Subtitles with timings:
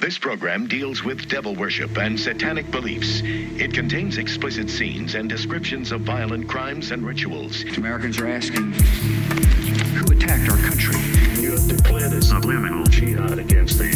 [0.00, 3.20] This program deals with devil worship and satanic beliefs.
[3.22, 7.64] It contains explicit scenes and descriptions of violent crimes and rituals.
[7.76, 10.96] Americans are asking who attacked our country?
[11.38, 13.88] You have declared a subliminal jihad against the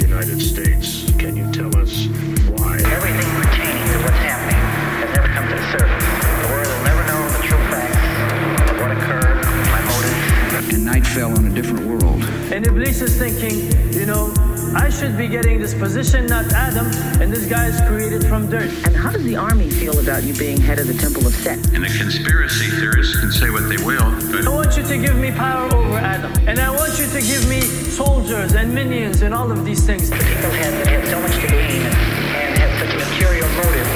[0.00, 1.12] United States.
[1.18, 2.06] Can you tell us
[2.48, 2.80] why?
[2.88, 4.56] Everything pertaining to what's happening
[5.04, 6.08] has never come to the surface.
[6.40, 10.74] The world will never know the true facts of what occurred, my motives.
[10.74, 12.22] And night fell on a different world.
[12.50, 14.32] And Iblis is thinking, you know,
[14.76, 16.86] I should be getting this position, not Adam,
[17.22, 18.70] and this guy is created from dirt.
[18.84, 21.58] And how does the army feel about you being head of the Temple of Set?
[21.72, 25.16] And the conspiracy theorists can say what they will, but I want you to give
[25.16, 29.32] me power over Adam, and I want you to give me soldiers and minions and
[29.32, 30.10] all of these things.
[30.10, 33.86] People have, that have so much to gain and have such a material motive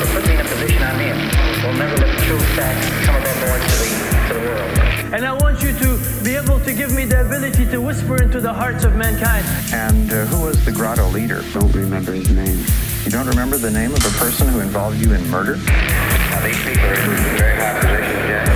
[0.00, 3.16] for putting me in a position I'm in will never let the true facts come
[3.16, 4.87] aboard to the, to the world.
[5.10, 8.42] And I want you to be able to give me the ability to whisper into
[8.42, 9.42] the hearts of mankind.
[9.72, 11.42] And uh, who was the grotto leader?
[11.54, 12.62] Don't remember his name.
[13.04, 15.56] You don't remember the name of the person who involved you in murder?
[15.56, 18.48] Now, these people are in very high positions, Jack.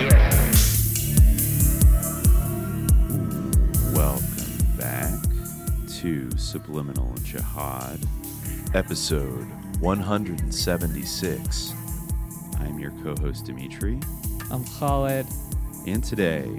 [0.00, 0.72] Yes.
[3.94, 5.12] Welcome back
[6.00, 8.00] to Subliminal Jihad,
[8.72, 9.46] episode
[9.80, 11.74] 176.
[12.60, 14.00] I'm your co host, Dimitri,
[14.50, 15.26] I'm Khalid.
[15.90, 16.50] And today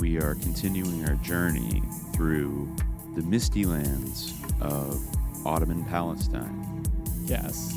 [0.00, 1.82] we are continuing our journey
[2.14, 2.74] through
[3.14, 5.00] the misty lands of
[5.46, 6.82] Ottoman Palestine.
[7.24, 7.74] Yes.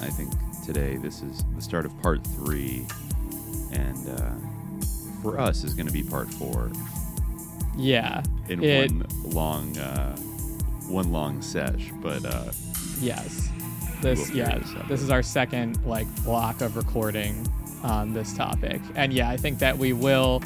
[0.00, 0.32] I think
[0.64, 2.86] today this is the start of part three,
[3.72, 4.30] and uh,
[5.22, 6.70] for us is going to be part four
[7.76, 8.22] Yeah.
[8.48, 10.16] in It- one long uh,
[10.88, 11.90] one long sesh.
[12.02, 12.50] But uh,
[13.00, 13.48] Yes.
[14.02, 14.82] We'll This figure yeah.
[14.88, 17.46] This is our second like block of recording
[17.82, 20.42] on this topic, and yeah, I think that we will.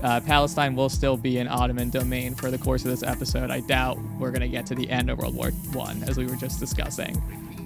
[0.00, 3.50] Uh, Palestine will still be an Ottoman domain for the course of this episode.
[3.50, 6.36] I doubt we're gonna get to the end of World War One, as we were
[6.36, 7.20] just discussing.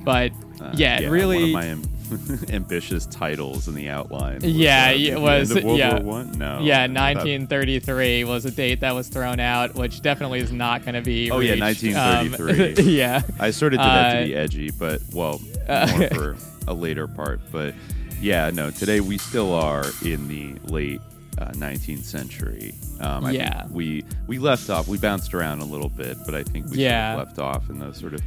[0.04, 1.36] But uh, yeah, it really.
[1.38, 4.36] one of my am- ambitious titles in the outline.
[4.36, 5.94] was, Yeah, uh, it the was- end of World yeah.
[6.00, 6.32] War One.
[6.32, 10.52] No, yeah, I thought- 1933 was a date that was thrown out, which definitely is
[10.52, 11.30] not going to be.
[11.30, 12.82] Oh, yeah, 1933.
[12.84, 16.08] Um, yeah, I sort of did that Uh, to be edgy, but well, uh, more
[16.08, 16.36] for
[16.66, 17.40] a later part.
[17.52, 17.74] But
[18.22, 21.00] yeah, no, today we still are in the late
[21.38, 22.74] uh, 19th century.
[23.00, 23.66] Um, I think Yeah.
[23.70, 24.86] we we left off.
[24.88, 27.14] We bounced around a little bit, but I think we Yeah.
[27.16, 28.20] sort of left off in the sort of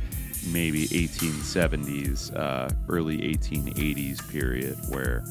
[0.52, 5.24] maybe 1870s, uh, early 1880s period where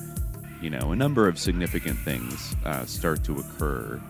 [0.63, 4.01] you know a number of significant things uh, start to occur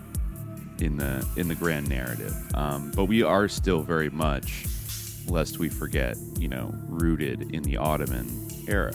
[0.79, 2.33] in the in the grand narrative.
[2.53, 4.65] Um, but we are still very much,
[5.27, 8.29] lest we forget, you know, rooted in the Ottoman
[8.67, 8.93] era.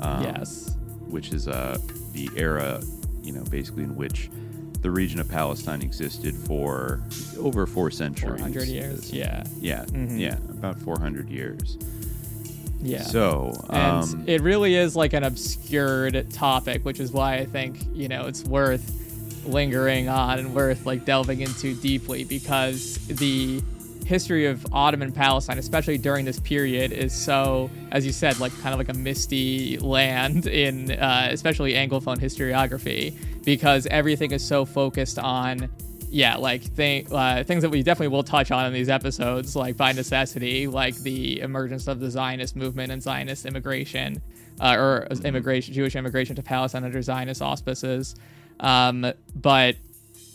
[0.00, 0.69] Um, yes,
[1.10, 1.78] which is uh,
[2.12, 2.80] the era,
[3.22, 4.30] you know, basically in which
[4.82, 7.02] the region of Palestine existed for
[7.38, 8.38] over four centuries.
[8.40, 9.12] 400 years.
[9.12, 10.18] Yeah, Yeah, Mhm.
[10.18, 11.76] yeah, about 400 years.
[12.82, 13.02] yeah.
[13.02, 17.76] So, and um, it really is like an obscured topic, which is why I think
[17.94, 18.96] you know it's worth
[19.46, 23.60] lingering on and worth like delving into deeply because the
[24.10, 28.74] history of Ottoman Palestine, especially during this period, is so, as you said, like kind
[28.74, 35.18] of like a misty land in uh, especially Anglophone historiography because everything is so focused
[35.18, 35.70] on
[36.12, 39.76] yeah, like thing, uh, things that we definitely will touch on in these episodes, like
[39.76, 44.20] by necessity, like the emergence of the Zionist movement and Zionist immigration,
[44.58, 48.16] uh, or immigration, Jewish immigration to Palestine under Zionist auspices.
[48.58, 49.76] Um, but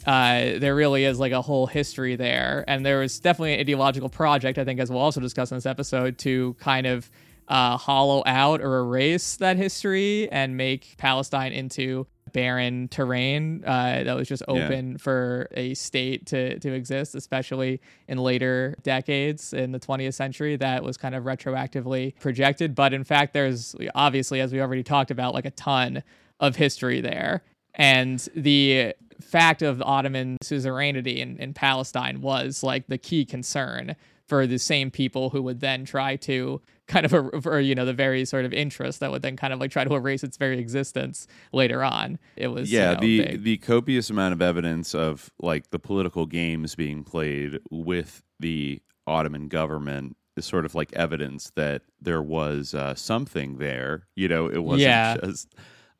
[0.05, 4.09] uh, there really is like a whole history there, and there was definitely an ideological
[4.09, 7.09] project, I think, as we'll also discuss in this episode, to kind of
[7.47, 14.15] uh, hollow out or erase that history and make Palestine into barren terrain uh, that
[14.15, 14.65] was just Yeah.
[14.65, 20.55] open for a state to, to exist, especially in later decades in the 20th century.
[20.57, 22.75] That was kind of retroactively projected.
[22.75, 26.03] But in fact, there's obviously, as we already talked about, like a ton
[26.39, 27.43] of history there.
[27.75, 33.95] And the fact of Ottoman suzerainty in, in Palestine was like the key concern
[34.27, 37.93] for the same people who would then try to kind of, for, you know, the
[37.93, 40.57] very sort of interest that would then kind of like try to erase its very
[40.59, 42.17] existence later on.
[42.35, 43.43] It was, you yeah, know, the big.
[43.43, 49.47] the copious amount of evidence of like the political games being played with the Ottoman
[49.47, 54.07] government is sort of like evidence that there was uh, something there.
[54.15, 55.17] You know, it wasn't Yeah.
[55.23, 55.53] just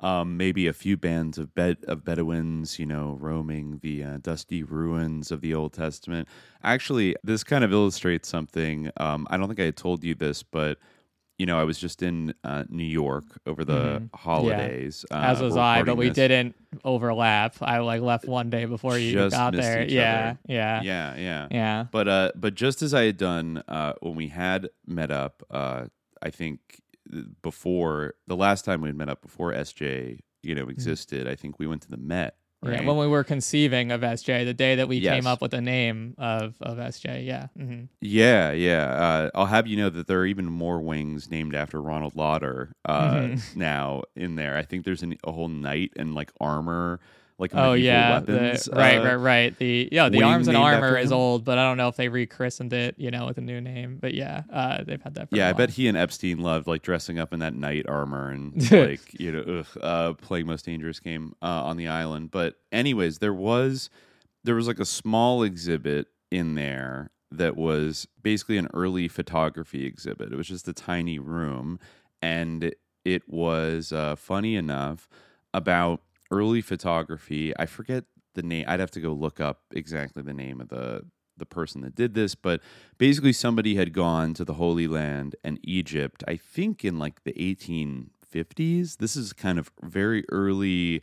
[0.05, 4.61] um, maybe a few bands of bed of Bedouins, you know, roaming the uh, dusty
[4.63, 6.27] ruins of the Old Testament.
[6.63, 8.91] Actually, this kind of illustrates something.
[8.97, 10.77] Um, I don't think I had told you this, but
[11.37, 14.09] you know, I was just in uh, New York over the Mhm.
[14.15, 15.03] holidays.
[15.11, 15.17] Yeah.
[15.17, 16.15] Uh, As was I, but we this.
[16.15, 16.55] didn't
[16.85, 17.55] overlap.
[17.61, 19.83] I like left one day before you Just got there.
[19.85, 20.39] Yeah, other.
[20.47, 21.85] yeah, yeah, yeah, yeah.
[21.91, 25.87] But uh, but just as I had done uh, when we had met up, uh,
[26.23, 26.59] I think
[27.41, 31.27] before the last time we had met up before SJ, you know, existed.
[31.27, 32.35] I think we went to the Met.
[32.63, 32.77] Right?
[32.77, 32.83] Mm-hmm.
[32.83, 35.13] Yeah, when we were conceiving of SJ, the day that we Yes.
[35.15, 37.23] came up with the name of of SJ.
[37.25, 37.47] Yeah.
[37.55, 38.85] hmm Yeah, yeah.
[38.85, 42.71] Uh, I'll have you know that there are even more wings named after Ronald Lauder
[42.85, 43.41] uh, Mhm.
[43.55, 44.57] now in there.
[44.57, 46.99] I think there's an, a whole knight and like armor,
[47.37, 48.65] like Oh yeah, weapons.
[48.65, 49.57] the, right, uh, right, right.
[49.57, 52.71] The yeah, the arms and armor is old, but I don't know if they rechristened
[52.71, 53.97] it, you know, with a new name.
[53.99, 55.29] But yeah, uh, they've had that.
[55.29, 58.29] For Yeah, I bet he and Epstein loved like dressing up in that knight armor
[58.29, 62.31] and like you know, ugh, uh, playing most dangerous game uh, on the island.
[62.31, 63.89] But anyways, there was
[64.45, 70.31] there was like a small exhibit in there that was basically an early photography exhibit.
[70.31, 71.79] It was just a tiny room,
[72.21, 72.73] and
[73.03, 75.09] it was uh, funny enough
[75.53, 76.01] about
[76.31, 77.53] early photography.
[77.57, 78.65] I forget the name.
[78.67, 81.05] I'd have to go look up exactly the name of the
[81.37, 82.61] the person that did this, but
[82.97, 86.23] basically somebody had gone to the Holy Land and Egypt.
[86.27, 88.97] I think in like the 1850s.
[88.97, 91.01] This is kind of very early,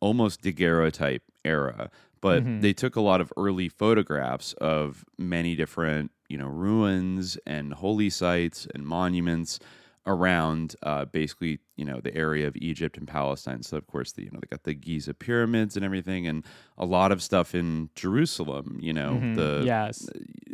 [0.00, 1.90] almost daguerreotype era.
[2.22, 2.62] But Mhm.
[2.62, 8.08] they took a lot of early photographs of many different, you know, ruins and holy
[8.08, 9.58] sites and monuments
[10.06, 13.62] around uh, basically you know the area of Egypt and Palestine.
[13.62, 16.44] So of course the you know they got the Giza pyramids and everything, and
[16.78, 18.78] a lot of stuff in Jerusalem.
[18.80, 19.34] You know Mhm.
[19.34, 20.06] the yes,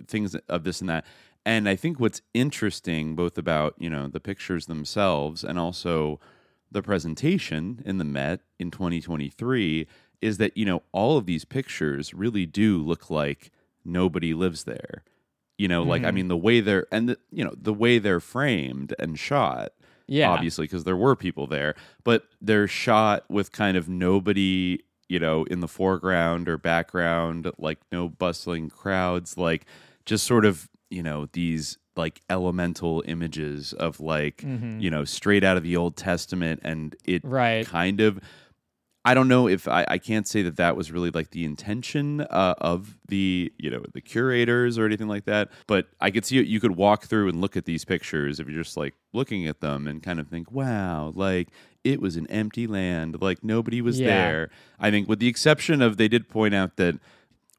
[0.06, 1.04] things of this and that.
[1.46, 6.20] And I think what's interesting both about you know the pictures themselves and also
[6.70, 9.86] the presentation in the Met in 2023
[10.20, 13.50] is that you know all of these pictures really do look like
[13.84, 15.02] nobody lives there
[15.60, 16.14] you know like i Mhm.
[16.14, 19.68] mean the way they're and the, you know the way they're framed and shot
[20.06, 25.18] yeah, obviously because there were people there but they're shot with kind of nobody you
[25.18, 29.66] know in the foreground or background like no bustling crowds like
[30.06, 34.80] just sort of you know these like elemental images of like Mhm.
[34.80, 37.66] you know straight out of the old testament and it right.
[37.66, 38.18] kind of
[39.04, 42.20] i don't know if i, I can't say that that was really like the intention
[42.22, 46.38] uh, of the you know the curators or anything like that but i could see
[46.38, 49.46] it you could walk through and look at these pictures if you're just like looking
[49.46, 51.48] at them and kind of think wow like
[51.82, 54.06] it was an empty land like nobody was Yeah.
[54.08, 56.98] there i think with the exception of they did point out that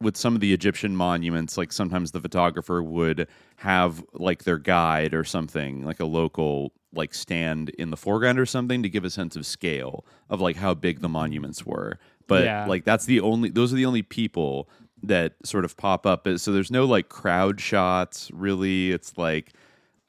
[0.01, 3.27] with some of the Egyptian monuments, like sometimes the photographer would
[3.57, 8.45] have like their guide or something, like a local like stand in the foreground or
[8.45, 11.99] something to give a sense of scale of like how big the monuments were.
[12.27, 12.65] But Yeah.
[12.65, 14.69] like that's the only those are the only people
[15.03, 16.27] that sort of pop up.
[16.37, 18.91] So there's no like crowd shots really.
[18.91, 19.53] It's like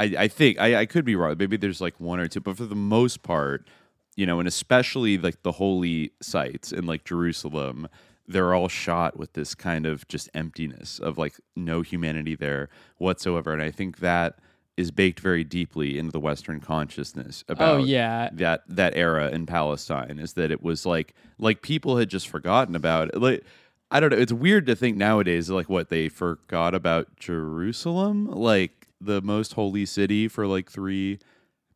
[0.00, 1.36] I, I think I, I could be wrong.
[1.38, 3.68] Maybe there's like one or two, but for the most part,
[4.16, 7.88] you know, and especially like the holy sites in like Jerusalem,
[8.26, 13.52] they're all shot with this kind of just emptiness of like no humanity there whatsoever.
[13.52, 14.38] And I think that
[14.76, 19.46] is baked very deeply into the Western consciousness about Oh yeah, that that era in
[19.46, 23.20] Palestine is that it was like like people had just forgotten about it.
[23.20, 23.44] Like
[23.90, 24.18] I don't know.
[24.18, 29.84] It's weird to think nowadays like what they forgot about Jerusalem, like the most holy
[29.84, 31.18] city for like three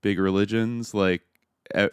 [0.00, 0.94] big religions.
[0.94, 1.22] Like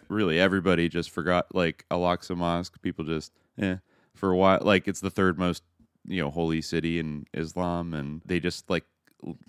[0.08, 1.54] really, everybody just forgot.
[1.54, 3.76] Like Al-Aqsa Mosque, people just eh
[4.14, 4.60] for a while.
[4.62, 5.62] Like it's the third most
[6.06, 8.84] you know holy city in Islam, and they just like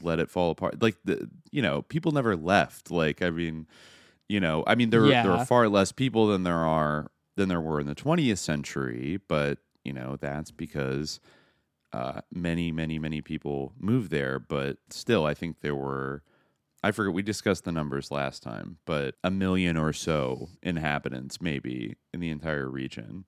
[0.01, 0.81] let it fall apart.
[0.81, 2.91] Like the you know people never left.
[2.91, 3.67] Like I mean
[4.27, 7.49] you know i mean there are, there are far less people than there are than
[7.49, 11.19] there were in the 20th century but you know that's because
[11.93, 16.23] uh, many many many people moved there but still i think there were
[16.83, 21.95] i forget we discussed the numbers last time but a million or so inhabitants maybe
[22.13, 23.25] in the entire region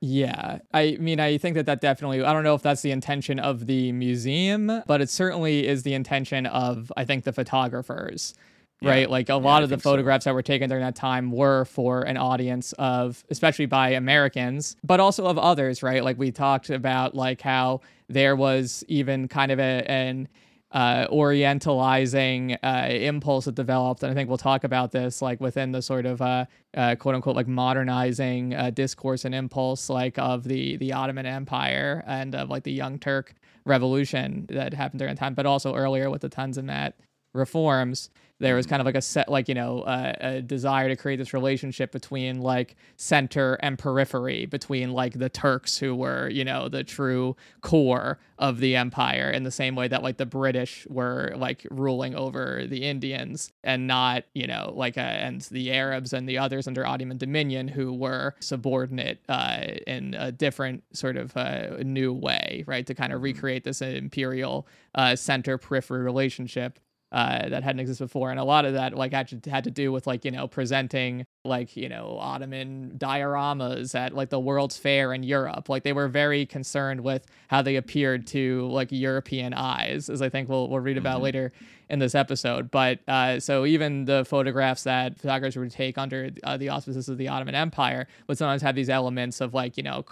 [0.00, 2.22] Yeah, I mean, I think that that definitely.
[2.22, 5.94] I don't know if that's the intention of the museum, but it certainly is the
[5.94, 8.32] intention of I think the photographers,
[8.80, 8.90] Yeah.
[8.90, 9.10] right?
[9.10, 9.90] Like a Yeah, lot I of the think so.
[9.90, 14.76] photographs that were taken during that time were for an audience of, especially by Americans,
[14.84, 16.04] but also of others, right?
[16.04, 20.28] Like we talked about, like how there was even kind of a, an
[20.72, 25.72] uh, orientalizing uh, impulse that developed, and I think we'll talk about this like within
[25.72, 26.44] the sort of uh,
[26.76, 32.04] uh, quote unquote like modernizing uh, discourse and impulse like of the the Ottoman Empire
[32.06, 33.34] and of like the Young Turk
[33.64, 36.92] Revolution that happened during that time, but also earlier with the Tanzimat
[37.32, 40.96] reforms, there was kind of like a set, like you know, uh, a desire to
[40.96, 46.44] create this relationship between like center and periphery, between like the Turks who were you
[46.44, 50.86] know the true core of the empire, in the same way that like the British
[50.88, 56.12] were like ruling over the Indians, and not you know like uh, and the Arabs
[56.12, 61.36] and the others under Ottoman dominion who were subordinate uh, in a different sort of
[61.36, 62.86] uh, new way, right?
[62.86, 66.78] To kind of recreate this imperial uh, center periphery relationship
[67.10, 69.90] uh, that hadn't existed before, and a lot of that like actually had to do
[69.90, 75.14] with like you know presenting like you know Ottoman dioramas at like the World's Fair
[75.14, 75.68] in Europe.
[75.68, 80.28] Like they were very concerned with how they appeared to like European eyes, as I
[80.28, 81.24] think we'll we'll read about Mm-hmm.
[81.24, 81.52] later
[81.88, 82.70] in this episode.
[82.70, 87.16] But uh, so even the photographs that photographers would take under uh, the auspices of
[87.16, 90.04] the Ottoman Empire would sometimes have these elements of like you know.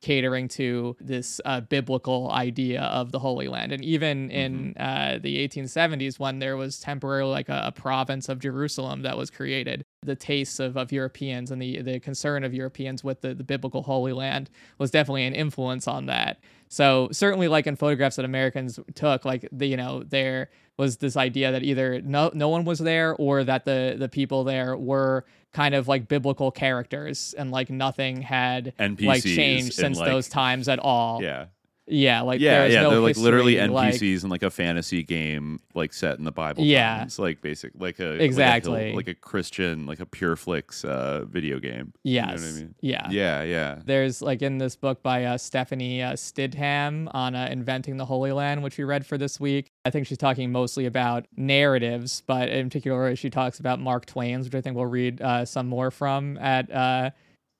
[0.00, 3.72] Catering to this uh, biblical idea of the Holy Land.
[3.72, 8.38] And even in uh, the 1870s, when there was temporarily like a, a province of
[8.38, 13.02] Jerusalem that was created, the tastes of, of Europeans and the, the concern of Europeans
[13.02, 16.38] with the, the biblical Holy Land was definitely an influence on that.
[16.68, 21.16] So certainly, like in photographs that Americans took, like the you know there was this
[21.16, 25.24] idea that either no no one was there or that the the people there were
[25.52, 30.68] kind of like biblical characters and like nothing had like changed since like- those times
[30.68, 31.22] at all.
[31.22, 31.46] Yeah.
[31.90, 35.02] Yeah, like yeah, yeah, no they're like literally history, like- NPCs in like a fantasy
[35.02, 36.62] game, like set in the Bible.
[36.64, 36.98] Yeah.
[36.98, 38.72] times, like basic, like a Exactly.
[38.86, 41.92] like a, like a Christian, like a Pure Flix uh, video game.
[42.04, 42.74] You know what I mean?
[42.80, 43.08] Yeah.
[43.10, 43.78] yeah, yeah.
[43.84, 48.32] There's like in this book by uh, Stephanie uh, Stidham on uh, inventing the Holy
[48.32, 49.70] Land, which we read for this week.
[49.84, 54.44] I think she's talking mostly about narratives, but in particular, she talks about Mark Twain's,
[54.46, 57.10] which I think we'll read uh, some more from at uh,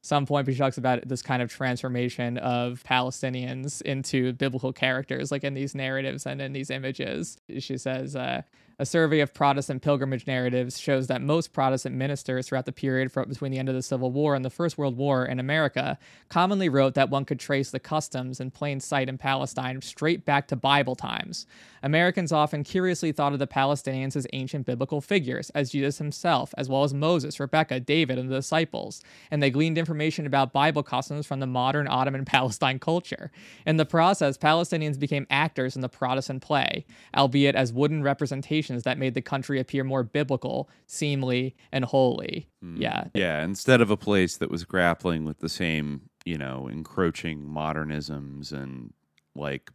[0.01, 0.47] some point.
[0.47, 5.55] But she talks about this kind of transformation of Palestinians into biblical characters, like in
[5.55, 7.39] these narratives and in these images.
[7.59, 8.43] She says, uh,
[8.81, 13.51] a survey of Protestant pilgrimage narratives shows that most Protestant ministers throughout the period between
[13.51, 16.95] the end of the Civil War and the First World War in America commonly wrote
[16.95, 20.95] that one could trace the customs in plain sight in Palestine straight back to Bible
[20.95, 21.45] times.
[21.83, 26.69] Americans often curiously thought of the Palestinians as ancient biblical figures, as Jesus himself, as
[26.69, 31.27] well as Moses, Rebecca, David, and the disciples, and they gleaned information about Bible customs
[31.27, 33.31] from the modern Ottoman Palestine culture.
[33.67, 36.85] In the process, Palestinians became actors in the Protestant play,
[37.17, 42.49] albeit as wooden representations that made the country appear more biblical, seemly, and holy.
[42.63, 42.81] Hmm.
[42.81, 43.05] Yeah.
[43.15, 48.53] Yeah, instead of a place that was grappling with the same, you know, encroaching modernisms
[48.53, 48.93] and
[49.35, 49.71] like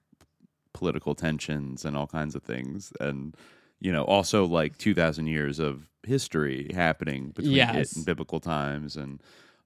[0.74, 2.92] political tensions and all kinds of things.
[3.00, 3.36] And,
[3.80, 7.92] you know, also like 2,000 years of history happening between Yes.
[7.92, 9.22] it and biblical times and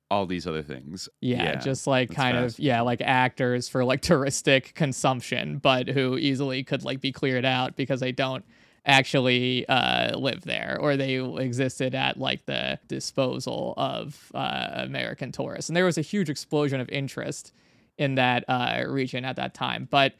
[0.09, 1.09] all these other things.
[1.19, 6.63] Yeah, just like kind of yeah, like actors for like touristic consumption, but who easily
[6.63, 8.45] could like be cleared out because they don't
[8.87, 15.69] actually uh, live there or they existed at like the disposal of uh, American tourists.
[15.69, 17.51] And there was a huge explosion of interest
[17.97, 19.87] in that uh, region at that time.
[19.91, 20.13] But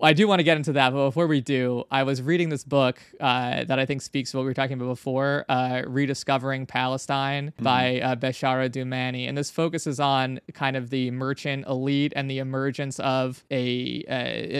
[0.00, 2.62] I do want to get into that, but before we do, I was reading this
[2.62, 6.66] book uh, that I think speaks to what we were talking about before, uh, "Rediscovering
[6.66, 12.30] Palestine" by uh, Beshara Doumani, and this focuses on kind of the merchant elite and
[12.30, 14.04] the emergence of a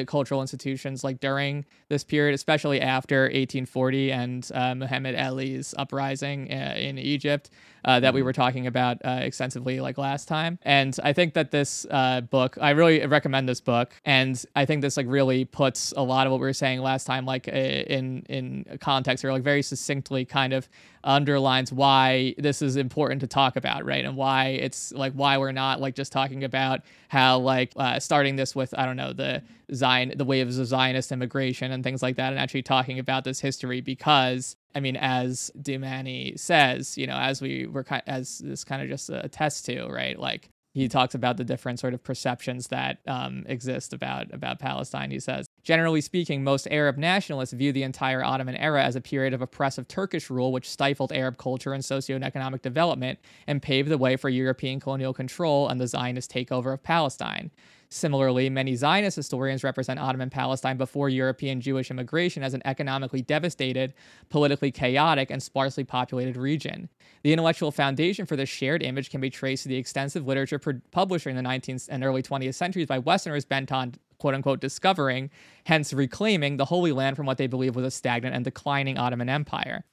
[0.01, 6.51] uh, cultural institutions like during this period, especially after 1840 and uh, Muhammad Ali's uprising
[6.51, 7.51] uh, in Egypt
[7.85, 10.59] uh, that we were talking about uh, extensively like last time.
[10.63, 14.83] And I think that this uh, book, I really recommend this book, and I think
[14.83, 17.53] this like really puts a lot of what we were saying last time like uh,
[17.53, 20.69] in in context or like very succinctly kind of
[21.05, 24.05] underlines why this is important to talk about, right?
[24.05, 28.37] And why it's like why we're not like just talking about how like uh, starting
[28.37, 29.43] this with I don't know the
[29.75, 33.41] Zion the waves of Zionist immigration and things like that, and actually talking about this
[33.41, 38.65] history because I mean, as Doumani says, you know, as we were kind as this
[38.65, 40.19] kind of just attests to, right?
[40.19, 45.11] Like he talks about the different sort of perceptions that um, exist about about Palestine.
[45.11, 49.35] He says, generally speaking, most Arab nationalists view the entire Ottoman era as a period
[49.35, 54.17] of oppressive Turkish rule, which stifled Arab culture and socio-economic development and paved the way
[54.17, 57.51] for European colonial control and the Zionist takeover of Palestine.
[57.91, 63.95] Similarly, many Zionist historians represent Ottoman Palestine before European Jewish immigration as an economically devastated,
[64.29, 66.91] politically chaotic, and sparsely populated region.
[67.23, 70.59] The intellectual foundation for this shared image can be traced to the extensive literature
[70.91, 75.31] published in the 19th and early 20th centuries by Westerners bent on quote unquote discovering,
[75.65, 79.29] hence reclaiming, the Holy Land from what they believe was a stagnant and declining Ottoman
[79.29, 79.85] Empire.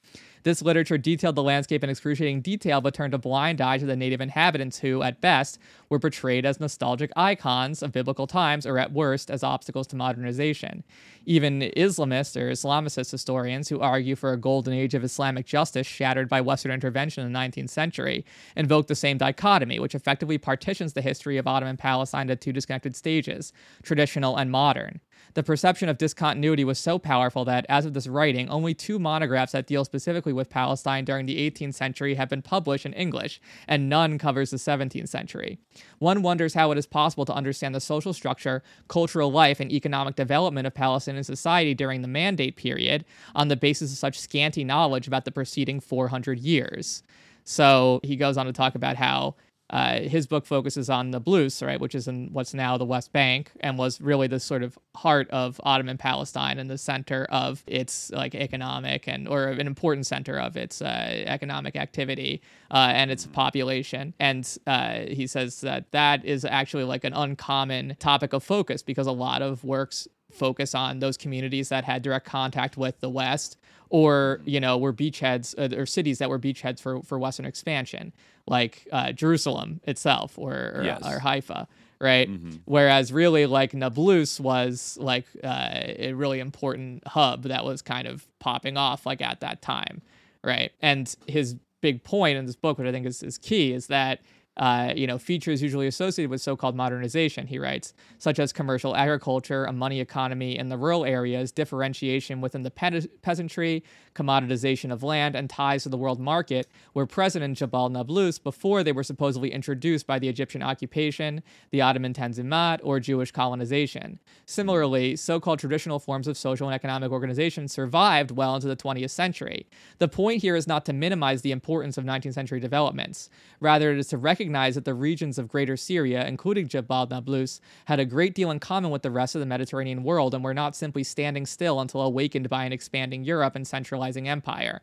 [0.46, 3.96] This literature detailed the landscape in excruciating detail, but turned a blind eye to the
[3.96, 8.92] native inhabitants who, at best, were portrayed as nostalgic icons of biblical times, or at
[8.92, 10.84] worst, as obstacles to modernization.
[11.24, 16.28] Even Islamist or Islamicist historians who argue for a golden age of Islamic justice shattered
[16.28, 18.24] by Western intervention in the 19th century
[18.54, 22.94] invoke the same dichotomy, which effectively partitions the history of Ottoman Palestine into two disconnected
[22.94, 25.00] stages traditional and modern.
[25.36, 29.52] The perception of discontinuity was so powerful that, as of this writing, only two monographs
[29.52, 33.38] that deal specifically with Palestine during the 18th century have been published in English,
[33.68, 35.58] and none covers the 17th century.
[35.98, 40.14] One wonders how it is possible to understand the social structure, cultural life, and economic
[40.16, 45.06] development of Palestinian society during the Mandate period on the basis of such scanty knowledge
[45.06, 47.02] about the preceding 400 years.
[47.44, 49.34] So he goes on to talk about how
[49.70, 53.12] uh, his book focuses on the Nablus, right, which is in what's now the West
[53.12, 57.64] Bank, and was really the sort of heart of Ottoman Palestine and the center of
[57.66, 63.10] its like economic and or an important center of its uh, economic activity uh, and
[63.10, 64.14] its population.
[64.20, 69.08] And uh, he says that that is actually like an uncommon topic of focus because
[69.08, 73.56] a lot of works focus on those communities that had direct contact with the West
[73.90, 78.12] or you know were beachheads uh, or cities that were beachheads for for Western expansion,
[78.46, 81.02] like uh, Jerusalem itself or or, Yes.
[81.04, 81.68] or Haifa,
[82.00, 82.28] right?
[82.64, 88.26] Whereas really like Nablus was like uh, a really important hub that was kind of
[88.38, 90.02] popping off like at that time,
[90.42, 90.72] right?
[90.82, 94.20] And his big point in this book, which I think is, is key, is that
[94.56, 99.64] uh, you know, features usually associated with so-called modernization, he writes, such as commercial agriculture,
[99.64, 103.84] a money economy in the rural areas, differentiation within the pe- peasantry,
[104.16, 108.82] commoditization of land, and ties to the world market, were present in Jabal Nablus before
[108.82, 114.18] they were supposedly introduced by the Egyptian occupation, the Ottoman Tanzimat, or Jewish colonization.
[114.46, 119.66] Similarly, so-called traditional forms of social and economic organization survived well into the 20th century.
[119.98, 123.28] The point here is not to minimize the importance of 19th century developments.
[123.60, 128.00] Rather, it is to recognize that the regions of Greater Syria, including Jabal Nablus, had
[128.00, 130.74] a great deal in common with the rest of the Mediterranean world and were not
[130.76, 133.66] simply standing still until awakened by an expanding Europe and
[134.06, 134.82] centralizing empire.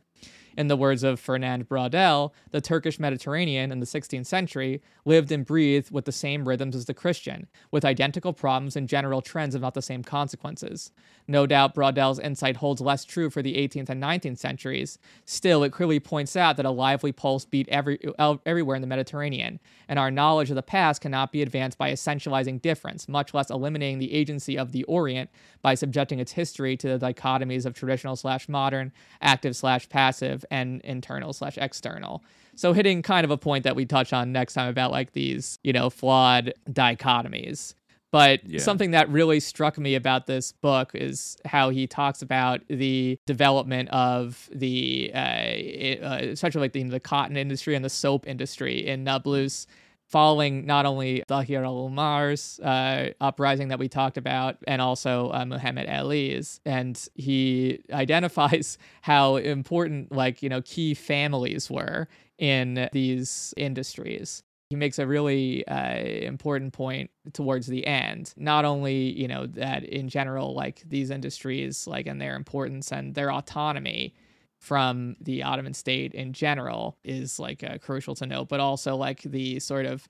[0.55, 5.43] In the words of Fernand Braudel, the Turkish Mediterranean in the 16th century lived and
[5.43, 9.61] breathed with the same rhythms as the Christian, with identical problems and general trends, if
[9.61, 10.91] not the same consequences.
[11.27, 14.99] No doubt Braudel's insight holds less true for the 18th and 19th centuries.
[15.25, 17.99] Still, it clearly points out that a lively pulse beat every,
[18.45, 22.61] everywhere in the Mediterranean, and our knowledge of the past cannot be advanced by essentializing
[22.61, 25.29] difference, much less eliminating the agency of the Orient
[25.61, 30.81] by subjecting its history to the dichotomies of traditional slash modern, active slash passive, and
[30.81, 32.23] internal slash external.
[32.55, 35.57] So hitting kind of a point that we touch on next time about like these,
[35.63, 37.73] you know, flawed dichotomies.
[38.13, 38.59] But Yeah.
[38.61, 43.89] something that really struck me about this book is how he talks about the development
[43.89, 49.03] of the, uh, uh, especially like the, the cotton industry and the soap industry in
[49.03, 49.65] Nablus,
[50.05, 55.43] following not only Tahir al Umar's uh, uprising that we talked about, and also uh,
[55.43, 56.61] Muhammad Ali's.
[56.67, 64.75] And he identifies how important, like, you know, key families were in these industries he
[64.75, 68.33] makes a really uh, important point towards the end.
[68.37, 73.13] Not only you know that in general like these industries like and their importance and
[73.15, 74.13] their autonomy
[74.59, 79.21] from the ottoman state in general is like uh, crucial to note but also like
[79.23, 80.07] the sort of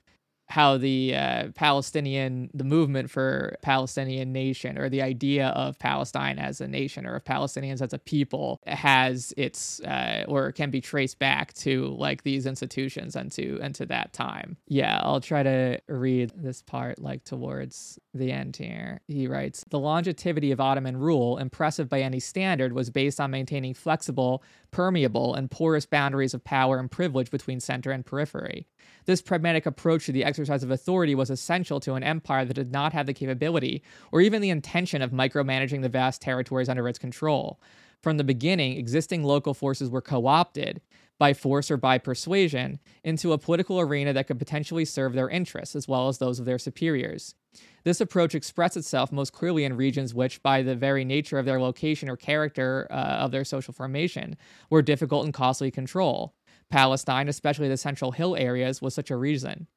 [0.53, 6.61] how the uh, Palestinian, the movement for Palestinian nation, or the idea of Palestine as
[6.61, 11.17] a nation, or of Palestinians as a people, has its uh, or can be traced
[11.17, 14.55] back to like these institutions and to and to that time.
[14.67, 19.01] Yeah, I'll try to read this part like towards the end here.
[19.07, 23.73] He writes, "The longevity of Ottoman rule, impressive by any standard, was based on maintaining
[23.73, 28.67] flexible, permeable, and porous boundaries of power and privilege between center and periphery."
[29.05, 32.71] This pragmatic approach to the exercise of authority was essential to an empire that did
[32.71, 36.99] not have the capability or even the intention of micromanaging the vast territories under its
[36.99, 37.59] control.
[38.01, 40.81] From the beginning, existing local forces were co opted,
[41.17, 45.75] by force or by persuasion, into a political arena that could potentially serve their interests
[45.75, 47.35] as well as those of their superiors.
[47.83, 51.61] This approach expressed itself most clearly in regions which, by the very nature of their
[51.61, 54.35] location or character uh, of their social formation,
[54.69, 56.33] were difficult and costly to control.
[56.69, 59.67] Palestine, especially the central hill areas, was such a reason.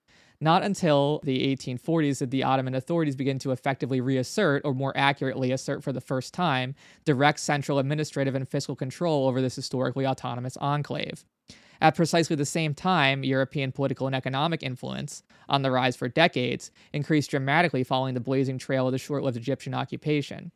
[0.41, 5.51] Not until the 1840s did the Ottoman authorities begin to effectively reassert, or more accurately,
[5.51, 10.57] assert for the first time, direct central administrative and fiscal control over this historically autonomous
[10.59, 11.25] enclave.
[11.81, 16.71] At precisely the same time, European political and economic influence, on the rise for decades,
[16.93, 20.53] increased dramatically following the blazing trail of the short lived Egyptian occupation.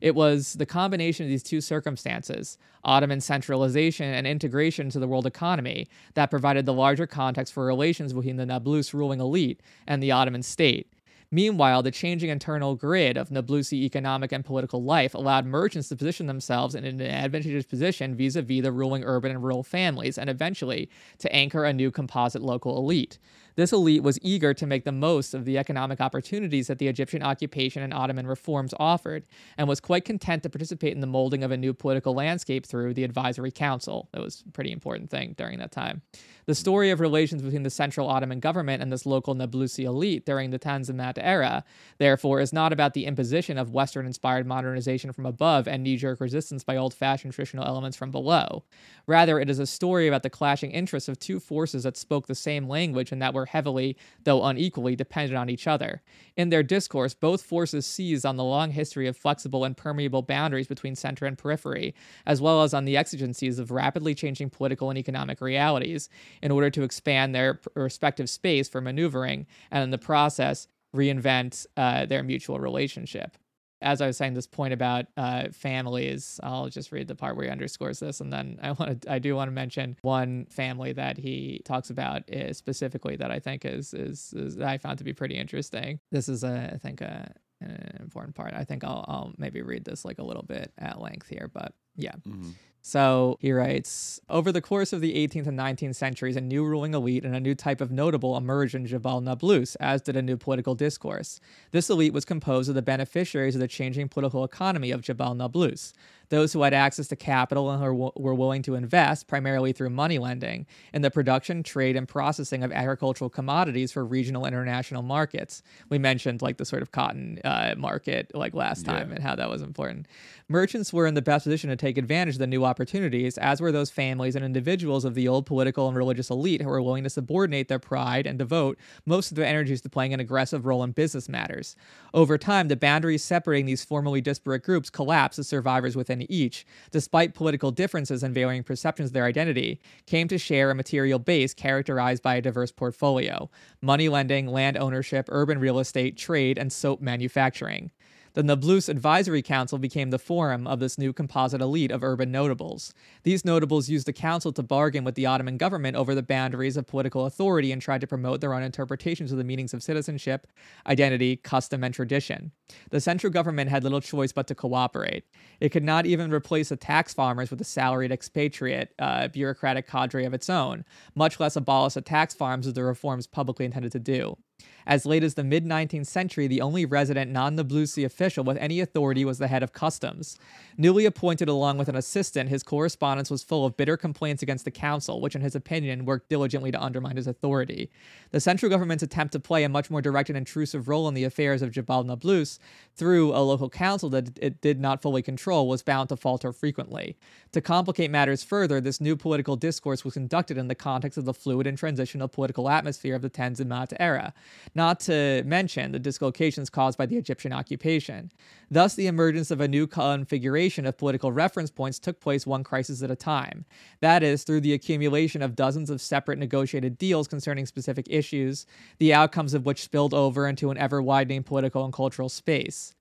[0.00, 5.26] It was the combination of these two circumstances, Ottoman centralization and integration into the world
[5.26, 10.10] economy, that provided the larger context for relations between the Nablus ruling elite and the
[10.10, 10.92] Ottoman state.
[11.34, 16.26] Meanwhile, the changing internal grid of Nablusi economic and political life allowed merchants to position
[16.26, 20.28] themselves in an advantageous position vis a vis the ruling urban and rural families, and
[20.28, 23.18] eventually to anchor a new composite local elite.
[23.54, 27.22] This elite was eager to make the most of the economic opportunities that the Egyptian
[27.22, 29.24] occupation and Ottoman reforms offered,
[29.58, 32.94] and was quite content to participate in the molding of a new political landscape through
[32.94, 34.08] the Advisory Council.
[34.12, 36.02] That was a pretty important thing during that time.
[36.46, 40.50] The story of relations between the central Ottoman government and this local Nablusi elite during
[40.50, 41.62] the Tanzimat era,
[41.98, 46.20] therefore, is not about the imposition of Western inspired modernization from above and knee jerk
[46.20, 48.64] resistance by old fashioned traditional elements from below.
[49.06, 52.34] Rather, it is a story about the clashing interests of two forces that spoke the
[52.34, 56.02] same language and that were heavily, though unequally, dependent on each other.
[56.36, 60.66] In their discourse, both forces seize on the long history of flexible and permeable boundaries
[60.66, 61.94] between center and periphery,
[62.26, 66.08] as well as on the exigencies of rapidly changing political and economic realities,
[66.42, 72.04] in order to expand their respective space for maneuvering, and in the process, reinvent uh,
[72.06, 73.36] their mutual relationship
[73.82, 77.46] as I was saying, this point about uh, families, I'll just read the part where
[77.46, 80.92] he underscores this, and then I want to, I do want to mention one family
[80.92, 85.04] that he talks about is specifically that I think is, is, is I found to
[85.04, 86.00] be pretty interesting.
[86.10, 88.54] This is a, I think a, an important part.
[88.54, 91.74] I think I'll, I'll maybe read this like a little bit at length here, but
[91.96, 92.14] yeah.
[92.26, 92.50] Mm-hmm.
[92.84, 96.94] So he writes Over the course of the 18th and 19th centuries, a new ruling
[96.94, 100.36] elite and a new type of notable emerged in Jabal Nablus, as did a new
[100.36, 101.38] political discourse.
[101.70, 105.92] This elite was composed of the beneficiaries of the changing political economy of Jabal Nablus
[106.32, 110.18] those who had access to capital and who were willing to invest, primarily through money
[110.18, 115.62] lending, in the production, trade, and processing of agricultural commodities for regional international markets.
[115.90, 119.16] We mentioned like the sort of cotton uh, market like last time yeah.
[119.16, 120.08] and how that was important.
[120.48, 123.70] Merchants were in the best position to take advantage of the new opportunities, as were
[123.70, 127.10] those families and individuals of the old political and religious elite who were willing to
[127.10, 130.92] subordinate their pride and devote most of their energies to playing an aggressive role in
[130.92, 131.76] business matters.
[132.14, 137.34] Over time, the boundaries separating these formerly disparate groups collapsed as survivors within each, despite
[137.34, 142.22] political differences and varying perceptions of their identity, came to share a material base characterized
[142.22, 147.90] by a diverse portfolio money lending, land ownership, urban real estate, trade, and soap manufacturing.
[148.34, 152.94] The Nablus Advisory Council became the forum of this new composite elite of urban notables.
[153.24, 156.86] These notables used the council to bargain with the Ottoman government over the boundaries of
[156.86, 160.46] political authority and tried to promote their own interpretations of the meanings of citizenship,
[160.86, 162.52] identity, custom, and tradition.
[162.88, 165.24] The central government had little choice but to cooperate.
[165.60, 170.24] It could not even replace the tax farmers with a salaried expatriate uh, bureaucratic cadre
[170.24, 173.98] of its own, much less abolish the tax farms as the reforms publicly intended to
[173.98, 174.38] do.
[174.86, 178.80] As late as the mid 19th century, the only resident non Nablusi official with any
[178.80, 180.38] authority was the head of customs.
[180.76, 184.70] Newly appointed along with an assistant, his correspondence was full of bitter complaints against the
[184.70, 187.90] council, which, in his opinion, worked diligently to undermine his authority.
[188.30, 191.24] The central government's attempt to play a much more direct and intrusive role in the
[191.24, 192.58] affairs of Jabal Nablus
[192.94, 197.16] through a local council that it did not fully control was bound to falter frequently.
[197.52, 201.34] To complicate matters further, this new political discourse was conducted in the context of the
[201.34, 204.32] fluid and transitional political atmosphere of the Tanzimat era
[204.74, 208.32] not to mention the dislocations caused by the Egyptian occupation.
[208.70, 213.02] Thus, the emergence of a new configuration of political reference points took place one crisis
[213.02, 213.66] at a time.
[214.00, 218.64] That is, through the accumulation of dozens of separate negotiated deals concerning specific issues,
[218.96, 222.94] the outcomes of which spilled over into an ever widening political and cultural space.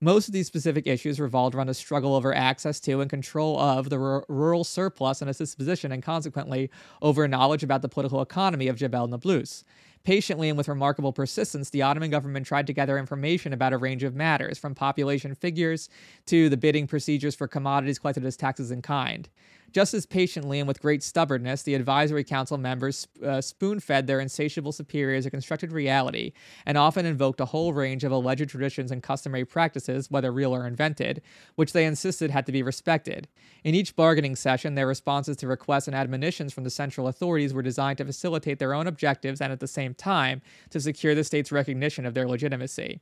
[0.00, 3.88] Most of these specific issues revolved around a struggle over access to and control of
[3.88, 8.68] the r- rural surplus and its disposition, and consequently over knowledge about the political economy
[8.68, 9.64] of Jebel Nablus.
[10.04, 14.04] Patiently and with remarkable persistence, the Ottoman government tried to gather information about a range
[14.04, 15.88] of matters, from population figures
[16.26, 19.30] to the bidding procedures for commodities collected as taxes in kind.
[19.72, 24.20] Just as patiently and with great stubbornness, the advisory council members uh, spoon fed their
[24.20, 26.32] insatiable superiors a constructed reality
[26.64, 30.66] and often invoked a whole range of alleged traditions and customary practices, whether real or
[30.66, 31.20] invented,
[31.56, 33.28] which they insisted had to be respected.
[33.64, 37.62] In each bargaining session, their responses to requests and admonitions from the central authorities were
[37.62, 41.52] designed to facilitate their own objectives and at the same time to secure the state's
[41.52, 43.00] recognition of their legitimacy.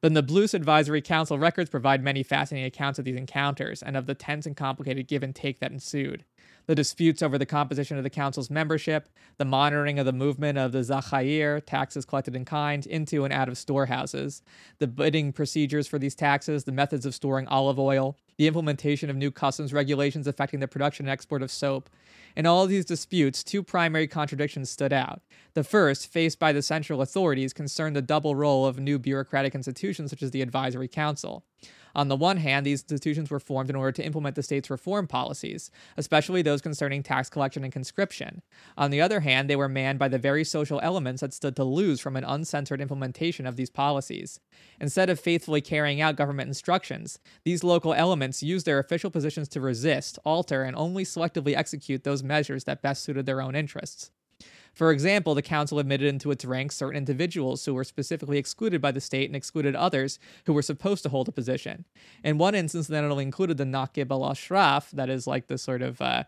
[0.00, 4.14] The Nablus Advisory Council records provide many fascinating accounts of these encounters and of the
[4.14, 6.24] tense and complicated give and take that ensued.
[6.66, 9.08] The disputes over the composition of the council's membership,
[9.38, 13.48] the monitoring of the movement of the zakhair, taxes collected in kind, into and out
[13.48, 14.40] of storehouses,
[14.78, 19.16] the bidding procedures for these taxes, the methods of storing olive oil, the implementation of
[19.16, 21.90] new customs regulations affecting the production and export of soap,
[22.36, 25.22] in all of these disputes, two primary contradictions stood out.
[25.58, 30.10] The first, faced by the central authorities, concerned the double role of new bureaucratic institutions
[30.10, 31.44] such as the Advisory Council.
[31.96, 35.08] On the one hand, these institutions were formed in order to implement the state's reform
[35.08, 38.42] policies, especially those concerning tax collection and conscription.
[38.76, 41.64] On the other hand, they were manned by the very social elements that stood to
[41.64, 44.38] lose from an uncensored implementation of these policies.
[44.80, 49.60] Instead of faithfully carrying out government instructions, these local elements used their official positions to
[49.60, 54.12] resist, alter, and only selectively execute those measures that best suited their own interests.
[54.78, 58.92] For example, the council admitted into its ranks certain individuals who were specifically excluded by
[58.92, 61.84] the state and excluded others who were supposed to hold a position.
[62.22, 65.82] In one instance, that only included the Naqib al Ashraf, that is like the sort
[65.82, 66.22] of uh,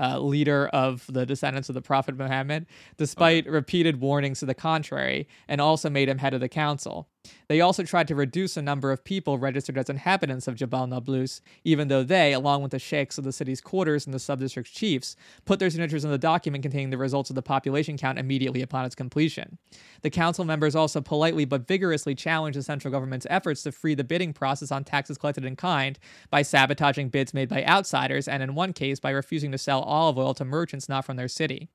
[0.00, 2.64] uh, leader of the descendants of the Prophet Muhammad,
[2.96, 3.50] despite okay.
[3.50, 7.06] repeated warnings to the contrary, and also made him head of the council.
[7.50, 11.40] They also tried to reduce the number of people registered as inhabitants of Jabal Nablus,
[11.64, 15.16] even though they, along with the sheikhs of the city's quarters and the subdistrict chiefs,
[15.46, 18.84] put their signatures on the document containing the results of the population count immediately upon
[18.84, 19.58] its completion.
[20.02, 24.04] The council members also politely but vigorously challenged the central government's efforts to free the
[24.04, 25.98] bidding process on taxes collected in kind
[26.30, 30.18] by sabotaging bids made by outsiders and, in one case, by refusing to sell olive
[30.18, 31.68] oil to merchants not from their city.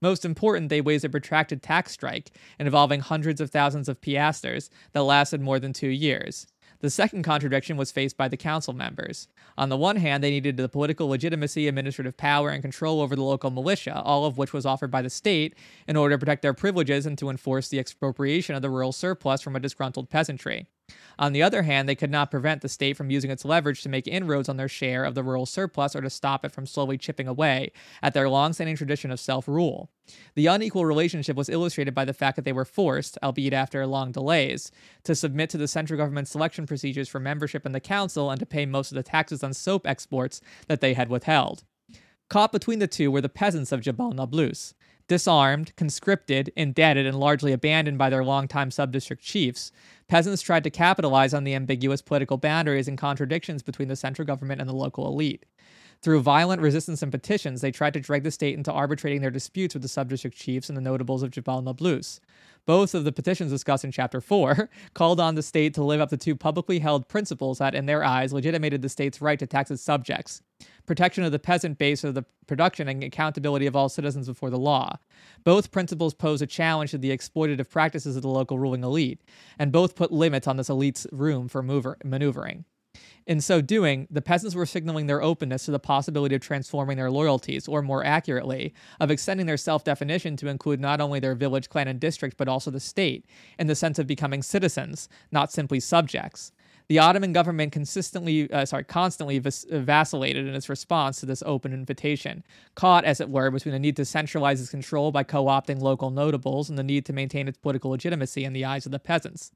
[0.00, 5.02] Most important, they waged a protracted tax strike involving hundreds of thousands of piasters that
[5.02, 6.46] lasted more than two years.
[6.80, 9.28] The second contradiction was faced by the council members.
[9.56, 13.22] On the one hand, they needed the political legitimacy, administrative power, and control over the
[13.22, 15.54] local militia, all of which was offered by the state,
[15.88, 19.40] in order to protect their privileges and to enforce the expropriation of the rural surplus
[19.40, 20.66] from a disgruntled peasantry.
[21.18, 23.88] On the other hand, they could not prevent the state from using its leverage to
[23.88, 26.98] make inroads on their share of the rural surplus or to stop it from slowly
[26.98, 29.90] chipping away at their long-standing tradition of self-rule.
[30.34, 34.12] The unequal relationship was illustrated by the fact that they were forced, albeit after long
[34.12, 34.70] delays,
[35.04, 38.46] to submit to the central government selection procedures for membership in the council and to
[38.46, 41.64] pay most of the taxes on soap exports that they had withheld.
[42.28, 44.74] Caught between the two were the peasants of Jabal Nablus.
[45.06, 49.70] Disarmed, conscripted, indebted, and largely abandoned by their longtime subdistrict chiefs,
[50.08, 54.62] peasants tried to capitalize on the ambiguous political boundaries and contradictions between the central government
[54.62, 55.44] and the local elite.
[56.00, 59.74] Through violent resistance and petitions, they tried to drag the state into arbitrating their disputes
[59.74, 62.20] with the subdistrict chiefs and the notables of Jabal Nablus.
[62.66, 66.10] Both of the petitions discussed in Chapter 4 called on the state to live up
[66.10, 69.70] to two publicly held principles that, in their eyes, legitimated the state's right to tax
[69.70, 70.42] its subjects
[70.86, 74.58] protection of the peasant base of the production and accountability of all citizens before the
[74.58, 74.98] law.
[75.42, 79.22] Both principles pose a challenge to the exploitative practices of the local ruling elite,
[79.58, 82.64] and both put limits on this elite's room for maneuvering.
[83.26, 87.10] In so doing, the peasants were signaling their openness to the possibility of transforming their
[87.10, 91.70] loyalties, or more accurately, of extending their self definition to include not only their village,
[91.70, 93.24] clan, and district, but also the state,
[93.58, 96.52] in the sense of becoming citizens, not simply subjects.
[96.88, 102.44] The Ottoman government consistently, uh, sorry, constantly vacillated in its response to this open invitation,
[102.74, 106.10] caught, as it were, between the need to centralize its control by co opting local
[106.10, 109.50] notables and the need to maintain its political legitimacy in the eyes of the peasants.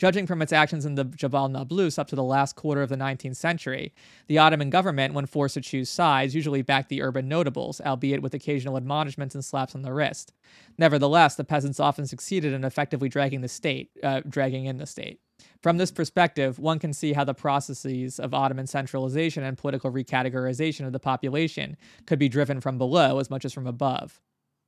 [0.00, 2.96] Judging from its actions in the Jabal Nablus up to the last quarter of the
[2.96, 3.92] 19th century,
[4.28, 8.32] the Ottoman government, when forced to choose sides, usually backed the urban notables, albeit with
[8.32, 10.32] occasional admonishments and slaps on the wrist.
[10.78, 15.20] Nevertheless, the peasants often succeeded in effectively dragging the state, uh, dragging in the state.
[15.62, 20.86] From this perspective, one can see how the processes of Ottoman centralization and political recategorization
[20.86, 24.20] of the population could be driven from below as much as from above.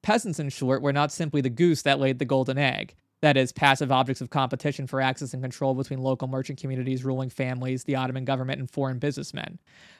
[0.02, 3.52] Peasants, in short, were not simply the goose that laid the golden egg that is,
[3.52, 7.96] passive objects of competition for access and control between local merchant communities, ruling families, the
[7.96, 9.58] Ottoman government, and foreign businessmen.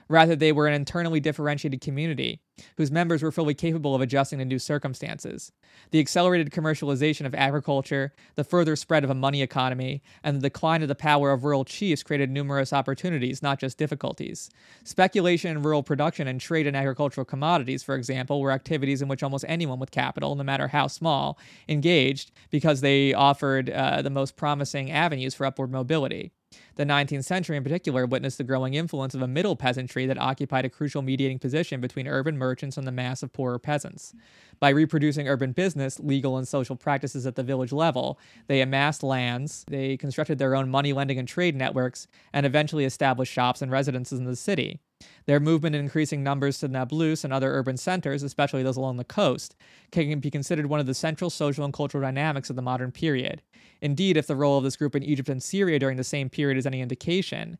[0.09, 2.41] Rather, they were an internally differentiated community
[2.77, 5.53] whose members were fully capable of adjusting to new circumstances.
[5.91, 10.83] The accelerated commercialization of agriculture, the further spread of a money economy, and the decline
[10.83, 14.51] of the power of rural chiefs created numerous opportunities, not just difficulties.
[14.85, 19.23] Speculation in rural production and trade in agricultural commodities, for example, were activities in which
[19.23, 24.37] almost anyone with capital, no matter how small, engaged because they offered uh, the most
[24.37, 26.33] promising avenues for upward mobility.
[26.77, 30.65] The 19th century, in particular, witnessed the growing influence of a middle peasantry that occupied
[30.65, 34.15] a crucial mediating position between urban merchants and the mass of poorer peasants.
[34.61, 39.65] By reproducing urban business, legal, and social practices at the village level, they amassed lands,
[39.69, 44.19] they constructed their own money lending and trade networks, and eventually established shops and residences
[44.19, 44.81] in the city.
[45.27, 49.05] Their movement in increasing numbers to Nablus and other urban centers, especially those along the
[49.05, 49.55] coast,
[49.91, 53.43] can be considered one of the central social and cultural dynamics of the modern period.
[53.81, 56.59] Indeed, if the role of this group in Egypt and Syria during the same period
[56.59, 57.59] is any indication,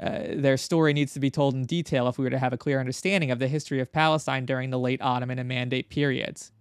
[0.00, 2.58] uh, their story needs to be told in detail if we were to have a
[2.58, 6.52] clear understanding of the history of Palestine during the late Ottoman and Mandate periods.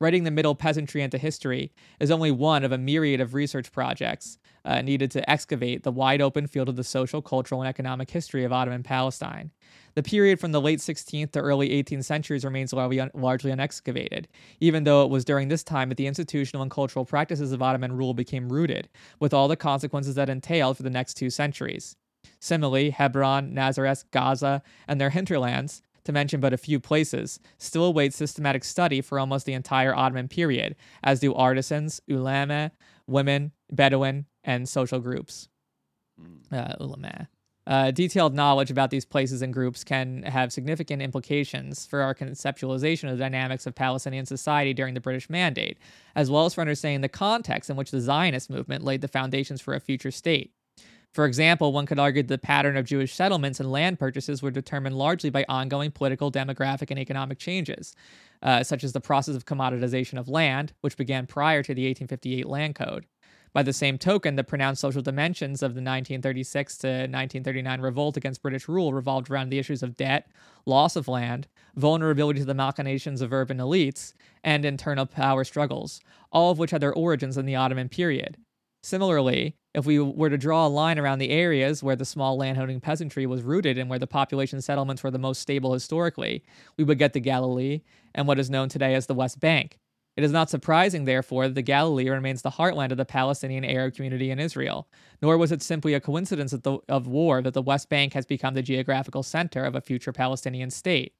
[0.00, 4.38] Writing the Middle Peasantry into history is only one of a myriad of research projects
[4.64, 8.44] uh, needed to excavate the wide open field of the social, cultural, and economic history
[8.44, 9.50] of Ottoman Palestine.
[9.94, 14.26] The period from the late 16th to early 18th centuries remains largely unexcavated,
[14.60, 17.96] even though it was during this time that the institutional and cultural practices of Ottoman
[17.96, 18.88] rule became rooted,
[19.20, 21.96] with all the consequences that entailed for the next two centuries.
[22.40, 28.12] Similarly, Hebron, Nazareth, Gaza, and their hinterlands, to mention but a few places, still await
[28.12, 32.72] systematic study for almost the entire Ottoman period, as do artisans, ulama,
[33.06, 35.48] women, Bedouin, and social groups.
[36.52, 37.28] Uh, ulama.
[37.66, 43.04] Uh, detailed knowledge about these places and groups can have significant implications for our conceptualization
[43.04, 45.78] of the dynamics of Palestinian society during the British Mandate,
[46.14, 49.62] as well as for understanding the context in which the Zionist movement laid the foundations
[49.62, 50.52] for a future state.
[51.14, 54.50] For example, one could argue that the pattern of Jewish settlements and land purchases were
[54.50, 57.94] determined largely by ongoing political, demographic, and economic changes,
[58.42, 62.46] uh, such as the process of commoditization of land, which began prior to the 1858
[62.46, 63.06] Land Code.
[63.54, 68.42] By the same token, the pronounced social dimensions of the 1936 to 1939 revolt against
[68.42, 70.26] British rule revolved around the issues of debt,
[70.66, 74.12] loss of land, vulnerability to the machinations of urban elites,
[74.42, 76.00] and internal power struggles,
[76.32, 78.36] all of which had their origins in the Ottoman period.
[78.82, 82.80] Similarly, if we were to draw a line around the areas where the small landholding
[82.80, 86.44] peasantry was rooted and where the population settlements were the most stable historically,
[86.76, 87.82] we would get the Galilee
[88.16, 89.78] and what is known today as the West Bank.
[90.16, 93.94] It is not surprising, therefore, that the Galilee remains the heartland of the Palestinian Arab
[93.94, 94.86] community in Israel,
[95.20, 98.24] nor was it simply a coincidence of, the, of war that the West Bank has
[98.24, 101.14] become the geographical center of a future Palestinian state.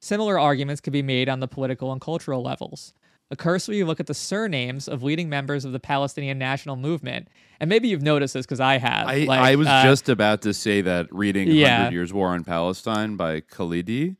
[0.00, 2.92] Similar arguments could be made on the political and cultural levels.
[3.30, 7.28] A cursory you look at the surnames of leading members of the Palestinian national movement,
[7.58, 9.08] and maybe you've noticed this because I have.
[9.08, 11.74] I, like, I was uh, just about to say that reading Yeah.
[11.74, 14.16] 100 Years War on Palestine by Khalidi.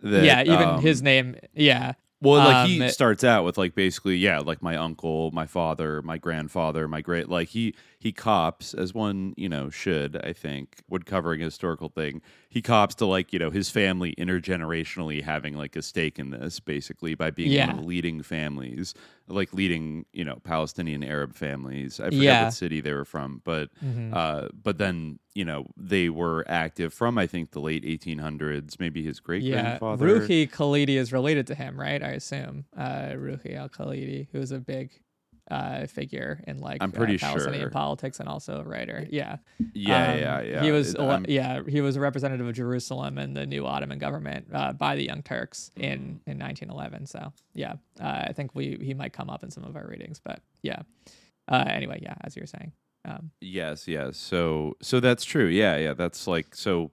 [0.00, 1.94] That, yeah, even um, his name, yeah.
[2.22, 6.00] Well, like he Um, starts out with like basically, yeah, like my uncle, my father,
[6.02, 7.74] my grandfather, my great, like he
[8.06, 12.22] he cops as one you know should I think would covering a historical thing.
[12.48, 16.60] He cops to like you know his family intergenerationally having like a stake in this
[16.60, 18.94] basically by being one of the leading families,
[19.26, 21.98] like leading you know Palestinian Arab families.
[21.98, 22.44] I forget Yeah.
[22.44, 24.14] what city they were from, but Mhm.
[24.14, 29.02] uh, but then you know they were active from I think the late 1800s, maybe
[29.02, 30.06] his great Yeah, grandfather.
[30.06, 32.02] Ruhi Khalidi is related to him, right?
[32.04, 34.92] I assume uh, Ruhi Al Khalidi, who was a big
[35.50, 37.70] uh, figure in like I'm pretty uh, Palestinian sure.
[37.70, 39.06] politics and also a writer.
[39.10, 39.36] Yeah,
[39.72, 40.62] Yeah, Um, yeah, yeah.
[40.62, 40.96] He was,
[41.28, 45.04] yeah, he was a representative of Jerusalem in the new Ottoman government uh, by the
[45.04, 47.06] Young Turks in in 1911.
[47.06, 50.20] So yeah, uh, I think we he might come up in some of our readings,
[50.22, 50.82] but yeah.
[51.48, 52.72] Uh, anyway, yeah, as you were saying.
[53.04, 54.16] Um, Yes, yes.
[54.16, 55.46] So so that's true.
[55.46, 55.94] Yeah, yeah.
[55.94, 56.90] That's like so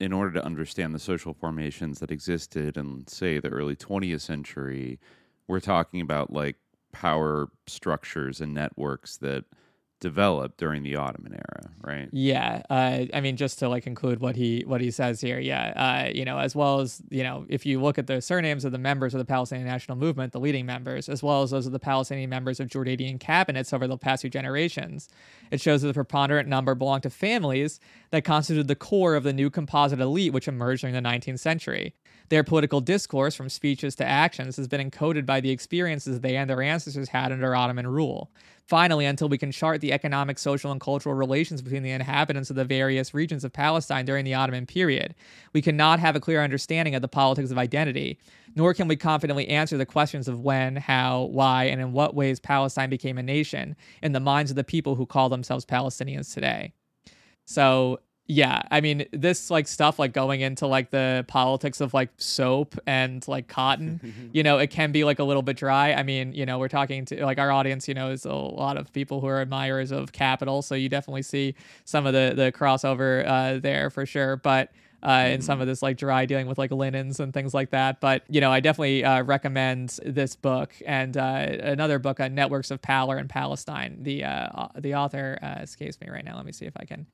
[0.00, 4.98] in order to understand the social formations that existed in say the early 20th century,
[5.46, 6.56] we're talking about like
[6.92, 9.44] power structures and networks that
[10.02, 12.08] developed during the Ottoman era, right?
[12.12, 15.72] Yeah, uh, I mean, just to like include what he what he says here, yeah,
[16.08, 18.72] uh, you know, as well as you know, if you look at the surnames of
[18.72, 21.72] the members of the Palestinian National Movement, the leading members, as well as those of
[21.72, 25.08] the Palestinian members of Jordanian cabinets over the past few generations,
[25.52, 27.78] it shows that the preponderant number belonged to families
[28.10, 31.94] that constituted the core of the new composite elite which emerged during the 19th century.
[32.32, 36.48] Their political discourse, from speeches to actions, has been encoded by the experiences they and
[36.48, 38.30] their ancestors had under Ottoman rule.
[38.66, 42.56] Finally, until we can chart the economic, social, and cultural relations between the inhabitants of
[42.56, 45.14] the various regions of Palestine during the Ottoman period,
[45.52, 48.18] we cannot have a clear understanding of the politics of identity,
[48.56, 52.40] nor can we confidently answer the questions of when, how, why, and in what ways
[52.40, 56.72] Palestine became a nation in the minds of the people who call themselves Palestinians today.
[57.44, 62.10] So yeah, I mean this like stuff like going into like the politics of like
[62.18, 65.92] soap and like cotton, you know, it can be like a little bit dry.
[65.92, 68.76] I mean, you know, we're talking to like our audience, you know, is a lot
[68.76, 71.54] of people who are admirers of capital, so you definitely see
[71.84, 74.36] some of the the crossover uh, there for sure.
[74.36, 74.70] But
[75.02, 78.00] uh, in some of this like dry dealing with like linens and things like that.
[78.00, 82.70] But you know, I definitely uh, recommend this book and uh, another book on networks
[82.70, 83.98] of power in Palestine.
[84.02, 86.36] The uh, the author uh, escapes me right now.
[86.36, 87.06] Let me see if I can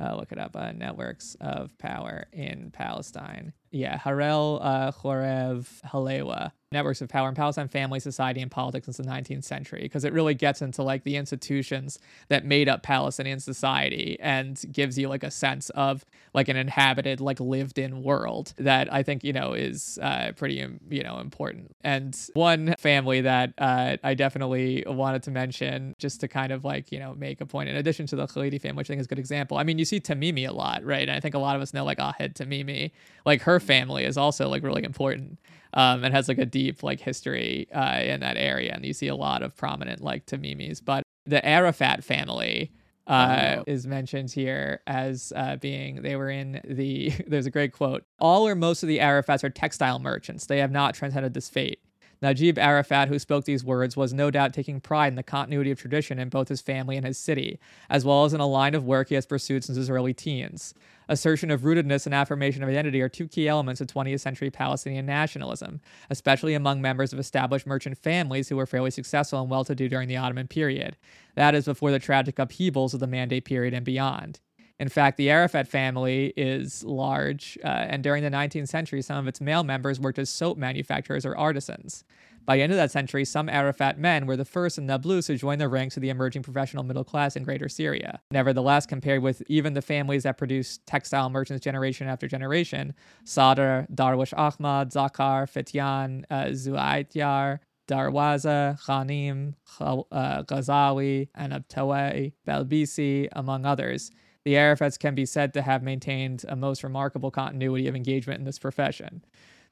[0.00, 0.56] uh, look it up.
[0.56, 3.52] Uh, networks of power in Palestine.
[3.74, 6.52] Yeah, Harel uh, Chorev Halewa.
[6.74, 10.12] Networks of Power in Palestine, Family, Society, and Politics since the 19th century, because it
[10.12, 15.22] really gets into like the institutions that made up Palestinian society and gives you like
[15.22, 19.52] a sense of like an inhabited, like lived in world that I think, you know,
[19.52, 21.74] is uh, pretty, um, you know, important.
[21.82, 26.90] And one family that uh, I definitely wanted to mention just to kind of like,
[26.90, 29.06] you know, make a point in addition to the Khalidi family, which I think is
[29.06, 29.56] a good example.
[29.56, 31.08] I mean, you see Tamimi a lot, right?
[31.08, 32.90] And I think a lot of us know like Ahed Tamimi,
[33.24, 35.38] like her family is also like really important
[35.74, 38.72] um, and has like a deep like history uh, in that area.
[38.72, 40.80] And you see a lot of prominent like Tamimis.
[40.84, 42.72] But the Arafat family
[43.06, 47.10] uh, is mentioned here as uh, being they were in the.
[47.26, 48.04] There's a great quote.
[48.18, 50.46] All or most of the Arafats are textile merchants.
[50.46, 51.80] They have not transcended this fate.
[52.22, 55.78] Najib Arafat, who spoke these words, was no doubt taking pride in the continuity of
[55.78, 57.58] tradition in both his family and his city,
[57.90, 60.74] as well as in a line of work he has pursued since his early teens.
[61.08, 65.04] Assertion of rootedness and affirmation of identity are two key elements of 20th century Palestinian
[65.04, 69.74] nationalism, especially among members of established merchant families who were fairly successful and well to
[69.74, 70.96] do during the Ottoman period.
[71.34, 74.40] That is before the tragic upheavals of the Mandate period and beyond.
[74.80, 79.28] In fact, the Arafat family is large, uh, and during the 19th century, some of
[79.28, 82.04] its male members worked as soap manufacturers or artisans.
[82.46, 85.36] By the end of that century, some Arafat men were the first in Nablus to
[85.36, 88.20] join the ranks of the emerging professional middle class in Greater Syria.
[88.32, 92.94] Nevertheless, compared with even the families that produced textile merchants generation after generation,
[93.24, 104.10] Sadr, Darwish Ahmad, Zakar, Fityan, uh, Zuaityar, Darwaza, Ghanim, uh, Ghazawi, Anabtawi, Belbisi, among others,
[104.44, 108.44] the Arafats can be said to have maintained a most remarkable continuity of engagement in
[108.44, 109.24] this profession.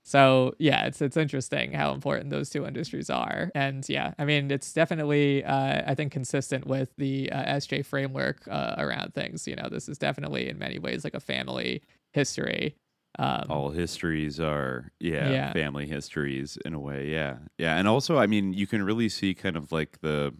[0.04, 4.50] So yeah, it's it's interesting how important those two industries are, and yeah, I mean
[4.50, 9.46] it's definitely uh, I think consistent with the uh, SJ framework uh, around things.
[9.46, 12.74] You know, this is definitely in many ways like a family history.
[13.18, 15.52] Um, All histories are yeah, Yeah.
[15.52, 19.34] family histories in a way, yeah, yeah, and also I mean you can really see
[19.34, 20.34] kind of like the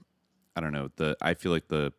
[0.57, 1.93] I don't know the I feel like the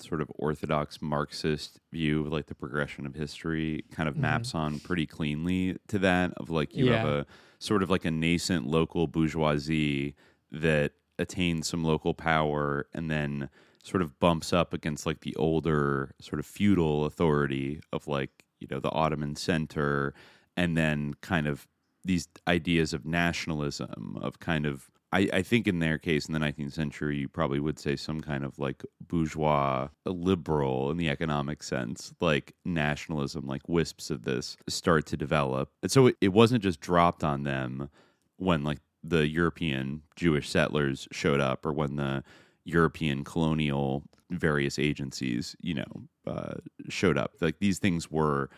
[0.00, 4.20] sort of orthodox Marxist view of like the progression of history kind of Mhm.
[4.20, 7.26] maps on pretty cleanly to that of like you have a
[7.58, 10.14] sort of like a nascent local bourgeoisie
[10.50, 13.48] that attains some local power and then
[13.82, 18.66] sort of bumps up against like the older sort of feudal authority of like you
[18.70, 20.12] know the Ottoman center
[20.56, 21.66] and then kind of
[22.04, 26.38] these ideas of nationalism of kind of I, I think in their case in the
[26.38, 31.62] 19th century you probably would say some kind of like bourgeois liberal in the economic
[31.62, 35.70] sense like nationalism like wisps of this start to develop.
[35.82, 37.88] And so it, it wasn't just dropped on them
[38.36, 42.24] when like the european jewish settlers showed up or when the
[42.64, 46.54] european colonial various agencies you know uh,
[46.88, 47.32] showed up.
[47.40, 48.50] Like these things were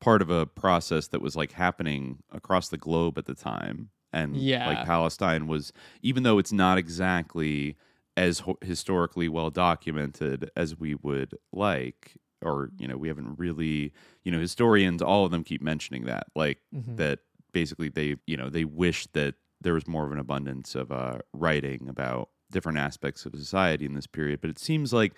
[0.00, 4.36] part of a process that was like happening across the globe at the time and
[4.36, 4.66] Yeah.
[4.66, 7.76] like palestine was even though it's not exactly
[8.16, 13.92] as ho- historically well documented as we would like or you know we haven't really
[14.24, 16.96] you know historians all of them keep mentioning that like Mhm.
[16.96, 17.20] that
[17.52, 21.18] basically they you know they wish that there was more of an abundance of uh,
[21.32, 25.14] writing about different aspects of society in this period but it seems like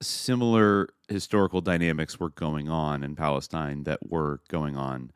[0.00, 5.10] similar historical dynamics were going on in Palestine that were going on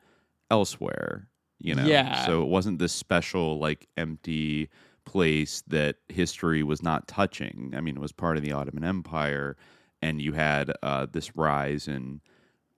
[0.51, 1.29] elsewhere.
[1.63, 2.13] You know, Yeah.
[2.13, 4.69] so it wasn't this special like empty
[5.05, 7.73] place that history was not touching.
[7.75, 9.57] I mean, it was part of the Ottoman Empire,
[10.01, 12.21] and you had uh, this rise in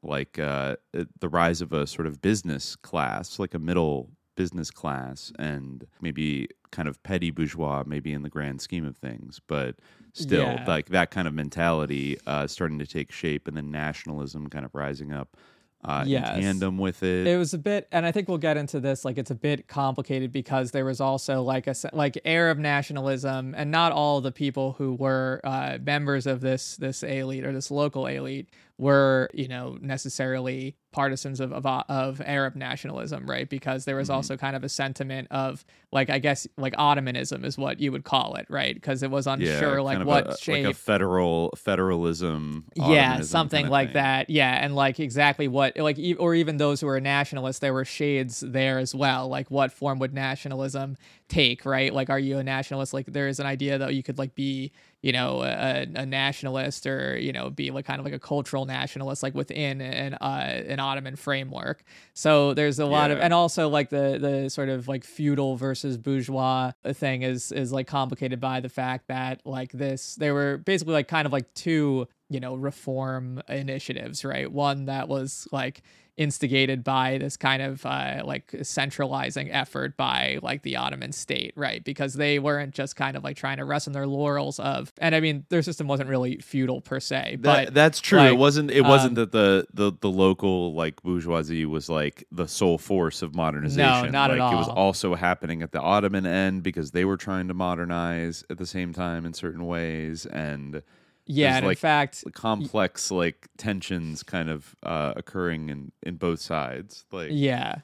[0.03, 5.31] like uh, the rise of a sort of business class, like a middle business class,
[5.39, 9.77] and maybe kind of petty bourgeois, maybe in the grand scheme of things, but
[10.13, 10.67] still Yeah.
[10.67, 14.75] like that kind of mentality uh, starting to take shape, and then nationalism kind of
[14.75, 15.37] rising up
[15.85, 16.35] uh, Yes.
[16.37, 17.27] in tandem with it.
[17.27, 19.67] it was a bit and i think we'll get into this like it's a bit
[19.67, 24.73] complicated because there was also like a like arab nationalism and not all the people
[24.77, 29.77] who were uh, members of this this elite or this local elite were you know
[29.81, 34.15] necessarily partisans of of, of arab nationalism right because there was Mm-hmm.
[34.17, 38.03] also kind of a sentiment of like i guess like ottomanism is what you would
[38.03, 40.77] call it right because it was unsure like kind of what a, shape like a
[40.77, 42.65] federal federalism.
[42.75, 43.93] yeah something kind of like thing.
[43.95, 47.73] that yeah and like exactly what like e- or even those who are nationalists there
[47.73, 50.97] were shades there as well like what form would nationalism
[51.29, 54.17] take right like are you a nationalist like there is an idea that you could
[54.17, 54.71] like be
[55.05, 58.65] you know a, a nationalist or you know be like kind of like a cultural
[58.65, 61.83] nationalist like within an uh, an ottoman framework.
[62.15, 65.95] So there's a lot of and also like the the sort of like feudal versus
[65.95, 70.93] bourgeois thing is is like complicated by the fact that like this there were basically
[70.93, 75.81] like kind of like two you know reform initiatives right one that was like
[76.17, 81.83] instigated by this kind of uh, like centralizing effort by like the Ottoman state, right?
[81.83, 85.13] Because they weren't just kind of like trying to rest on their laurels of, and
[85.13, 88.21] I mean, their system wasn't really feudal per se, That, but that's true.
[88.21, 88.71] it wasn't.
[88.71, 93.21] It wasn't um, that the, the the local like bourgeoisie was like the sole force
[93.21, 94.05] of modernization.
[94.05, 97.17] no, not at like, It was also happening at the Ottoman end because they were
[97.17, 100.81] trying to modernize at the same time in certain ways, and
[101.25, 106.39] yeah, and in like, fact, complex like tensions kind of uh, occurring in in both
[106.39, 107.05] sides.
[107.11, 107.77] Like Yeah.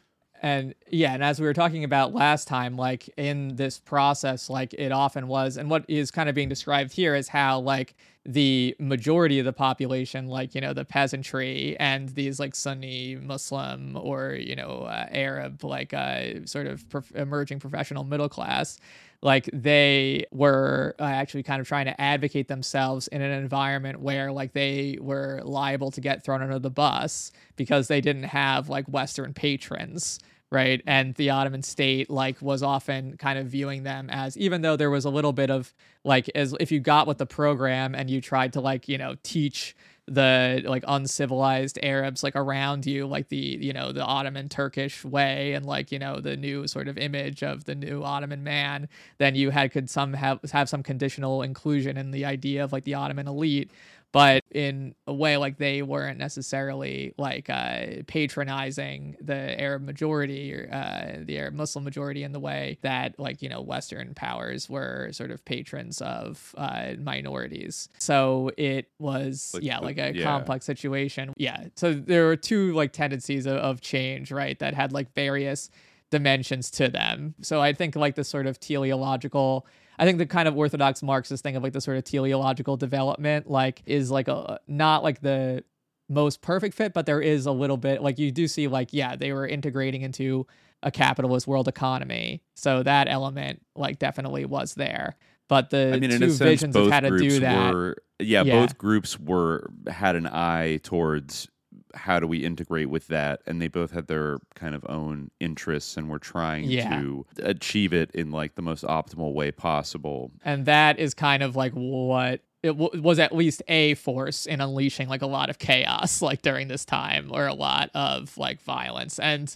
[0.43, 4.73] And yeah, and as we were talking about last time, like in this process, like
[4.73, 7.93] it often was, and what is kind of being described here is how like
[8.25, 13.95] the majority of the population, like, you know, the peasantry and these like Sunni Muslim
[13.95, 18.79] or, you know, uh, Arab, like uh, sort of prof- emerging professional middle class,
[19.21, 24.31] like they were uh, actually kind of trying to advocate themselves in an environment where
[24.31, 28.85] like they were liable to get thrown under the bus because they didn't have like
[28.87, 30.19] Western patrons
[30.51, 30.81] right?
[30.85, 34.89] And the ottoman state like was often kind of viewing them as even though there
[34.89, 38.21] was a little bit of like as if you got with the program and you
[38.21, 39.75] tried to like you know teach
[40.07, 45.53] the like uncivilized arabs like around you like the you know the ottoman turkish way
[45.53, 48.89] and like you know the new sort of image of the new ottoman man
[49.19, 52.83] then you had could some have have some conditional inclusion in the idea of like
[52.83, 53.71] the ottoman elite
[54.11, 60.69] but in a way like they weren't necessarily like uh, patronizing the Arab majority or
[60.71, 65.09] uh, the Arab Muslim majority in the way that like you know Western powers were
[65.11, 67.89] sort of patrons of uh, minorities.
[67.99, 70.23] So it was Like yeah like a yeah.
[70.23, 71.33] complex situation.
[71.37, 75.69] Yeah, so there were two like tendencies of, of change right that had like various
[76.09, 77.33] dimensions to them.
[77.41, 79.65] So I think like the sort of teleological
[80.01, 83.47] I think the kind of orthodox Marxist thing of like the sort of teleological development
[83.49, 85.63] like is like a not like the
[86.09, 89.15] most perfect fit, but there is a little bit like you do see like yeah,
[89.15, 90.47] they were integrating into
[90.81, 92.41] a capitalist world economy.
[92.55, 95.17] So that element like definitely was there.
[95.47, 98.41] But the I mean, in two sense, visions of how to do that were yeah,
[98.41, 98.61] Yeah.
[98.61, 101.47] both groups were had an eye towards
[101.95, 105.97] how do we integrate with that, and they both had their kind of own interests
[105.97, 106.99] and were trying Yeah.
[107.01, 110.31] to achieve it in like the most optimal way possible.
[110.45, 114.61] and that is kind of like what it w- was at least a force in
[114.61, 118.61] unleashing like a lot of chaos like during this time or a lot of like
[118.61, 119.55] violence and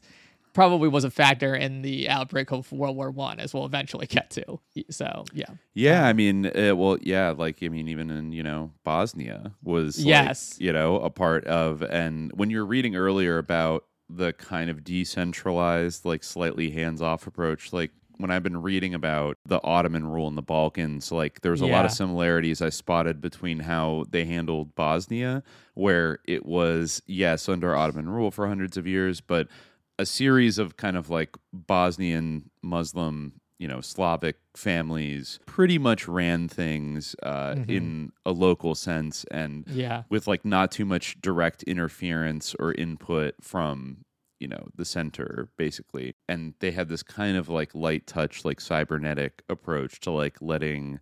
[0.56, 4.32] probably was a factor in the outbreak of world war one as we'll eventually get
[4.32, 4.60] to.
[4.90, 5.46] So yeah.
[5.76, 10.00] Yeah, I mean, uh, well, yeah, like I mean, even in you know Bosnia was
[10.00, 10.56] like, Yes.
[10.60, 14.84] you know, a part of, and when you were reading earlier about the kind of
[14.84, 20.30] decentralized, like slightly hands off approach, like when I've been reading about the Ottoman rule
[20.30, 24.74] in the Balkans, like there's a lot of similarities I spotted between how they handled
[24.76, 25.44] Bosnia,
[25.74, 29.50] where it was yes under Ottoman rule for hundreds of years, but
[29.98, 36.48] a series of kind of like Bosnian Muslim, you know, Slavic families pretty much ran
[36.48, 37.70] things uh, Mhm.
[37.70, 40.04] in a local sense and Yeah.
[40.10, 44.04] with like not too much direct interference or input from
[44.42, 48.60] you know the center basically and they had this kind of like light touch like
[48.60, 51.00] cybernetic approach to like letting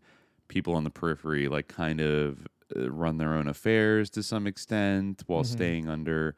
[0.50, 5.24] people on the periphery like kind of uh, run their own affairs to some extent
[5.26, 5.48] while Mhm.
[5.48, 6.36] staying under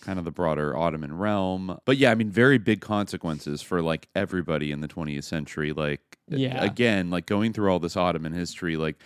[0.00, 1.78] kind of the broader Ottoman realm.
[1.84, 5.72] But yeah, I mean, very big consequences for like everybody in the 20th century.
[5.72, 6.62] Like, Yeah.
[6.62, 8.96] again, like going through all this Ottoman history, like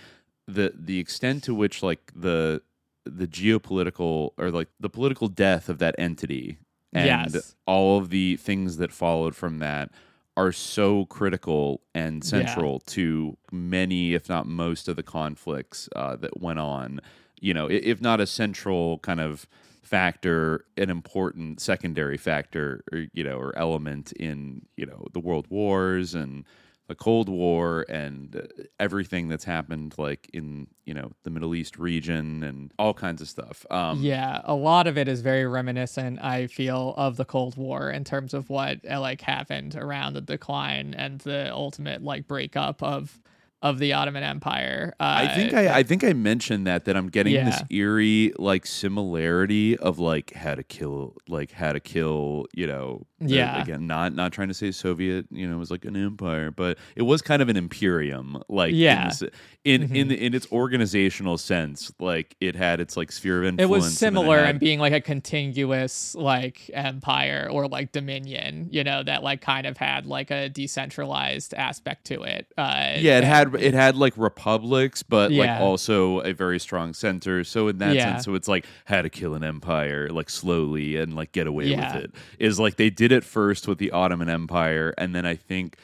[0.46, 2.62] the the extent to which like the
[3.06, 6.58] the geopolitical or like the political death of that entity
[6.92, 7.54] and Yes.
[7.66, 9.90] all of the things that followed from that
[10.36, 12.28] are so critical and Yeah.
[12.28, 17.00] central to many, if not most, of the conflicts uh, that went on.
[17.40, 19.46] You know, if not a central kind of
[19.84, 25.46] factor, an important secondary factor, or you know, or element in you know the world
[25.50, 26.44] wars and
[26.86, 31.78] the Cold War and uh, everything that's happened, like in you know the Middle East
[31.78, 33.64] region and all kinds of stuff.
[33.70, 36.22] Um, yeah, a lot of it is very reminiscent.
[36.22, 40.94] I feel of the Cold War in terms of what like happened around the decline
[40.94, 43.20] and the ultimate like breakup of
[43.64, 44.94] of the Ottoman Empire.
[45.00, 48.66] Uh, I think I, I think I mentioned that that I'm getting this eerie like
[48.66, 53.62] similarity of like how to kill like how to kill you know the- Yeah.
[53.62, 57.02] again not not trying to say Soviet you know was like an empire but it
[57.02, 59.08] was kind of an imperium like in Yeah.
[59.08, 59.22] this-
[59.64, 59.96] in Mhm.
[59.96, 63.66] in, in its organizational sense like it had its like sphere of influence.
[63.66, 68.68] it was and similar had- in being like a contiguous like empire or like dominion,
[68.70, 72.46] you know, that like kind of had like a decentralized aspect to it.
[72.58, 76.94] Uh, yeah, it and- had it had like republics, but like also a very strong
[76.94, 77.44] center.
[77.44, 78.12] So in that Yeah.
[78.14, 81.66] sense, so it's like how to kill an empire like slowly and like get away
[81.68, 81.94] Yeah.
[81.96, 82.10] with it.
[82.38, 85.76] Is like they did it first with the Ottoman Empire, and then I think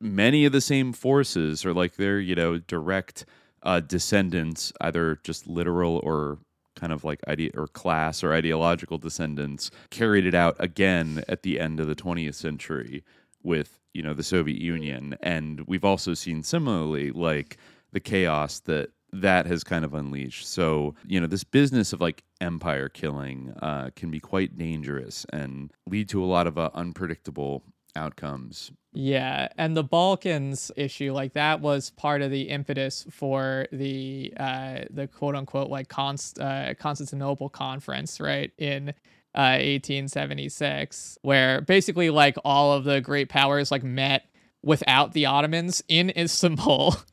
[0.00, 3.24] many of the same forces or like their you know direct
[3.62, 6.38] uh, descendants, either just literal or
[6.76, 11.58] kind of like ide- or class or ideological descendants, carried it out again at the
[11.58, 13.02] end of the 20th century
[13.42, 17.56] with you know the Soviet Union, and we've also seen similarly like
[17.90, 20.46] the chaos that that has kind of unleashed.
[20.46, 25.72] So you know this business of like empire killing uh, can be quite dangerous and
[25.88, 27.64] lead to a lot of uh, unpredictable
[27.96, 28.70] outcomes.
[28.92, 34.82] Yeah, and the Balkans issue, like that, was part of the impetus for the uh,
[34.90, 38.94] the quote unquote like Const- uh, Constantinople conference, right in
[39.38, 44.26] uh, 1876, where basically like all of the great powers like met
[44.62, 46.96] without the Ottomans in Istanbul.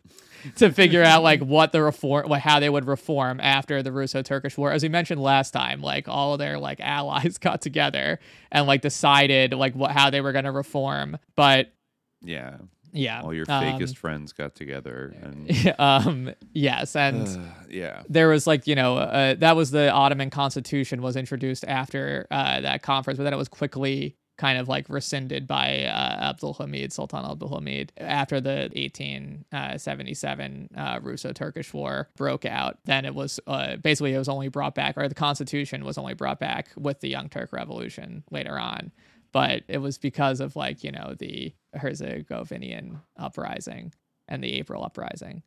[0.58, 4.58] to figure out like what the reform like how they would reform after the Russo-Turkish
[4.58, 4.72] War.
[4.72, 8.20] As we mentioned last time, like all of their like allies got together
[8.52, 11.18] and like decided like what how they were going to reform.
[11.36, 11.74] But
[12.22, 12.58] Yeah.
[12.96, 17.28] Yeah, All your um, fakest friends got together and um yes, and
[17.70, 18.04] yeah.
[18.10, 22.62] there was like you know uh, that was the Ottoman constitution was introduced after uh,
[22.62, 26.92] that conference, but then it was quickly kind of like rescinded by uh, Abdul Hamid,
[26.92, 32.78] Sultan Abdul Hamid, after the 1877 uh, Russo-Turkish War broke out.
[32.86, 36.14] Then it was uh, basically it was only brought back, or the constitution was only
[36.16, 38.92] brought back with the Young Turk Revolution later on.
[39.36, 43.94] But it was because of like you know the Herzegovinian uprising
[44.30, 45.44] and the April uprising.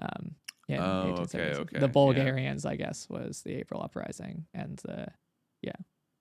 [0.00, 0.36] Um,
[0.68, 1.92] in Oh, okay, okay, The yeah.
[1.92, 5.06] Bulgarians, I guess, was the April uprising, and uh,
[5.62, 5.72] yeah,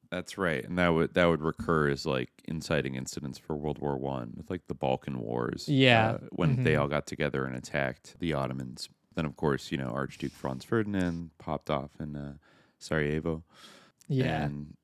[0.09, 3.95] That's right, and that would that would recur as like inciting incidents for World War
[3.97, 5.69] One with like the Balkan Wars.
[5.69, 6.13] Yeah.
[6.13, 6.81] uh, when they Mhm.
[6.81, 8.89] all got together and attacked the Ottomans.
[9.15, 12.33] Then, of course, you know Archduke Franz Ferdinand popped off in uh,
[12.79, 13.43] Sarajevo.
[14.07, 14.45] yeah.
[14.45, 14.75] and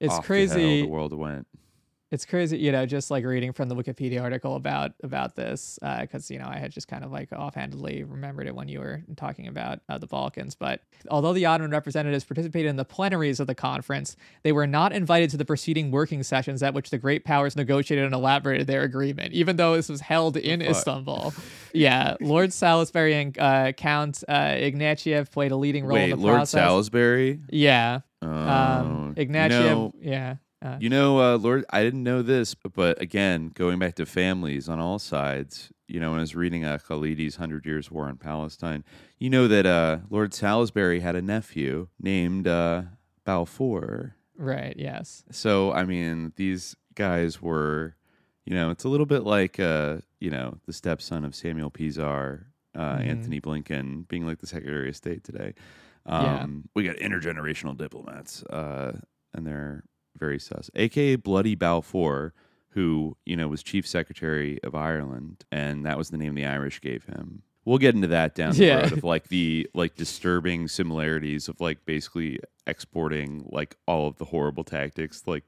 [0.00, 0.82] it's off to hell crazy.
[0.82, 1.46] the world went.
[2.10, 6.30] it's crazy, you know, just like reading from the Wikipedia article about about this, because
[6.30, 9.48] you know I had just kind of like offhandedly remembered it when you were talking
[9.48, 10.54] about uh, the Balkans.
[10.54, 10.80] But
[11.10, 15.30] although the Ottoman representatives participated in the plenaries of the conference, they were not invited
[15.30, 19.32] to the preceding working sessions at which the great powers negotiated and elaborated their agreement,
[19.32, 20.62] even though this was held in?
[20.62, 21.34] Istanbul.
[21.72, 26.16] yeah, Lord Salisbury and uh, Count uh, Ignatieff played a leading role Wait, in the
[26.16, 26.60] Lord process.
[26.60, 27.40] Salisbury.
[27.50, 30.36] Yeah, Oh, um, you know- yeah.
[30.62, 34.66] Uh, You know, uh, Lord, I didn't know this, but again, going back to families
[34.66, 38.16] on all sides, you know, when I was reading uh, Khalidi's Hundred Years' War in
[38.16, 38.82] Palestine,
[39.18, 42.84] you know that uh, Lord Salisbury had a nephew named uh,
[43.34, 44.14] Balfour.
[44.36, 44.74] right.
[44.78, 45.24] Yes.
[45.30, 47.96] So, I mean, these guys were,
[48.46, 52.44] you know, it's a little bit like, uh, you know, the stepson of Samuel Pisar,
[52.74, 53.06] uh, Mhm.
[53.06, 55.54] Anthony Blinken being like the Secretary of State today.
[56.06, 56.42] Yeah.
[56.42, 58.98] Um, We got intergenerational diplomats, uh,
[59.32, 59.84] and they're
[60.16, 60.70] very sus.
[60.74, 62.34] AKA Bloody Balfour,
[62.70, 66.80] who, you know, was Chief Secretary of Ireland, and that was the name the Irish
[66.80, 67.42] gave him.
[67.64, 68.80] We'll get into that down the Yeah.
[68.82, 74.26] road of like the like disturbing similarities of like basically exporting like all of the
[74.26, 75.44] horrible tactics like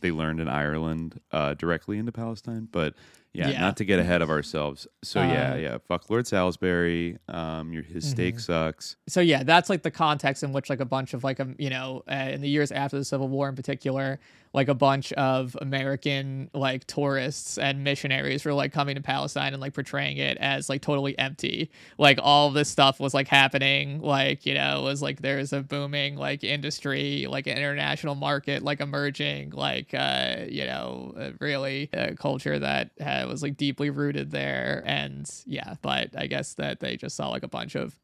[0.00, 2.68] they learned in Ireland uh, directly into Palestine.
[2.70, 2.94] But
[3.32, 3.60] yeah, Yeah.
[3.60, 4.86] not to get ahead of ourselves.
[5.02, 7.18] So yeah, Uh, yeah, fuck Lord Salisbury.
[7.28, 8.40] Um, your his steak Mhm.
[8.40, 8.96] sucks.
[9.08, 11.70] so yeah that's like the context in which like a bunch of like um you
[11.70, 14.18] know uh, in the years after the civil war in particular
[14.52, 19.60] like a bunch of american like tourists and missionaries were like coming to palestine and
[19.60, 24.44] like portraying it as like totally empty like all this stuff was like happening like
[24.46, 28.80] you know it was like there's a booming like industry like an international market like
[28.80, 32.90] emerging like uh you know uh, really a culture that
[33.22, 37.28] uh, was like deeply rooted there and yeah but i guess that they just saw
[37.28, 37.98] like a bunch of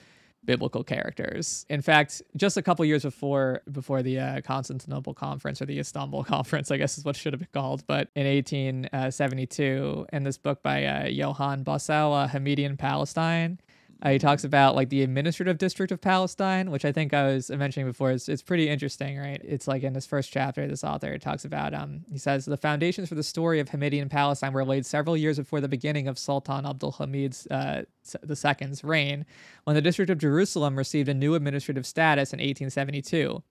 [0.46, 1.66] biblical characters.
[1.68, 6.24] In fact, just a couple years before before the uh, Constantinople conference or the Istanbul
[6.34, 10.38] conference, I guess is what it should have been called, but in 1872, in this
[10.38, 13.58] book by uh, Johann Büssow, uh, Hamidian Palestine,
[14.03, 17.51] uh, he talks about like the administrative district of Palestine, which I think I was
[17.51, 18.11] mentioning before.
[18.11, 19.40] It's, it's pretty interesting, right?
[19.42, 23.09] It's like in this first chapter, this author talks about, um, he says, the foundations
[23.09, 26.66] for the story of Hamidian Palestine were laid several years before the beginning of Sultan
[26.66, 29.24] Abdul Hamid's uh, s- the second's reign,
[29.64, 33.42] when the district of Jerusalem received a new administrative status in 1872.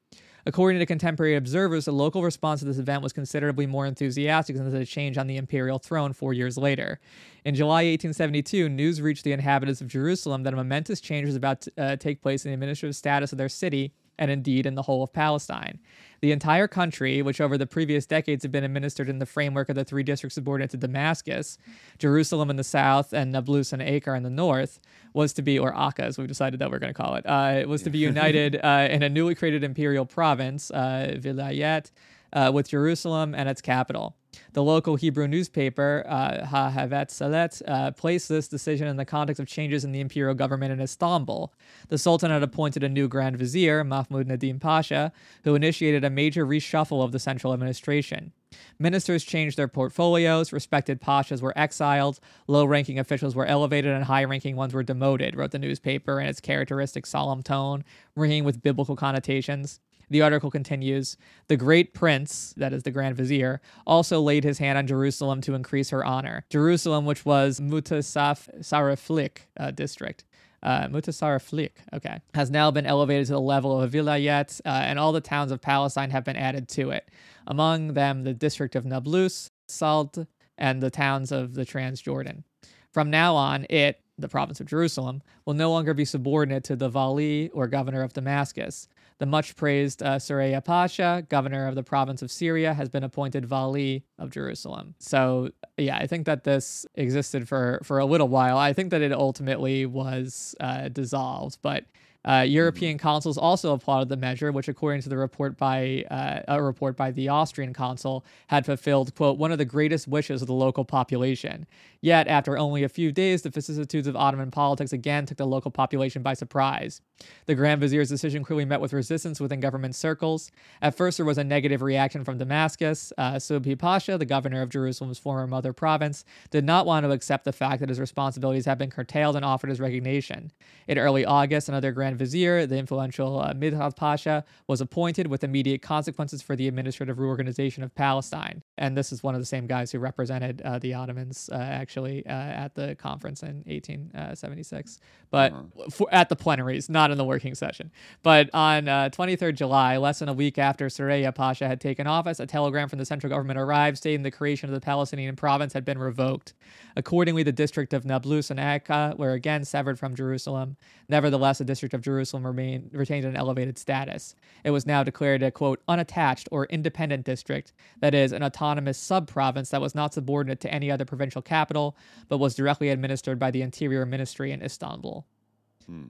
[0.48, 4.70] According to contemporary observers, the local response to this event was considerably more enthusiastic than
[4.70, 7.00] the change on the imperial throne four years later.
[7.46, 11.62] In July 1872, news reached the inhabitants of Jerusalem that a momentous change was about
[11.62, 14.82] to uh, take place in the administrative status of their city and indeed in the
[14.82, 15.78] whole of Palestine.
[16.22, 19.76] The entire country, which over the previous decades had been administered in the framework of
[19.76, 21.60] the three districts subordinate to Damascus,
[22.00, 24.80] Jerusalem in the south and Nablus and Acre in the north,
[25.14, 27.64] was to be, or Akka as we've decided that we're going to call it, uh,
[27.68, 31.92] was to be united uh, in a newly created imperial province, uh, Vilayet,
[32.34, 34.16] uh, with Jerusalem and its capital.
[34.54, 39.84] The local Hebrew newspaper, uh, HaHavatzelet, uh, placed this decision in the context of changes
[39.84, 41.54] in the imperial government in Istanbul.
[41.90, 45.12] The Sultan had appointed a new Grand Vizier, Mahmud Nadim Pasha,
[45.44, 48.32] who initiated a major reshuffle of the central administration.
[48.80, 54.24] Ministers changed their portfolios, respected pashas were exiled, low ranking officials were elevated, and high
[54.24, 57.84] ranking ones were demoted, wrote the newspaper in its characteristic solemn tone,
[58.16, 59.80] ringing with biblical connotations.
[60.10, 64.78] The article continues The great prince, that is the Grand Vizier, also laid his hand
[64.78, 66.46] on Jerusalem to increase her honor.
[66.50, 70.24] Jerusalem, which was Mutasaf Saraflik uh, district,
[70.64, 74.98] uh, Mutasarriflik, okay, has now been elevated to the level of a vilayet, uh, and
[74.98, 77.10] all the towns of Palestine have been added to it.
[77.46, 80.18] Among them, the district of Nablus, Salt,
[80.58, 82.44] and the towns of the Transjordan.
[82.92, 86.90] From now on, it, the province of Jerusalem, will no longer be subordinate to the
[86.90, 88.88] Vali or governor of Damascus.
[89.20, 93.46] The much praised uh, Suraya Pasha, governor of the province of Syria, has been appointed
[93.46, 94.96] Vali of Jerusalem.
[95.00, 98.58] So, yeah, I think that this existed for, for a little while.
[98.58, 101.86] I think that it ultimately was uh, dissolved, but
[102.26, 106.62] uh, European consuls also applauded the measure, which, according to the report by uh, a
[106.62, 110.54] report by the Austrian consul, had fulfilled "quote one of the greatest wishes of the
[110.54, 111.68] local population."
[112.06, 115.72] Yet, after only a few days, the vicissitudes of Ottoman politics again took the local
[115.72, 117.02] population by surprise.
[117.48, 120.52] The Grand Vizier's decision clearly met with resistance within government circles.
[120.84, 123.12] At first, there was a negative reaction from Damascus.
[123.18, 127.44] Uh, Subhi Pasha, the governor of Jerusalem's former mother province, did not want to accept
[127.44, 130.52] the fact that his responsibilities had been curtailed and offered his resignation.
[130.88, 135.82] In early August, another Grand Vizier, the influential uh, Midhat Pasha, was appointed with immediate
[135.82, 138.62] consequences for the administrative reorganization of Palestine.
[138.78, 141.95] And this is one of the same guys who represented uh, the Ottomans uh, actually
[141.98, 145.00] uh, at the conference in 1876,
[145.32, 145.90] but Uh-huh.
[145.90, 147.92] for, at the plenaries, not in the working session.
[148.24, 152.40] But on uh, 23rd July, less than a week after Suraya Pasha had taken office,
[152.40, 155.86] a telegram from the central government arrived stating the creation of the Palestinian province had
[155.86, 156.54] been revoked.
[156.96, 160.78] Accordingly, the district of Nablus and Akka were again severed from Jerusalem.
[161.10, 164.36] Nevertheless, the district of Jerusalem remained, retained an elevated status.
[164.64, 169.70] It was now declared a quote unattached or independent district, that is, an autonomous sub-province
[169.70, 171.85] that was not subordinate to any other provincial capital,
[172.30, 175.26] but was directly administered by the Interior Ministry in Istanbul.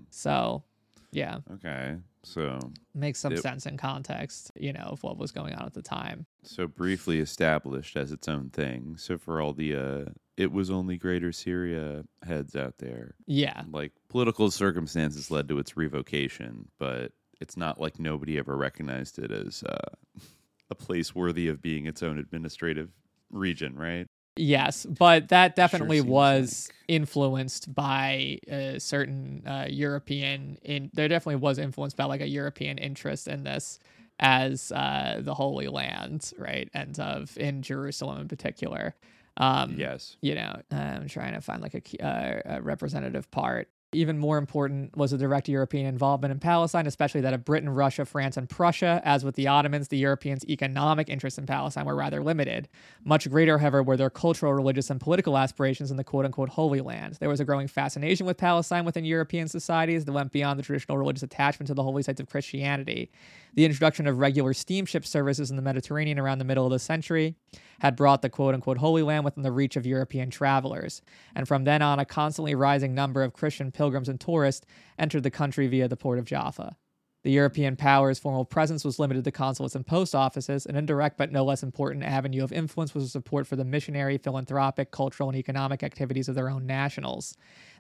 [0.10, 0.64] So,
[1.12, 1.98] yeah, Okay.
[2.24, 2.60] So
[2.96, 5.82] makes some It- sense in context, you know, of what was going on at the
[5.84, 6.26] time.
[6.42, 8.98] so briefly established as its own thing.
[8.98, 10.06] So for all the uh
[10.38, 13.16] it was only greater Syria heads out there.
[13.26, 13.64] Yeah.
[13.72, 19.32] Like political circumstances led to its revocation, but it's not like nobody ever recognized it
[19.32, 19.96] as uh,
[20.70, 22.90] a place worthy of being its own administrative
[23.30, 24.08] region, right?
[24.36, 30.58] Yes, but that definitely seems was influenced by a certain uh, European.
[30.64, 33.80] In there definitely was influenced by like a European interest in this
[34.20, 38.96] as uh, the Holy Land, right, and of in Jerusalem in particular.
[39.38, 40.16] Um, Yes.
[40.22, 43.70] you know, I'm trying to find like a, uh, a representative part.
[43.96, 48.06] Even more important was the direct European involvement in Palestine, especially that of Britain, Russia,
[48.06, 49.02] France, and Prussia.
[49.06, 52.68] As with the Ottomans, the Europeans' economic interests in Palestine were rather limited.
[53.04, 56.82] Much greater, however, were their cultural, religious, and political aspirations in the quote unquote Holy
[56.82, 57.18] Land.
[57.20, 60.98] There was a growing fascination with Palestine within European societies that went beyond the traditional
[60.98, 63.12] religious attachment to the holy sites of Christianity.
[63.54, 67.36] The introduction of regular steamship services in the Mediterranean around the middle of the century
[67.80, 71.02] had brought the quote unquote Holy Land within the reach of European travelers.
[71.36, 74.66] And from then on, a constantly rising number of Christian pilgrims and tourists
[74.98, 76.78] entered the country via the port of Jaffa.
[77.26, 80.68] The European powers' formal presence was limited to consulates and post offices.
[80.68, 84.20] An indirect but no less important avenue of influence was the support for the missionary,
[84.20, 87.36] philanthropic, cultural, and economic activities of their own nationals.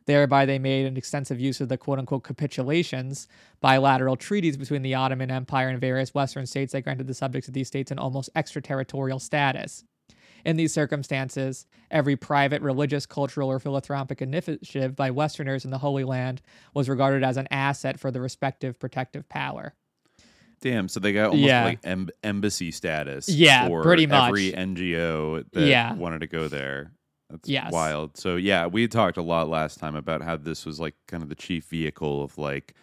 [0.07, 3.27] Thereby, they made an extensive use of the quote unquote capitulations,
[3.61, 7.53] bilateral treaties between the Ottoman Empire and various Western states that granted the subjects of
[7.53, 9.83] these states an almost extraterritorial status.
[10.45, 16.03] In these circumstances, every private, religious, cultural, or philanthropic initiative by Westerners in the Holy
[16.03, 16.41] Land
[16.75, 19.73] was regarded as an asset for the respective protective power.
[20.61, 21.65] Damn, so they got almost Yeah.
[21.65, 23.27] like em- embassy status.
[23.27, 24.29] Yeah, for pretty much.
[24.29, 25.93] Every NGO that Yeah.
[25.95, 26.91] wanted to go there.
[27.29, 27.71] That's Yes.
[27.71, 28.15] wild.
[28.17, 31.29] So yeah, we talked a lot last time about how this was like kind of
[31.29, 32.73] the chief vehicle of like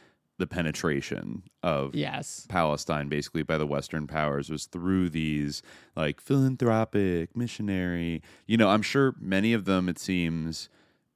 [0.43, 2.47] the penetration of Yes.
[2.49, 5.63] Palestine basically by the Western powers was through these
[5.95, 8.23] like philanthropic, missionary.
[8.49, 9.89] You know, I'm sure many of them.
[9.89, 10.69] It seems,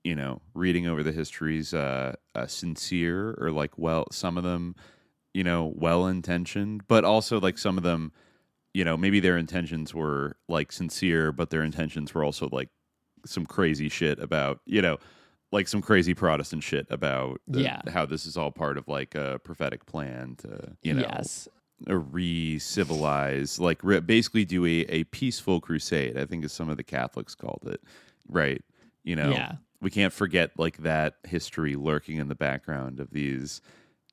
[0.05, 4.77] you know, reading over the histories, uh, uh sincere or like well, some of them,
[5.35, 8.13] you know, well intentioned, but also like some of them,
[8.75, 12.69] you know, maybe their intentions were like sincere, but their intentions were also like
[13.25, 14.99] some crazy shit about, you know,
[15.57, 17.81] like some crazy Protestant shit about the- Yeah.
[17.91, 21.49] how this is all part of like a prophetic plan to, you know, yes.
[21.87, 26.77] re civilize, like re- basically do a, a peaceful crusade, I think is some of
[26.77, 27.81] the Catholics called it.
[28.29, 28.63] Right.
[29.03, 29.53] You know, Yeah.
[29.81, 33.61] we can't forget like that history lurking in the background of these,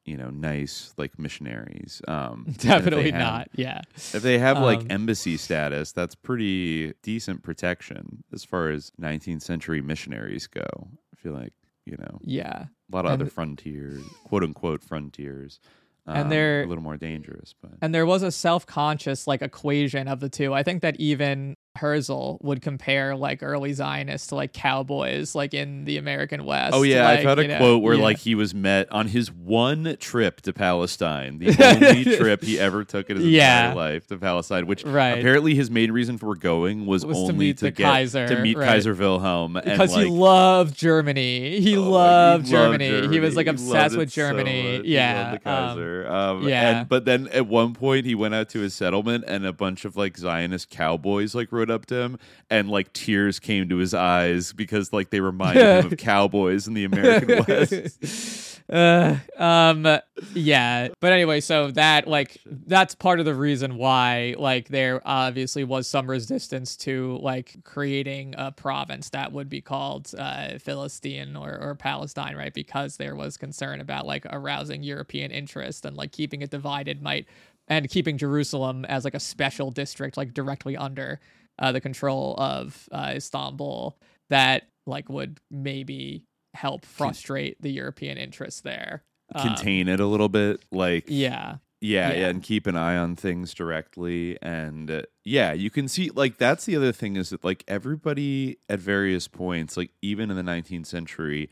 [0.06, 2.02] you know, nice like missionaries.
[2.08, 3.50] Um, and if they Definitely have- not.
[3.56, 3.82] Yeah.
[3.96, 9.42] if they have like Um, embassy status, that's pretty decent protection as far as 19th
[9.42, 10.90] century missionaries go.
[11.24, 11.54] Feel like,
[11.86, 12.66] you know, Yeah.
[12.92, 15.60] a lot of And- other frontiers, quote unquote frontiers.
[16.06, 20.10] And Um, they're- a little more dangerous, but And there was a self-conscious like equation
[20.10, 20.54] of the two.
[20.54, 25.86] I think that even Herzl would compare like early Zionists to like cowboys like in
[25.86, 26.76] the American West.
[26.76, 28.04] Oh yeah, like, I've had a know, quote where yeah.
[28.04, 31.48] like he was met on his one trip to Palestine, the
[31.84, 33.70] only trip he ever took in his Yeah.
[33.70, 34.68] entire life to Palestine.
[34.68, 35.18] Which Right.
[35.18, 38.40] apparently his main reason for going was, Was to only meet to, get Kaiser, to
[38.42, 38.68] meet right.
[38.68, 41.60] Kaiser Wilhelm and because like, he loved Germany.
[41.60, 43.08] He oh, loved he Germany.
[43.08, 44.84] He was like obsessed with it so Germany.
[44.84, 45.32] He yeah.
[45.32, 46.08] loved the um, Kaiser.
[46.08, 46.80] Um, yeah.
[46.80, 49.86] and- but then at one point he went out to his settlement and a bunch
[49.86, 52.18] of like Zionist cowboys like rode up to him
[52.50, 56.74] and like tears came to his eyes because like they reminded him of cowboys in
[56.74, 58.60] the American West.
[58.70, 59.86] uh, um
[60.34, 65.64] yeah but anyway so that like that's part of the reason why like there obviously
[65.64, 71.58] was some resistance to like creating a province that would be called uh philistine or,
[71.60, 76.42] or palestine right because there was concern about like arousing european interest and like keeping
[76.42, 77.28] it divided might
[77.68, 81.20] and keeping jerusalem as like a special district like directly under
[81.60, 83.98] uh, the control of uh, istanbul
[84.30, 86.24] that like would maybe
[86.54, 89.04] help frustrate the European interests there.
[89.34, 91.58] Um, Contain it a little bit, like yeah.
[91.82, 92.28] Yeah, yeah, Yeah.
[92.30, 94.38] and keep an eye on things directly.
[94.42, 98.58] And uh, yeah, you can see, like, that's the other thing is that, like, everybody
[98.70, 101.50] at various points, like, even in the 19th century,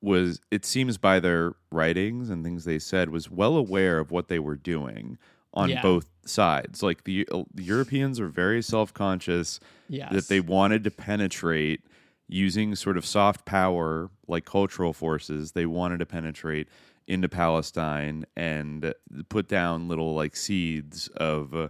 [0.00, 4.28] was, it seems by their writings and things they said, was well aware of what
[4.28, 5.18] they were doing
[5.54, 5.82] on Yeah.
[5.82, 6.82] both sides.
[6.82, 10.12] Like, the, uh, the Europeans are very self conscious Yes.
[10.12, 11.80] that they wanted to penetrate
[12.28, 15.52] using sort of soft power, like cultural forces.
[15.52, 16.68] They wanted to penetrate
[17.06, 18.94] into Palestine and
[19.28, 21.68] put down little like seeds of, uh,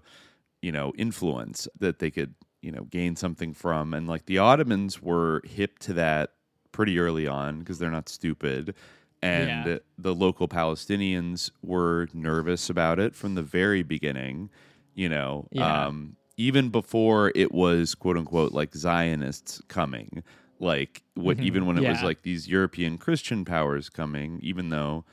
[0.62, 3.92] you know, influence that they could, you know, gain something from.
[3.92, 6.34] And like the Ottomans were hip to that
[6.70, 8.74] pretty early on because they're not stupid.
[9.24, 9.78] And Yeah.
[9.96, 14.50] the local Palestinians were nervous about it from the very beginning,
[14.94, 15.48] you know.
[15.50, 15.86] Yeah.
[15.86, 20.22] Um, even before it was quote unquote like Zionists coming,
[20.58, 21.42] like what Mhm.
[21.44, 25.04] even when it was like these European Christian powers coming, even though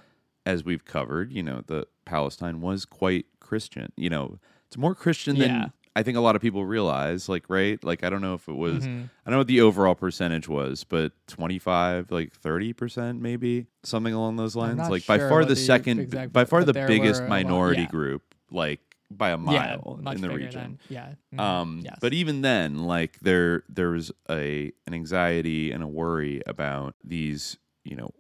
[0.46, 3.92] as we've covered, you know, the Palestine was quite Christian.
[3.96, 5.48] You know, it's more Christian Yeah.
[5.48, 7.84] than I think a lot of people realize, like, right?
[7.84, 9.04] Like I don't know if it was Mhm.
[9.26, 14.38] I don't know what the overall percentage was, but 25, like 30% maybe, something along
[14.38, 14.80] those lines.
[14.90, 17.88] Like by far the second by far the biggest a lot- minority yeah.
[17.90, 18.80] group, like
[19.10, 20.52] by a mile much in the region.
[20.54, 21.10] than- yeah.
[21.36, 21.98] mhm, Um, yes.
[22.00, 27.58] but even then, like there there was a an anxiety and a worry about these,
[27.84, 28.12] you know,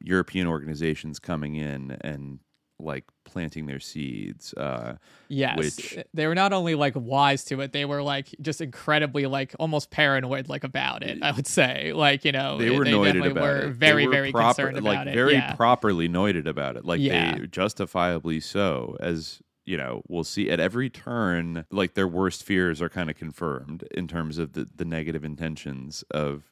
[0.00, 2.38] European organizations coming in and
[2.80, 4.52] like planting their seeds.
[4.54, 4.96] Uh,
[5.30, 9.26] Yes, which they were not only like wise to it; they were like just incredibly
[9.26, 11.18] like almost paranoid like about it.
[11.22, 13.62] I would say, like you know, they were they about were it.
[13.66, 15.14] They very were very proper- concerned like about it.
[15.14, 15.54] very yeah.
[15.54, 16.84] properly noided about it.
[16.84, 17.36] Like Yeah.
[17.38, 21.66] they justifiably so, as you know, we'll see at every turn.
[21.70, 26.04] Like their worst fears are kind of confirmed in terms of the the negative intentions
[26.10, 26.44] of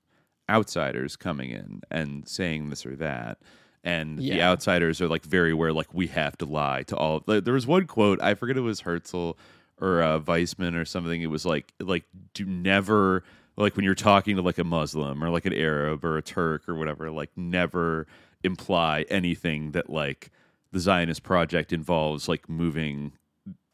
[0.51, 3.39] outsiders coming in and saying this or that.
[3.85, 7.23] And the outsiders are like very aware, like we have to lie to all.
[7.27, 9.33] Like, there was one quote I forget it was Herzl
[9.81, 11.23] or uh, Weizmann or something.
[11.23, 12.05] It was like like
[12.35, 13.23] do never
[13.57, 16.69] like when you're talking to like a Muslim or like an Arab or a Turk
[16.69, 18.07] or whatever, like never
[18.43, 20.31] imply anything that like
[20.73, 23.13] the Zionist project involves like moving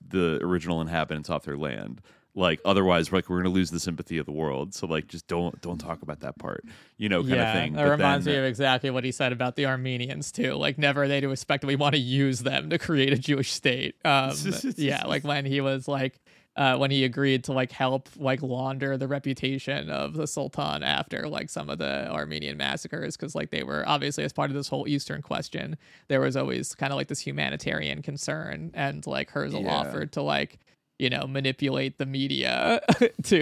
[0.07, 2.00] the original inhabitants off their land.
[2.34, 4.72] Like otherwise, like we're gonna lose the sympathy of the world.
[4.74, 6.64] So like, just don't don't talk about that part,
[6.96, 7.72] you know, kind yeah, of thing.
[7.74, 10.54] that But reminds then- me of exactly what he said about the Armenians too.
[10.54, 13.52] Like, never they to expect that we want to use them to create a Jewish
[13.52, 13.96] state.
[14.04, 14.34] Um,
[14.76, 16.20] yeah, like when he was like,
[16.56, 21.26] uh, when he agreed to like help like launder the reputation of the Sultan after
[21.28, 24.68] like some of the Armenian massacres, because like they were obviously as part of this
[24.68, 25.76] whole Eastern question,
[26.08, 29.74] there was always kind of like this humanitarian concern, and like Herzl Yeah.
[29.76, 30.58] offered to like
[31.03, 32.80] you know manipulate the media
[33.24, 33.40] to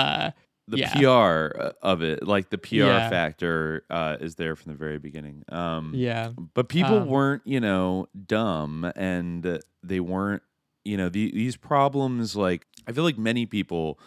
[0.00, 0.30] uh
[0.68, 0.92] the yeah.
[0.94, 3.10] PR uh, of it, like the PR Yeah.
[3.10, 5.42] factor, uh, is there from the very beginning.
[5.48, 10.42] Um, yeah but people Um, weren't, you know, dumb, and they weren't,
[10.84, 12.36] you know, the, these problems.
[12.36, 13.98] Like I feel like many people,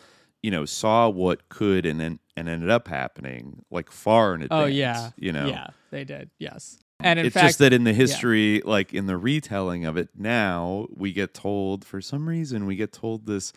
[0.42, 4.64] you know, saw what could and then and ended up happening like far in advance.
[4.64, 6.30] Oh yeah, you know, yeah, they did.
[6.40, 9.98] Yes, and in it's fact, just that in the history, like in the retelling of
[9.98, 13.54] it now, we get told for some reason we get told this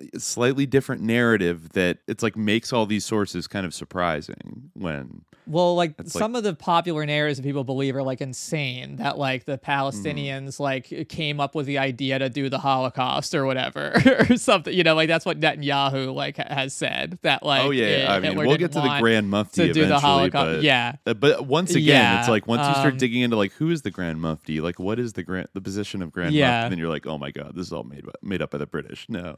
[0.00, 5.24] eh, slightly different narrative that it's like makes all these sources kind of surprising when
[5.46, 8.96] Well, like some of the popular narratives that people believe are like insane.
[8.96, 13.44] That like the Palestinians like came up with the idea to do the Holocaust or
[13.44, 13.92] whatever
[14.30, 14.72] or something.
[14.72, 17.18] You know, like that's what Netanyahu like has said.
[17.22, 19.72] That like oh yeah, eh, I mean Hitler we'll get to the Grand Mufti to
[19.72, 20.56] do the eventually, Holocaust.
[20.58, 23.36] but yeah, uh, but once again, Yeah, it's like once you start um, digging into
[23.36, 26.34] like who is the Grand Mufti, like what is the grand the position of Grand
[26.34, 26.60] Yeah.
[26.62, 28.58] Mufti, then you're like, oh my god, this is all made by, made up by
[28.58, 29.06] the British.
[29.08, 29.36] No.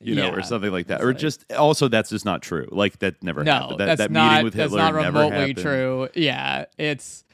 [0.00, 0.34] You know, Yeah.
[0.34, 2.68] or something like that, or like- just also that's just not true.
[2.70, 3.80] Like that never no, happened.
[3.80, 6.08] That, that's that not meeting with that's not remotely true.
[6.14, 7.24] Yeah, it's.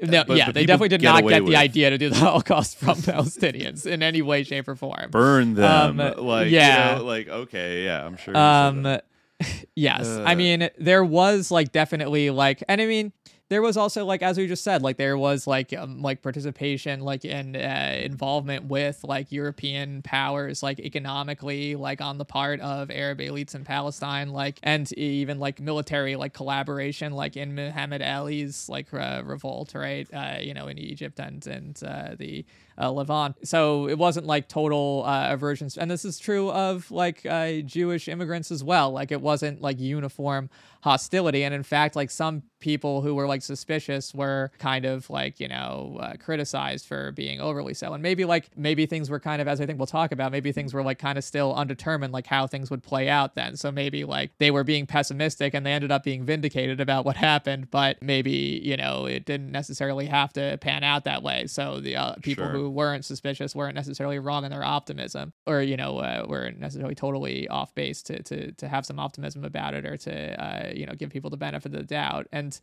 [0.00, 2.10] No, But- yeah, but they definitely did get not get with- the idea to do
[2.10, 5.10] the Holocaust from Palestinians in any way, shape, or form.
[5.10, 6.92] Burn them, Um, like yeah.
[6.92, 8.34] you know, like okay, yeah, I'm sure.
[8.34, 9.04] you said that.
[9.40, 10.36] Um, yes, I Uh.
[10.36, 13.12] mean there was like definitely like, and I mean
[13.50, 17.00] there was also like as we just said, like there was like um, like participation,
[17.00, 22.90] like and uh, involvement with like European powers, like economically, like on the part of
[22.90, 28.68] Arab elites in Palestine, like and even like military like collaboration, like in Muhammad Ali's
[28.68, 30.08] like uh, revolt, right?
[30.12, 32.46] Uh, you know, in Egypt and and uh, the
[32.80, 33.36] uh, Levant.
[33.46, 38.08] So it wasn't like total uh, aversion, and this is true of like uh, Jewish
[38.08, 38.90] immigrants as well.
[38.90, 40.50] Like it wasn't like uniform
[40.82, 45.38] hostility, and in fact, like some people who were like suspicious were kind of like
[45.40, 49.40] you know uh, criticized for being overly so, and maybe like maybe things were kind
[49.40, 52.12] of as I think we'll talk about, maybe things were like kind of still undetermined,
[52.12, 53.56] like how things would play out then.
[53.56, 57.16] So maybe like they were being pessimistic, and they ended up being vindicated about what
[57.16, 61.46] happened, but maybe you know it didn't necessarily have to pan out that way.
[61.46, 62.52] So the uh, people Sure.
[62.52, 66.94] who weren't suspicious weren't necessarily wrong in their optimism, or you know uh, weren't necessarily
[66.94, 70.86] totally off base to to to have some optimism about it, or to uh, you
[70.86, 72.26] know give people the benefit of the doubt.
[72.32, 72.58] And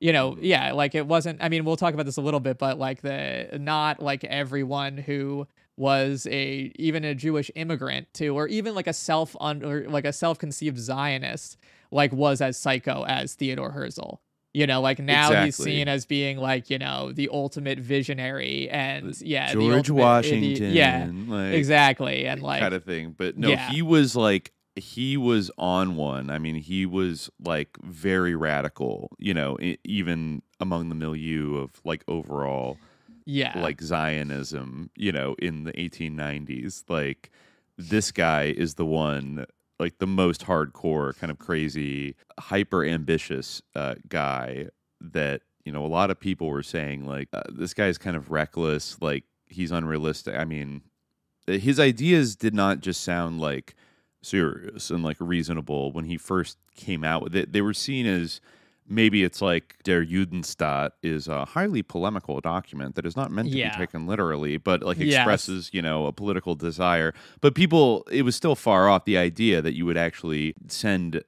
[0.00, 1.42] you know, yeah, like it wasn't.
[1.42, 4.98] I mean, we'll talk about this a little bit, but like the not like everyone
[4.98, 5.46] who
[5.76, 10.04] was a even a Jewish immigrant to, or even like a self un, or like
[10.04, 11.56] a self conceived Zionist,
[11.90, 14.20] like was as psycho as Theodore Herzl.
[14.56, 19.14] You know, like now he's seen as being like you know the ultimate visionary and
[19.20, 23.14] yeah, George ultimate- the- Washington, yeah, like, exactly, and like kind of thing.
[23.18, 23.68] But no, Yeah.
[23.70, 26.30] he was like he was on one.
[26.30, 29.10] I mean, he was like very radical.
[29.18, 32.78] You know, even among the milieu of like overall
[33.26, 34.88] yeah, like Zionism.
[34.96, 37.30] You know, in the 1890s, like
[37.76, 39.44] this guy is the one.
[39.78, 44.68] Like the most hardcore, kind of crazy, hyper ambitious uh, guy
[45.00, 48.30] that you know a lot of people were saying like uh, this guy's kind of
[48.30, 50.34] reckless, like he's unrealistic.
[50.34, 50.82] I mean,
[51.46, 53.74] his ideas did not just sound like
[54.22, 57.52] serious and like reasonable when he first came out with it.
[57.52, 58.40] They were seen as
[58.88, 63.56] maybe it's like Der Judenstaat is a highly polemical document that is not meant to
[63.58, 63.70] Yeah.
[63.76, 65.14] be taken literally, but like Yes.
[65.16, 67.12] expresses, you know, a political desire.
[67.40, 71.22] But people, it was still far off the idea that you would actually send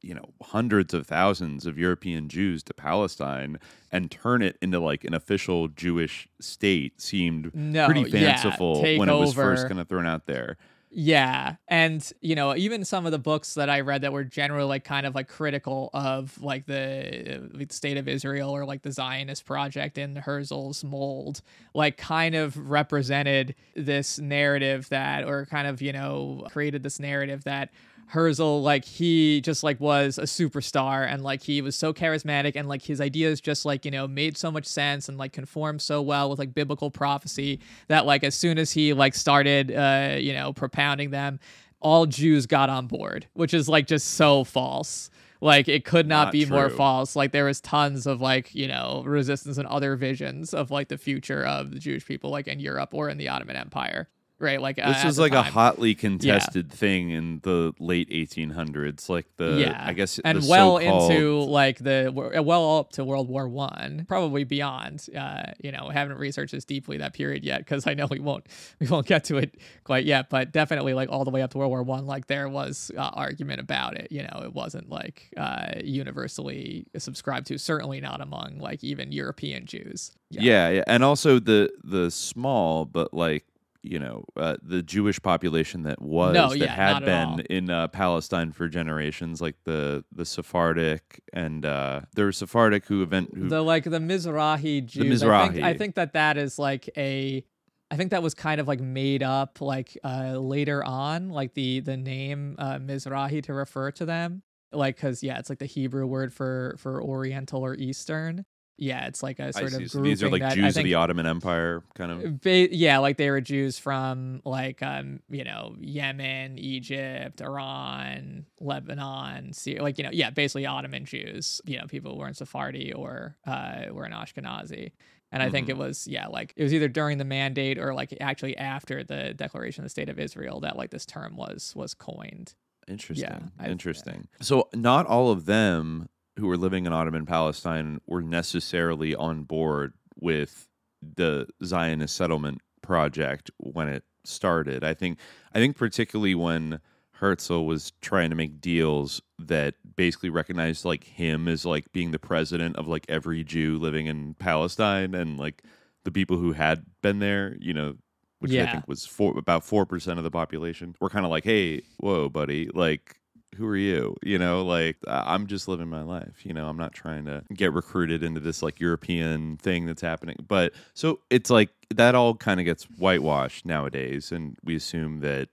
[0.00, 3.58] you know hundreds of thousands of European Jews to Palestine
[3.90, 9.08] and turn it into like an official Jewish state seemed No, pretty fanciful take when
[9.08, 10.56] it was first kind of thrown out there.
[10.90, 11.56] Yeah.
[11.68, 14.84] And, you know, even some of the books that I read that were generally like
[14.84, 18.90] kind of like critical of like the, uh, the state of Israel or like the
[18.90, 21.42] Zionist project in Herzl's mold,
[21.74, 27.44] like kind of represented this narrative that, or kind of, you know, created this narrative
[27.44, 27.68] that
[28.08, 32.66] Herzl, like he just like was a superstar and like he was so charismatic and
[32.66, 36.00] like his ideas just like, you know, made so much sense and like conformed so
[36.00, 40.32] well with like biblical prophecy that like as soon as he like started uh, you
[40.32, 41.38] know, propounding them,
[41.80, 45.10] all Jews got on board, which is like just so false.
[45.40, 47.14] Like it could not, Not be more false.
[47.14, 50.98] Like there was tons of like, you know, resistance and other visions of like the
[50.98, 54.08] future of the Jewish people like in Europe or in the Ottoman Empire.
[54.40, 54.60] Right?
[54.60, 59.26] Like uh, This at was like a hotly contested thing in the late 1800s, like
[59.36, 63.48] the yeah, I guess and well so-called- into like the well up to World War
[63.48, 65.06] One, probably beyond.
[65.16, 68.46] Uh, you know, haven't researched this deeply that period yet because I know we won't
[68.78, 71.58] we won't get to it quite yet, but definitely like all the way up to
[71.58, 74.12] World War One, like there was uh, argument about it.
[74.12, 77.58] You know, it wasn't like uh, universally subscribed to.
[77.58, 80.12] Certainly not among like even European Jews.
[80.30, 80.68] yeah.
[80.68, 83.44] yeah, and also the the small but like
[83.82, 87.36] you know uh, the Jewish population that was No, that yeah, had not at all.
[87.36, 92.86] been in uh, Palestine for generations, like the the Sephardic and uh, there were Sephardic
[92.86, 95.22] who event who the like the Mizrahi Jews.
[95.22, 97.44] I think, I think that that is like a.
[97.90, 101.80] I think that was kind of like made up like uh later on, like the
[101.80, 106.06] the name uh, Mizrahi to refer to them, like because yeah, it's like the Hebrew
[106.06, 108.44] word for for Oriental or Eastern.
[108.78, 111.26] Yeah, it's like a sort of So these are like that Jews of the Ottoman
[111.26, 112.40] Empire, kind of.
[112.40, 119.52] Ba- yeah, like they were Jews from like um, you know, Yemen, Egypt, Iran, Lebanon,
[119.52, 121.60] Syria, like you know, yeah, basically Ottoman Jews.
[121.66, 124.92] You know, people who were in Sephardi or uh, were in Ashkenazi.
[125.30, 128.16] And I think it was yeah, like it was either during the mandate or like
[128.20, 131.92] actually after the declaration of the state of Israel that like this term was was
[131.92, 132.54] coined.
[132.86, 133.50] Interesting.
[133.58, 134.28] I- Interesting.
[134.40, 136.08] So not all of them
[136.38, 140.68] who were living in Ottoman Palestine were necessarily on board with
[141.02, 144.84] the Zionist settlement project when it started.
[144.84, 145.18] I think
[145.54, 146.80] I think particularly when
[147.12, 152.18] Herzl was trying to make deals that basically recognized like him as like being the
[152.18, 155.62] president of like every Jew living in Palestine and like
[156.04, 157.96] the people who had been there, you know,
[158.38, 160.94] which I think was four, about four percent of the population.
[161.00, 163.17] We're kind of like, hey, whoa, buddy, like.
[163.58, 164.16] Who are you?
[164.22, 166.44] You know, like I- I'm just living my life.
[166.46, 170.36] You know, I'm not trying to get recruited into this like European thing that's happening.
[170.46, 175.48] But so it's like that all kind of gets whitewashed nowadays, and we assume that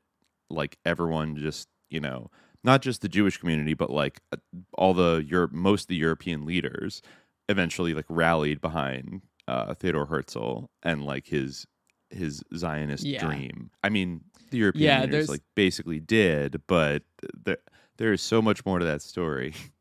[0.49, 2.29] like everyone just you know
[2.63, 4.37] not just the Jewish community, but like uh,
[4.73, 7.01] all the Europe, most of the European leaders
[7.49, 11.65] eventually like rallied behind uh, Theodor Herzl and like his
[12.11, 13.27] his Zionist Yeah.
[13.27, 13.71] dream.
[13.83, 17.03] I mean, the European Yeah, leaders like basically did, but
[17.97, 19.53] there is so much more to that story.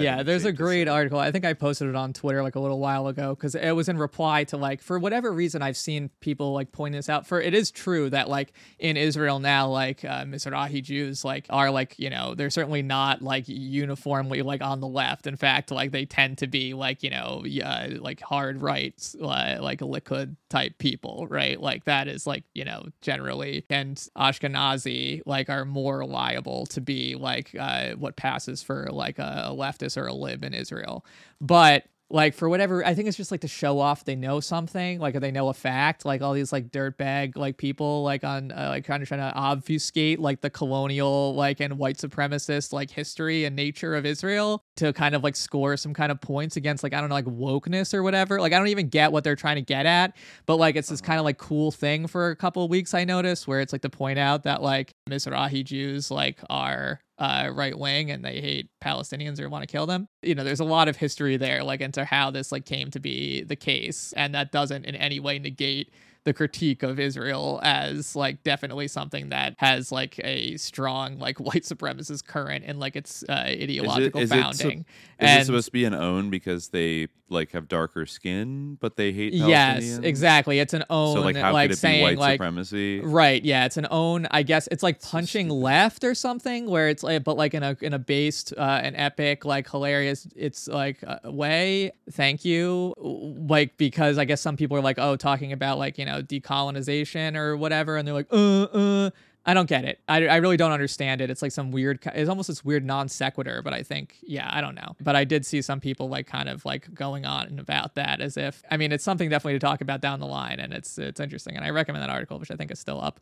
[0.00, 1.18] Yeah, there's a great article.
[1.18, 3.88] I think I posted it on Twitter like a little while ago because it was
[3.88, 7.26] in reply to like for whatever reason I've seen people like point this out.
[7.26, 11.70] For it is true that like in Israel now, like uh, Mizrahi Jews like are
[11.70, 15.26] like you know they're certainly not like uniformly like on the left.
[15.26, 19.58] In fact, like they tend to be like you know yeah like hard rights uh,
[19.60, 21.60] like Likud type people, right?
[21.60, 27.14] Like that is like you know generally and Ashkenazi like are more liable to be
[27.14, 29.52] like uh, what passes for like a, a
[29.96, 31.04] or a lib in Israel.
[31.40, 35.00] But like for whatever I think it's just like to show off they know something,
[35.00, 38.68] like they know a fact, like all these like dirtbag like people like on uh,
[38.68, 43.44] like kind of trying to obfuscate like the colonial like and white supremacist like history
[43.44, 46.92] and nature of Israel to kind of like score some kind of points against like
[46.92, 48.40] I don't know like wokeness or whatever.
[48.40, 50.14] Like I don't even get what they're trying to get at,
[50.46, 53.04] but like it's this kind of like cool thing for a couple of weeks I
[53.04, 57.78] noticed where it's like to point out that like Mizrahi Jews like are uh, right
[57.78, 60.08] wing and they hate Palestinians or want to kill them.
[60.22, 63.00] You know, there's a lot of history there, like into how this like came to
[63.00, 65.92] be the case, and that doesn't in any way negate
[66.24, 71.62] the critique of Israel as like definitely something that has like a strong like white
[71.62, 74.80] supremacist current in like its uh, ideological is it, is founding.
[74.80, 78.06] It, so, and is it supposed to be an own because they like have darker
[78.06, 80.58] skin, but they hate yes, exactly.
[80.58, 83.00] It's an own So like, how like could it saying be white like supremacy?
[83.00, 83.44] Right.
[83.44, 83.66] Yeah.
[83.66, 84.26] It's an own.
[84.30, 87.76] I guess it's like punching left or something, where it's like, but like in a
[87.80, 90.26] in a based, uh, an epic, like hilarious.
[90.36, 91.92] It's like uh, way.
[92.10, 92.94] Thank you.
[92.98, 97.36] Like because I guess some people are like, oh, talking about like you know decolonization
[97.36, 99.10] or whatever, and they're like, uh, uh.
[99.46, 100.00] I don't get it.
[100.08, 101.28] I, I really don't understand it.
[101.28, 101.98] It's like some weird.
[102.14, 103.60] It's almost this weird non sequitur.
[103.60, 104.96] But I think, yeah, I don't know.
[105.02, 108.22] But I did see some people like kind of like going on and about that
[108.22, 108.62] as if.
[108.70, 111.56] I mean, it's something definitely to talk about down the line, and it's it's interesting.
[111.56, 113.20] And I recommend that article, which I think is still up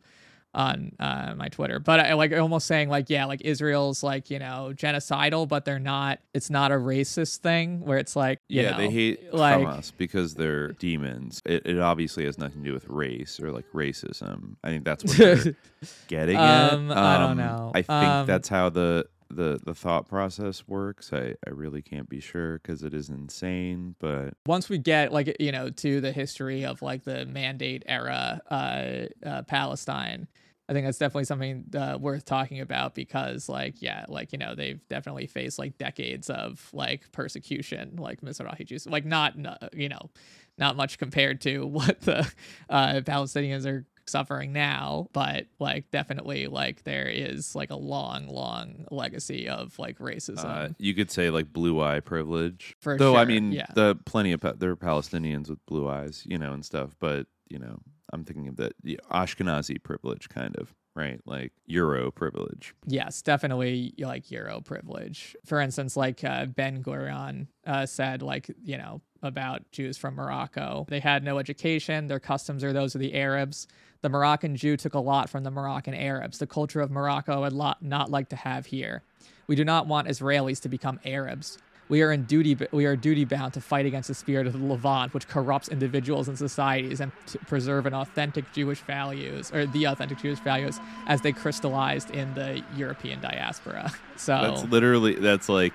[0.53, 1.79] on uh, my Twitter.
[1.79, 5.79] But I like almost saying like, yeah, like Israel's like you know genocidal, but they're
[5.79, 6.19] not.
[6.33, 9.91] It's not a racist thing where it's like you yeah, know, they hate like Hamas
[9.97, 11.41] because they're demons.
[11.45, 14.55] It, it obviously has nothing to do with race or like racism.
[14.63, 15.55] I think that's what they're
[16.07, 16.97] getting Um, at.
[16.97, 17.71] I don't know.
[17.73, 21.11] I think Um, that's how the the the thought process works.
[21.11, 23.95] I I really can't be sure because it is insane.
[23.99, 28.41] But once we get like you know to the history of like the mandate era
[28.51, 30.27] uh, uh palestine
[30.69, 34.55] i think that's definitely something uh, worth talking about because like yeah like you know
[34.55, 39.33] they've definitely faced like decades of like persecution like mizrahi jews like not
[39.73, 40.09] you know
[40.57, 42.29] not much compared to what the
[42.69, 48.85] uh palestinians are suffering now but like definitely like there is like a long long
[48.91, 52.75] legacy of like racism uh, you could say like blue eye privilege.
[52.81, 53.67] For Though I mean, yeah.
[53.73, 56.95] the plenty of pa- there are Palestinians with blue eyes, you know, and stuff.
[56.99, 57.79] But you know,
[58.13, 62.75] I'm thinking of the, the Ashkenazi privilege, kind of right, like Euro privilege.
[62.85, 65.35] Yes, definitely like Euro privilege.
[65.45, 70.85] For instance, like uh, Ben Gurion uh, said, like, you know, about Jews from Morocco.
[70.89, 72.07] They had no education.
[72.07, 73.67] Their customs are those of the Arabs.
[74.01, 76.37] The Moroccan Jew took a lot from the Moroccan Arabs.
[76.37, 79.01] The culture of Morocco I'd not like to have here.
[79.47, 81.57] We do not want Israelis to become Arabs.
[81.89, 82.57] We are in duty.
[82.71, 86.27] We are duty bound to fight against the spirit of the Levant, which corrupts individuals
[86.27, 91.21] and societies, and to preserve an authentic Jewish values or the authentic Jewish values as
[91.21, 93.91] they crystallized in the European diaspora.
[94.15, 95.73] So That's literally that's like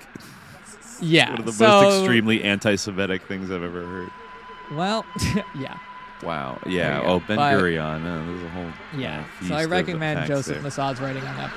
[1.03, 1.31] Yeah.
[1.31, 4.11] One of the so, most extremely anti-Semitic things I've ever heard.
[4.73, 5.05] Well,
[5.59, 5.77] yeah.
[6.23, 6.59] Wow.
[6.67, 7.03] Yeah.
[7.05, 8.05] Oh, Ben But- Gurion.
[8.07, 8.71] Uh, there's a whole.
[9.01, 9.25] Yeah.
[9.43, 10.63] uh, so I recommend Joseph there.
[10.63, 11.53] Massad's writing on that.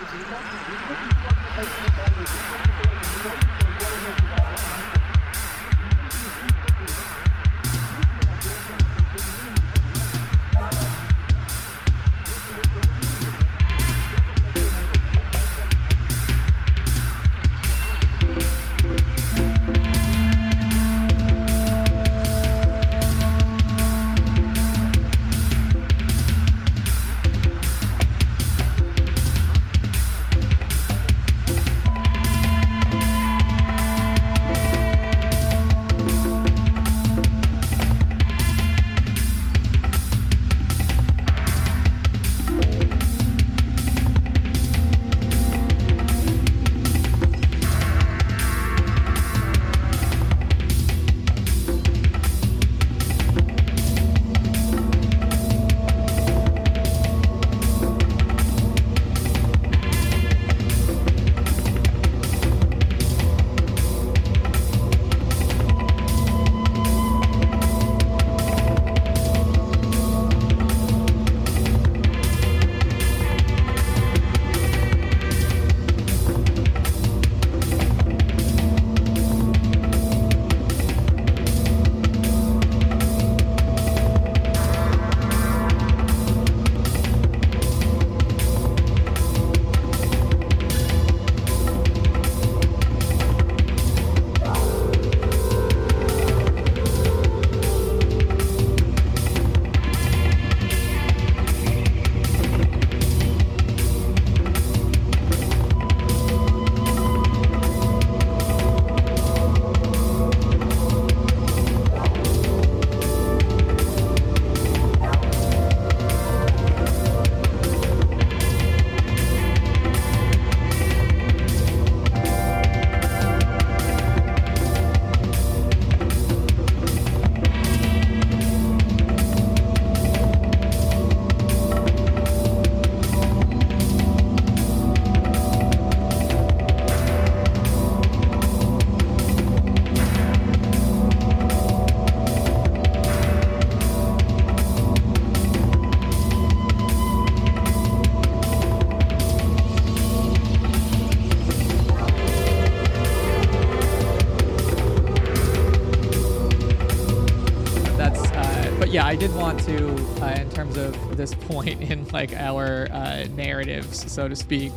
[158.92, 163.26] Yeah, I did want to, uh, in terms of this point in like our uh,
[163.36, 164.74] narratives, so to speak,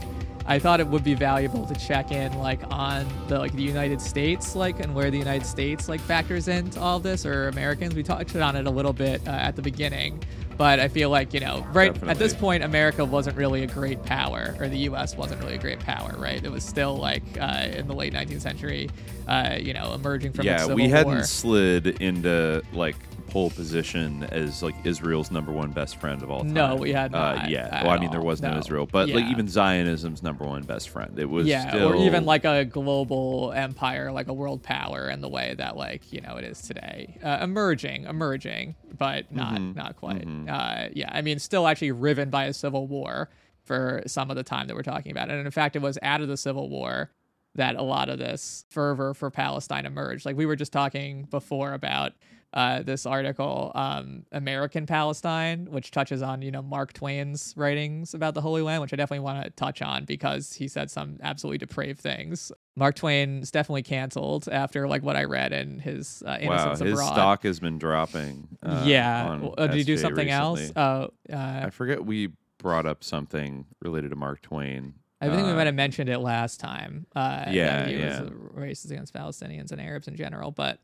[0.47, 4.01] I thought it would be valuable to check in like on the like the United
[4.01, 7.95] States, like and where the United States like factors into all this, or Americans.
[7.95, 10.23] We touched on it a little bit uh, at the beginning,
[10.59, 14.03] but I feel like you know, right at this point, America wasn't really a great
[14.05, 15.17] power, or the U.S.
[15.17, 16.45] wasn't really a great power, right?
[16.45, 18.91] It was still like uh, in the late 19th century,
[19.27, 21.25] uh, you know, emerging from yeah, we hadn't war.
[21.25, 22.97] slid into like
[23.35, 26.53] pole position as like Israel's number one best friend of all time.
[26.55, 28.59] No, we had Uh, not yeah, at well, I mean there was no, No.
[28.59, 31.19] Israel, but like even Zionism's number one best friend.
[31.19, 35.21] It was yeah, still, or even like a global empire, like a world power, in
[35.21, 39.77] the way that like you know it is today, uh, emerging, emerging, but not Mm-hmm.
[39.79, 40.25] not quite.
[40.49, 43.31] Uh, yeah, I mean, still actually riven by a civil war
[43.65, 46.21] for some of the time that we're talking about, and in fact, it was out
[46.21, 47.11] of the civil war
[47.57, 50.25] that a lot of this fervor for Palestine emerged.
[50.25, 52.13] Like we were just talking before about
[52.55, 58.35] uh, this article, um, American Palestine, which touches on you know Mark Twain's writings about
[58.35, 61.59] the Holy Land, which I definitely want to touch on because he said some absolutely
[61.59, 62.53] depraved things.
[62.77, 67.13] Mark Twain's definitely canceled after like what I read in his uh, wow, his Abroad.
[67.13, 68.47] stock has been dropping.
[68.63, 70.61] Uh, yeah, Well, uh, did you do SJ something else?
[70.61, 70.83] recently.
[70.83, 74.95] Oh, uh, I forget we brought up something related to Mark Twain.
[75.21, 77.07] I think we Uh, might have mentioned it last time.
[77.17, 78.23] Uh, Yeah, he yeah.
[78.23, 80.51] was racist against Palestinians and Arabs in general.
[80.51, 80.81] But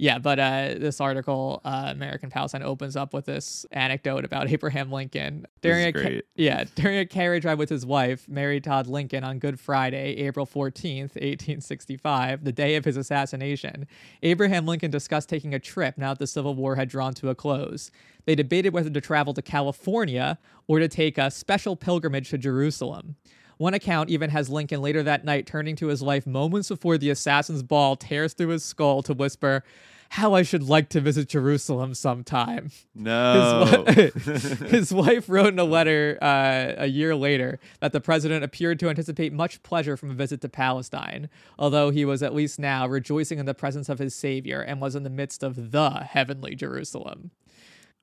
[0.00, 4.90] yeah, but uh, this article, uh, American Palestine, opens up with this anecdote about Abraham
[4.90, 9.24] Lincoln during a ca- yeah during a carriage ride with his wife, Mary Todd Lincoln,
[9.24, 13.86] on Good Friday, April fourteenth, eighteen sixty-five, the day of his assassination.
[14.22, 17.34] Abraham Lincoln discussed taking a trip now that the Civil War had drawn to a
[17.34, 17.90] close.
[18.24, 23.16] They debated whether to travel to California or to take a special pilgrimage to Jerusalem.
[23.60, 27.10] One account even has Lincoln later that night turning to his wife moments before the
[27.10, 29.64] assassin's ball tears through his skull to whisper,
[30.10, 32.72] how I should like to visit Jerusalem sometime.
[32.96, 33.84] No.
[33.86, 38.80] His, his wife wrote in a letter uh, a year later that the president appeared
[38.80, 41.28] to anticipate much pleasure from a visit to Palestine,
[41.60, 44.96] although he was at least now rejoicing in the presence of his Savior and was
[44.96, 47.30] in the midst of the heavenly Jerusalem.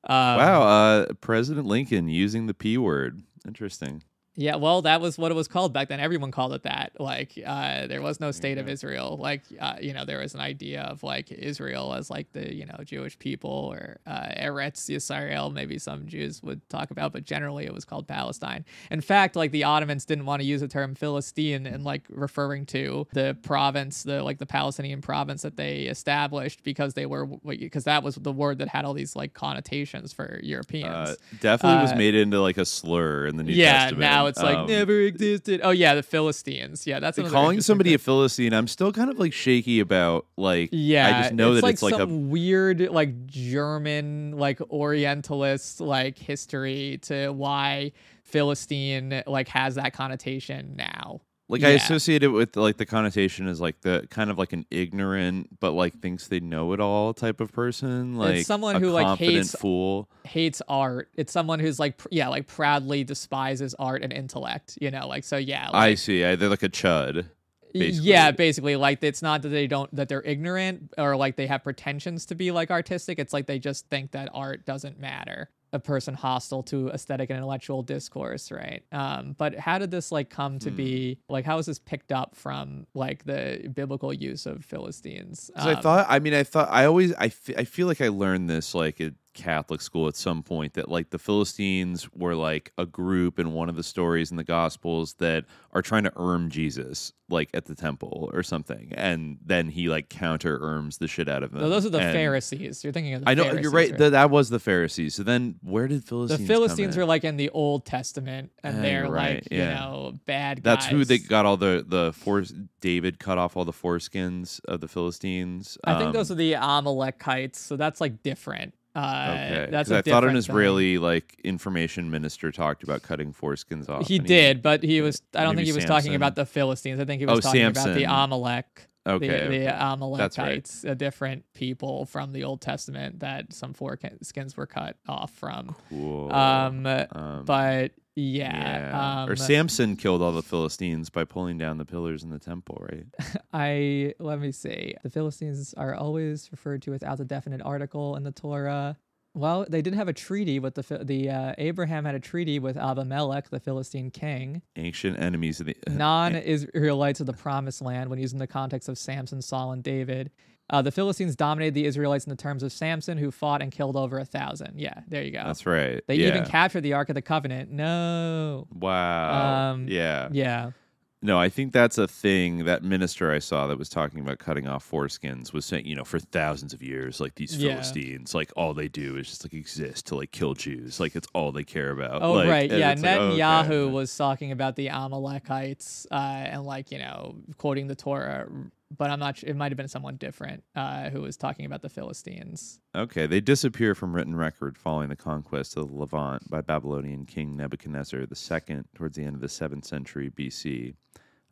[0.05, 3.21] Um, wow, uh, President Lincoln using the P word.
[3.45, 4.01] Interesting.
[4.39, 5.99] Yeah, well, that was what it was called back then.
[5.99, 6.91] Everyone called it that.
[6.99, 9.17] Like, uh, there was no state of Israel.
[9.19, 12.67] Like, uh, you know, there was an idea of like Israel as like the you
[12.67, 15.51] know Jewish people or uh, Eretz Yisrael.
[15.51, 18.63] Maybe some Jews would talk about, but generally it was called Palestine.
[18.91, 22.67] In fact, like the Ottomans didn't want to use the term Philistine and like referring
[22.67, 27.85] to the province, the like the Palestinian province that they established because they were because
[27.85, 30.93] that was the word that had all these like connotations for Europeans.
[30.93, 33.99] Uh, definitely was Uh, made into like a slur in the New yeah, Testament.
[34.01, 35.61] now it's like Um, never existed.
[35.63, 36.85] Oh yeah, the Philistines.
[36.85, 37.95] Yeah, that's calling somebody thing.
[37.95, 38.53] a Philistine.
[38.53, 40.69] I'm still kind of like shaky about like.
[40.71, 44.61] Yeah, I just know it's that like it's like a some weird, like German, like
[44.69, 47.91] Orientalist, like history to why
[48.23, 51.21] Philistine like has that connotation now.
[51.49, 54.65] Like I associate it with like the connotation is like the kind of like an
[54.69, 58.17] ignorant but like thinks they know it all type of person.
[58.17, 60.09] Like someone a who, like, hates- fool.
[60.25, 61.09] hates art.
[61.15, 64.77] It's someone who's like, pr- yeah, like proudly despises art and intellect.
[64.81, 65.37] You know, like so.
[65.37, 66.25] Yeah, I see.
[66.25, 67.29] I, they're like a chud.
[67.73, 68.09] basically.
[68.09, 71.63] Yeah, basically, like it's not that they don't that they're ignorant or like they have
[71.63, 73.19] pretensions to be like artistic.
[73.19, 75.49] It's like they just think that art doesn't matter.
[75.73, 78.83] A person hostile to aesthetic and intellectual discourse, right?
[78.91, 81.19] Um, but how did this like come to be?
[81.27, 85.51] Like, how was this picked up from like the biblical use of Philistines?
[85.55, 86.05] 'Cause I Um, thought.
[86.09, 86.69] I mean, I thought.
[86.71, 87.13] I always.
[87.15, 87.25] I,
[87.57, 91.11] I feel like I learned this like at Catholic school at some point that like
[91.11, 95.45] the Philistines were like a group in one of the stories in the Gospels that
[95.71, 100.09] are trying to erm Jesus like at the temple or something, and then he like
[100.09, 101.61] counter erms the shit out of them.
[101.61, 102.83] no, those are the and- Pharisees.
[102.83, 103.97] You're thinking of the I know Pharisees, you're right.
[103.97, 105.15] That that was the Pharisees.
[105.15, 106.39] So then, where did Philistines?
[106.41, 106.97] The Philistines?
[106.97, 110.63] Are like in the Old Testament, and they're right, like you know bad.
[110.63, 112.43] That's who they got all the the fore.
[112.79, 115.77] David cut off all the foreskins of the Philistines.
[115.83, 118.73] I think Um, those are the Amalekites, so that's like different.
[118.97, 120.55] Uh, Okay, that's 'cause a I thought an different thing.
[120.55, 124.07] Israeli like information minister talked about cutting foreskins off.
[124.07, 125.21] He did, but he was.
[125.35, 126.99] I don't think he was talking about the Philistines.
[126.99, 128.09] I think he Oh, was talking about the Samson.
[128.09, 128.87] Amalek.
[129.05, 129.47] Okay, the, okay.
[129.59, 130.45] the That's right.
[130.47, 135.75] Amalekites, a different people from the Old Testament that some foreskins were cut off from.
[135.89, 136.33] Cool.
[136.33, 139.21] Um, Um, but yeah, yeah.
[139.23, 142.83] Um, or Samson killed all the Philistines by pulling down the pillars in the temple,
[142.91, 143.05] right?
[143.53, 144.95] I let me see.
[145.03, 148.97] The Philistines are always referred to without a definite article in the Torah.
[149.35, 152.75] Well, they did have a treaty with the the uh, Abraham had a treaty with
[152.75, 154.63] Abimelech, the Philistine king.
[154.75, 158.97] Ancient enemies of the non-Israelites of the Promised Land when used in the context of
[158.97, 160.31] Samson, Saul, and David.
[160.69, 163.95] Uh, the Philistines dominated the Israelites in the terms of Samson, who fought and killed
[163.95, 164.73] over a thousand.
[164.79, 165.43] Yeah, there you go.
[165.45, 166.03] That's right.
[166.07, 166.27] They yeah.
[166.27, 167.71] even captured the Ark of the Covenant.
[167.71, 168.67] No.
[168.73, 169.71] Wow.
[169.71, 170.27] Um, yeah.
[170.31, 170.71] Yeah.
[171.19, 172.65] No, I think that's a thing.
[172.65, 176.03] That minister I saw that was talking about cutting off foreskins was saying, you know,
[176.03, 177.71] for thousands of years, like these Yeah.
[177.73, 180.99] Philistines, like all they do is just like exist to like kill Jews.
[180.99, 182.21] Like it's all they care about.
[182.21, 182.91] Oh Like, right, yeah.
[182.91, 183.39] it's like, okay.
[183.39, 188.47] Netanyahu was talking about the Amalekites uh, and like you know quoting the Torah,
[188.95, 189.37] but I'm not.
[189.37, 189.49] sure.
[189.49, 192.79] It might have been someone different uh, who was talking about the Philistines.
[192.95, 197.57] Okay, they disappear from written record following the conquest of the Levant by Babylonian king
[197.57, 200.93] Nebuchadnezzar II towards the end of the 7th century BC,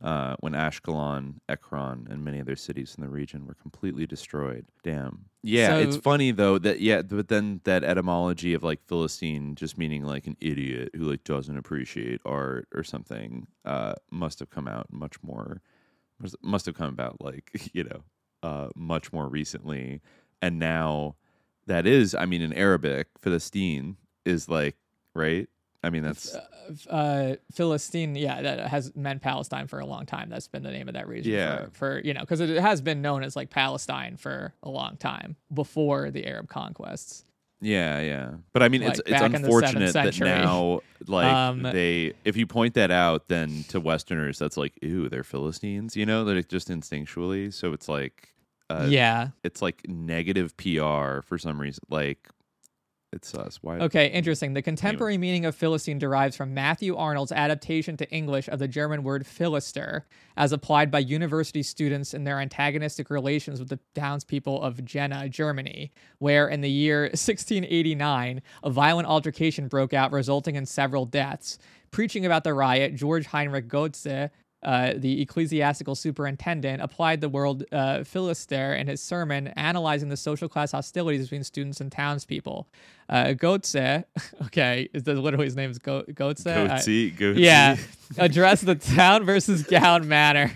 [0.02, 4.66] uh, when Ashkelon, Ekron, and many other cities in the region were completely destroyed.
[4.84, 5.26] Damn.
[5.42, 10.04] Yeah, it's funny though that yeah, but then that etymology of like Philistine just meaning
[10.04, 14.88] like an idiot who like doesn't appreciate art or something uh, must have come out
[14.92, 15.62] much more
[16.42, 18.02] must- have come about like you know
[18.44, 20.02] uh, much more recently,
[20.42, 21.16] and now
[21.68, 24.76] that is I mean in Arabic Philistine is like
[25.14, 25.50] right.
[25.84, 26.36] I mean that's
[26.90, 30.30] Uh, Philistine, yeah, that has meant Palestine for a long time.
[30.30, 31.34] That's been the name of that region.
[31.34, 31.66] Yeah.
[31.66, 34.98] For, for you know, because it has been known as like Palestine for a long
[34.98, 37.24] time before the Arab conquests.
[37.66, 38.32] Yeah yeah.
[38.54, 42.46] But I mean it's Like, it's the unfortunate that now like Um, they if you
[42.48, 46.48] point that out then to Westerners that's like ew they're Philistines you know that it's
[46.48, 48.30] just instinctually so it's like
[48.70, 49.30] uh, yeah.
[49.44, 52.30] it's like negative PR for some reason like
[53.16, 54.54] it's uh, us why Okay, interesting.
[54.54, 59.04] The contemporary meaning of Philistine derives from Matthew Arnold's adaptation to English of the German
[59.04, 60.06] word Philister,
[60.38, 65.92] as applied by university students in their antagonistic relations with the townspeople of Jena, Germany,
[66.20, 71.58] where in the year 1689, a violent altercation broke out, resulting in several deaths.
[71.92, 74.30] Preaching about the riot, George Heinrich Goetze
[74.66, 80.50] uh, the ecclesiastical superintendent, applied the word uh, philister in his sermon, analyzing the social
[80.50, 82.68] class hostilities between students and townspeople.
[83.08, 84.04] Uh, Goetze,
[84.46, 86.48] okay, is that literally his name is Go- Goetze?
[86.48, 87.40] I- Goatsy, goatsy.
[87.40, 87.78] yeah,
[88.18, 90.52] addressed the town versus gown matter,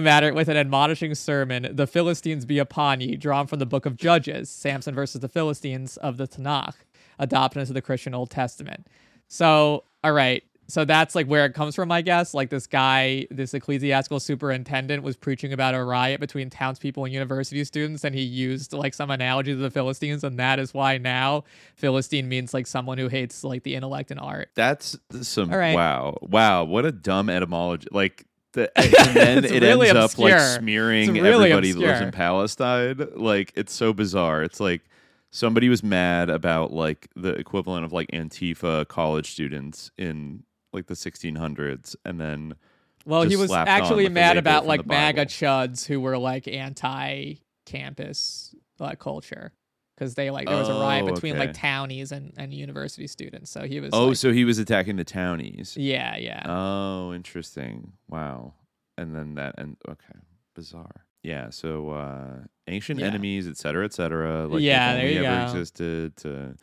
[0.00, 1.68] matter with an admonishing sermon.
[1.76, 5.98] The Philistines be upon ye, drawn from the book of Judges, Samson versus the Philistines
[5.98, 6.74] of the Tanakh,
[7.18, 8.86] adopted into the Christian Old Testament.
[9.28, 10.42] So, all right.
[10.68, 12.34] So that's like where it comes from, I guess.
[12.34, 17.62] Like this guy, this ecclesiastical superintendent was preaching about a riot between townspeople and university
[17.64, 21.44] students, and he used like some analogy to the Philistines, and that is why now
[21.76, 24.50] Philistine means like someone who hates like the intellect and art.
[24.54, 25.74] That's some right.
[25.74, 27.88] wow, wow, what a dumb etymology.
[27.90, 32.12] Like the, and then it really ends up like smearing really everybody that lives in.
[32.12, 33.08] Palestine.
[33.14, 34.42] Like it's so bizarre.
[34.42, 34.82] It's like
[35.30, 40.94] somebody was mad about like the equivalent of like Antifa college students in like the
[40.94, 42.54] 1600s, and then
[43.04, 46.46] Well, he was actually mad about like MAGA chuds who were like
[47.66, 49.52] anti-campus uh, culture
[49.96, 53.50] because they like there was a riot Oh, between like townies and, and university students.
[53.50, 53.90] So he was.
[53.92, 55.76] Oh, like- so he was attacking the townies.
[55.76, 56.42] yeah, yeah.
[56.46, 57.92] Oh, interesting.
[58.08, 58.54] Wow.
[58.98, 60.18] And then that and okay,
[60.54, 61.06] bizarre.
[61.22, 61.50] Yeah.
[61.50, 63.06] So uh ancient Yeah.
[63.06, 64.46] enemies, et cetera, et cetera.
[64.48, 65.42] Like Yeah, there you ever go.
[65.58, 66.54] existed to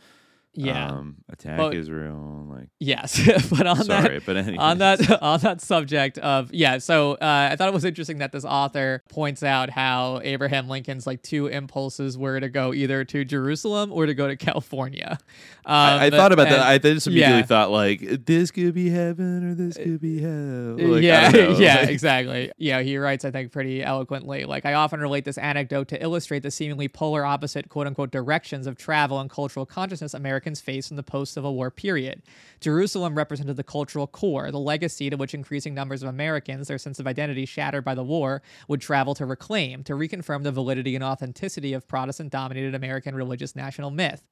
[0.65, 0.88] Yeah.
[0.90, 2.45] um attack But- Israel.
[2.49, 3.19] Like Yes,
[3.49, 7.56] but on sorry, that but on that on that subject of yeah, so uh, I
[7.56, 12.18] thought it was interesting that this author points out how Abraham Lincoln's like two impulses
[12.18, 15.18] were to go either to Jerusalem or to go to California.
[15.65, 16.60] Um, I, I thought about that.
[16.61, 17.44] I just immediately yeah.
[17.45, 20.77] thought like this could be heaven or this could be hell.
[20.77, 22.52] Like, yeah, yeah, like- exactly.
[22.57, 24.45] Yeah, he writes, I think, pretty eloquently.
[24.45, 28.65] Like, I often relate this anecdote to illustrate the seemingly polar opposite, quote unquote, directions
[28.68, 30.14] of travel and cultural consciousness
[30.49, 32.23] Americans face in the post Civil War period.
[32.59, 36.99] Jerusalem represented the cultural core, the legacy to which increasing numbers of Americans, their sense
[36.99, 41.03] of identity shattered by the war, would travel to reclaim, to reconfirm the validity and
[41.03, 44.23] authenticity of Protestant dominated American religious national myth.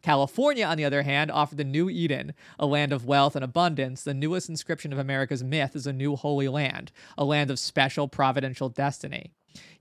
[0.00, 4.02] California, on the other hand, offered the new Eden, a land of wealth and abundance.
[4.02, 8.08] The newest inscription of America's myth is a new holy land, a land of special
[8.08, 9.32] providential destiny.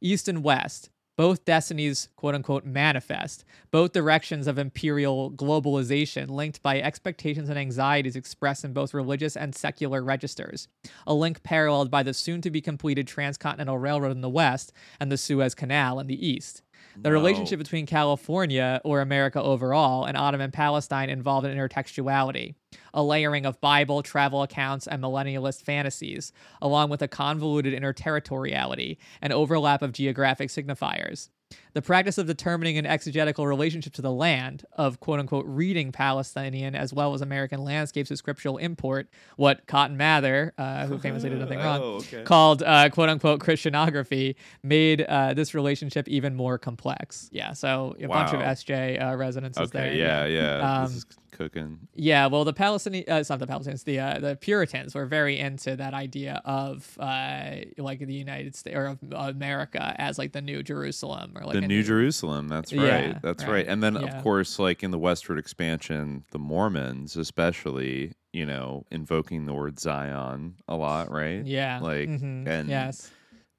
[0.01, 6.79] East and West, both destinies, quote unquote, manifest, both directions of imperial globalization linked by
[6.79, 10.67] expectations and anxieties expressed in both religious and secular registers.
[11.05, 15.11] A link paralleled by the soon to be completed Transcontinental Railroad in the West and
[15.11, 16.61] the Suez Canal in the East.
[16.99, 22.55] The relationship between California, or America overall, and Ottoman Palestine involved an intertextuality,
[22.93, 29.31] a layering of Bible, travel accounts, and millennialist fantasies, along with a convoluted interterritoriality and
[29.31, 31.29] overlap of geographic signifiers.
[31.73, 36.75] The practice of determining an exegetical relationship to the land, of quote unquote reading Palestinian
[36.75, 41.39] as well as American landscapes of scriptural import, what Cotton Mather, uh, who famously did
[41.39, 42.23] nothing wrong, Oh, okay.
[42.23, 47.29] called uh, quote unquote Christianography, made uh, this relationship even more complex.
[47.31, 49.93] Yeah, so a bunch of SJ uh, resonances there.
[49.93, 50.83] Yeah, yeah.
[50.83, 50.99] Um,
[51.37, 51.87] cooking.
[51.93, 55.37] yeah, well, the Palestinians, uh, it's not the Palestinians, the uh, the Puritans were very
[55.37, 60.41] into that idea of uh, like the United States or of America as like the
[60.41, 62.47] new Jerusalem or like the a New Jerusalem.
[62.47, 62.85] That's right.
[62.85, 63.51] Yeah, that's right.
[63.51, 63.67] right.
[63.67, 64.17] And then, Yeah.
[64.17, 69.79] of course, like in the westward expansion, the Mormons, especially, you know, invoking the word
[69.79, 71.45] Zion a lot, right?
[71.45, 71.79] Yeah.
[71.79, 73.11] Like, mhm, and yes.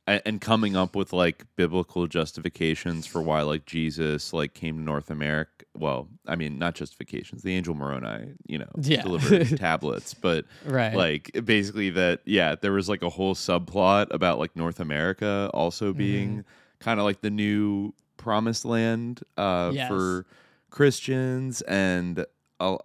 [0.07, 5.11] and coming up with like biblical justifications for why like Jesus like came to North
[5.11, 5.58] America.
[5.79, 7.43] Well, I mean, not justifications.
[7.43, 9.03] The angel Moroni, you know, Yeah.
[9.03, 10.95] delivered tablets, but Right.
[10.95, 12.21] like basically that.
[12.25, 15.99] Yeah, there was like a whole subplot about like North America also Mm-hmm.
[15.99, 16.45] being
[16.81, 19.89] kind of like the new promised land uh, Yes.
[19.89, 20.27] for
[20.71, 22.25] Christians and.
[22.61, 22.77] Uh,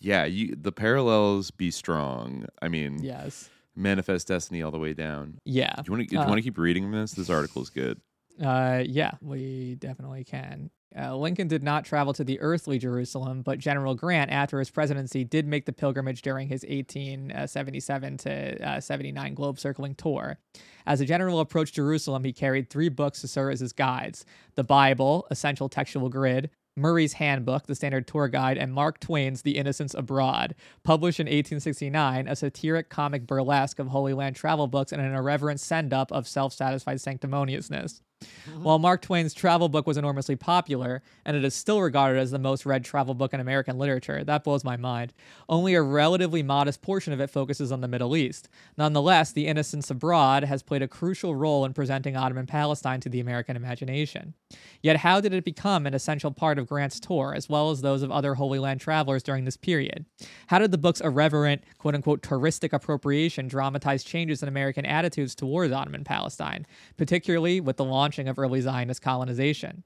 [0.00, 2.46] yeah, you the parallels be strong.
[2.62, 3.50] I mean, Yes.
[3.76, 5.38] manifest destiny all the way down.
[5.44, 5.74] Yeah.
[5.76, 6.16] Do you want to?
[6.16, 7.12] Uh, keep reading this?
[7.12, 8.00] This article is good.
[8.42, 10.70] Uh, yeah, we definitely can.
[10.96, 15.22] Uh, Lincoln did not travel to the earthly Jerusalem, but General Grant, after his presidency,
[15.22, 20.38] did make the pilgrimage during his 1877 to uh, 79 globe circling tour.
[20.86, 24.24] As a general approached Jerusalem, he carried three books to serve as his guides
[24.54, 29.58] the Bible, Essential Textual Grid, Murray's Handbook, the standard tour guide, and Mark Twain's The
[29.58, 30.54] Innocents Abroad.
[30.84, 35.60] Published in 1869, a satiric comic burlesque of Holy Land travel books and an irreverent
[35.60, 38.00] send up of self satisfied sanctimoniousness.
[38.20, 38.62] Mm-hmm.
[38.62, 42.38] While Mark Twain's travel book was enormously popular, and it is still regarded as the
[42.38, 45.12] most read travel book in American literature, that blows my mind,
[45.48, 48.48] only a relatively modest portion of it focuses on the Middle East.
[48.76, 53.20] Nonetheless, The Innocents Abroad has played a crucial role in presenting Ottoman Palestine to the
[53.20, 54.34] American imagination.
[54.82, 58.02] Yet, how did it become an essential part of Grant's tour, as well as those
[58.02, 60.04] of other Holy Land travelers during this period?
[60.48, 65.72] How did the book's irreverent, quote unquote, touristic appropriation dramatize changes in American attitudes towards
[65.72, 66.66] Ottoman Palestine,
[66.96, 69.82] particularly with the launching of early Zionist colonization?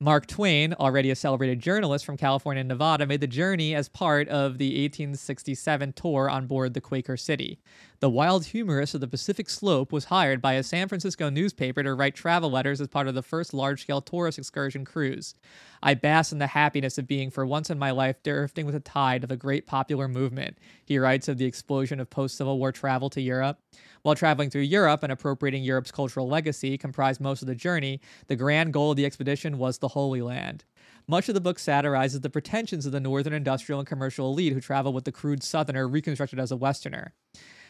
[0.00, 4.28] Mark Twain, already a celebrated journalist from California and Nevada, made the journey as part
[4.28, 7.60] of the 1867 tour on board the Quaker City.
[8.00, 11.94] The wild humorist of the Pacific Slope was hired by a San Francisco newspaper to
[11.94, 15.34] write travel letters as part of the first large scale tourist excursion cruise.
[15.82, 18.80] I bask in the happiness of being, for once in my life, drifting with the
[18.80, 22.70] tide of a great popular movement, he writes of the explosion of post Civil War
[22.70, 23.60] travel to Europe.
[24.02, 28.36] While traveling through Europe and appropriating Europe's cultural legacy comprised most of the journey, the
[28.36, 30.64] grand goal of the expedition was the Holy Land.
[31.08, 34.60] Much of the book satirizes the pretensions of the northern industrial and commercial elite who
[34.60, 37.14] travel with the crude southerner reconstructed as a westerner.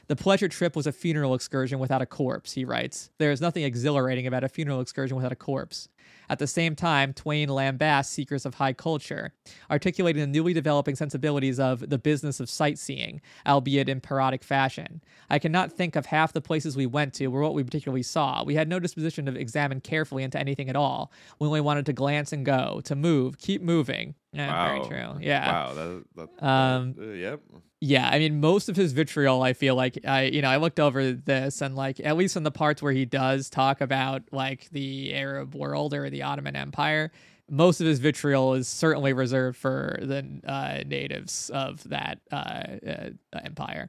[0.08, 3.10] The pleasure trip was a funeral excursion without a corpse, he writes.
[3.18, 5.88] There is nothing exhilarating about a funeral excursion without a corpse.
[6.28, 9.32] At the same time, Twain lambasts seekers of high culture,
[9.70, 15.02] articulating the newly developing sensibilities of the business of sightseeing, albeit in parodic fashion.
[15.28, 18.44] I cannot think of half the places we went to or what we particularly saw.
[18.44, 21.10] We had no disposition to examine carefully into anything at all.
[21.38, 24.14] We only wanted to glance and go, to move, keep moving.
[24.36, 24.68] Yeah, wow.
[24.68, 25.20] very true.
[25.20, 25.52] Yeah.
[25.52, 25.74] Wow.
[25.74, 27.40] That, that, Um, uh, yep.
[27.80, 30.80] Yeah, I mean, most of his vitriol, I feel like, I you know, I looked
[30.80, 34.68] over this and like at least in the parts where he does talk about like
[34.70, 37.12] the Arab world or the Ottoman Empire,
[37.48, 43.10] most of his vitriol is certainly reserved for the uh, natives of that uh, uh,
[43.44, 43.88] empire.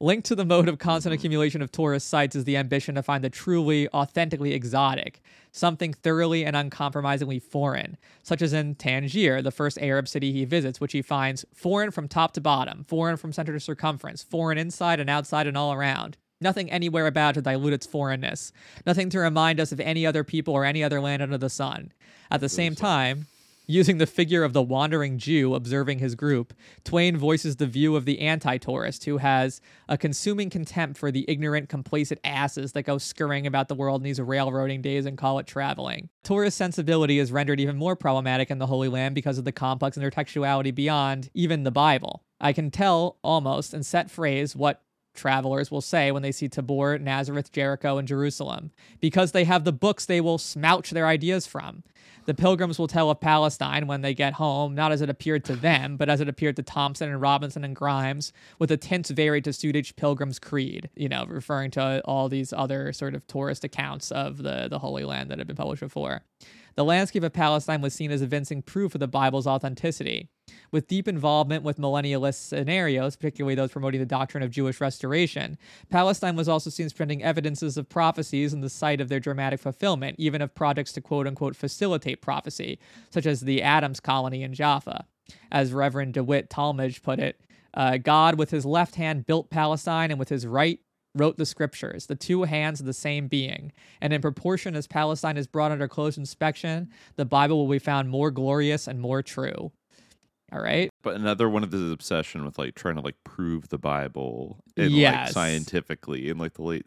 [0.00, 3.22] Linked to the mode of constant accumulation of tourist sites is the ambition to find
[3.22, 5.20] the truly, authentically exotic,
[5.52, 10.80] something thoroughly and uncompromisingly foreign, such as in Tangier, the first Arab city he visits,
[10.80, 14.98] which he finds foreign from top to bottom, foreign from center to circumference, foreign inside
[14.98, 16.16] and outside and all around.
[16.44, 18.52] Nothing anywhere about to dilute its foreignness.
[18.84, 21.90] Nothing to remind us of any other people or any other land under the sun.
[22.30, 23.26] At the same time,
[23.66, 26.52] using the figure of the wandering Jew observing his group,
[26.84, 31.24] Twain voices the view of the anti tourist who has a consuming contempt for the
[31.28, 35.38] ignorant, complacent asses that go scurrying about the world in these railroading days and call
[35.38, 36.10] it traveling.
[36.24, 39.96] Tourist sensibility is rendered even more problematic in the Holy Land because of the complex
[39.96, 42.22] intertextuality beyond even the Bible.
[42.38, 44.82] I can tell almost in set phrase what
[45.14, 48.70] travelers will say when they see Tabor, Nazareth, Jericho, and Jerusalem.
[49.00, 51.82] Because they have the books they will smouch their ideas from.
[52.26, 55.56] The pilgrims will tell of Palestine when they get home, not as it appeared to
[55.56, 59.44] them, but as it appeared to Thomson and Robinson and Grimes, with the tints varied
[59.44, 63.62] to suit each pilgrim's creed, you know, referring to all these other sort of tourist
[63.62, 66.22] accounts of the, the Holy Land that had been published before.
[66.76, 70.28] The landscape of Palestine was seen as evincing proof of the Bible's authenticity.
[70.74, 75.56] With deep involvement with millennialist scenarios, particularly those promoting the doctrine of Jewish restoration,
[75.88, 79.60] Palestine was also seen as presenting evidences of prophecies in the site of their dramatic
[79.60, 82.80] fulfillment, even of projects to quote unquote facilitate prophecy,
[83.10, 85.06] such as the Adams colony in Jaffa.
[85.52, 87.40] As Reverend DeWitt Talmage put it,
[87.74, 90.80] uh, God with his left hand built Palestine and with his right
[91.14, 93.70] wrote the scriptures, the two hands of the same being.
[94.00, 98.10] And in proportion as Palestine is brought under close inspection, the Bible will be found
[98.10, 99.70] more glorious and more true.
[100.52, 100.90] All right.
[101.02, 105.00] But another one of his obsession with like trying to like prove the Bible in
[105.00, 106.86] like scientifically in like the late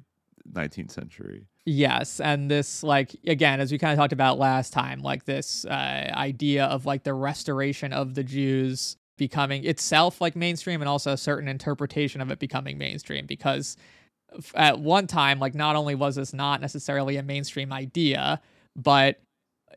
[0.51, 1.47] 19th century.
[1.65, 5.65] Yes, and this like again, as we kind of talked about last time, like this
[5.65, 11.11] uh, idea of like the restoration of the Jews becoming itself like mainstream, and also
[11.11, 13.25] a certain interpretation of it becoming mainstream.
[13.25, 13.75] Because
[14.55, 18.41] at one time, like not only was this not necessarily a mainstream idea,
[18.75, 19.19] but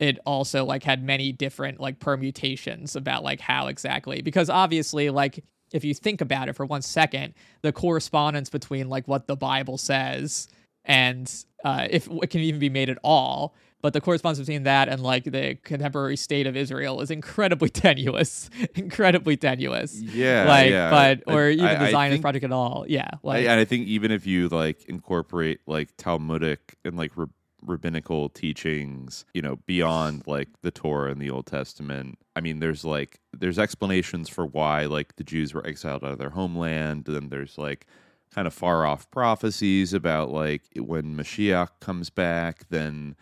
[0.01, 5.43] it also like had many different like permutations about like how exactly because obviously like
[5.71, 9.77] if you think about it for one second the correspondence between like what the bible
[9.77, 10.49] says
[10.83, 13.53] and uh, if it can even be made at all
[13.83, 18.49] but the correspondence between that and like the contemporary state of israel is incredibly tenuous
[18.75, 20.89] incredibly tenuous Yeah, like yeah.
[20.89, 23.59] but I- or even I- the zionist think- project at all yeah I, like and
[23.59, 27.31] I think even if you like incorporate like Talmudic and like rab-
[27.65, 32.83] rabbinical teachings, you know, beyond like the Torah and the Old Testament, I mean, there's
[32.85, 37.05] like there's explanations for why like the Jews were exiled out of their homeland.
[37.05, 37.85] Then there's like
[38.33, 43.15] kind of far off prophecies about like when Mashiach comes back, then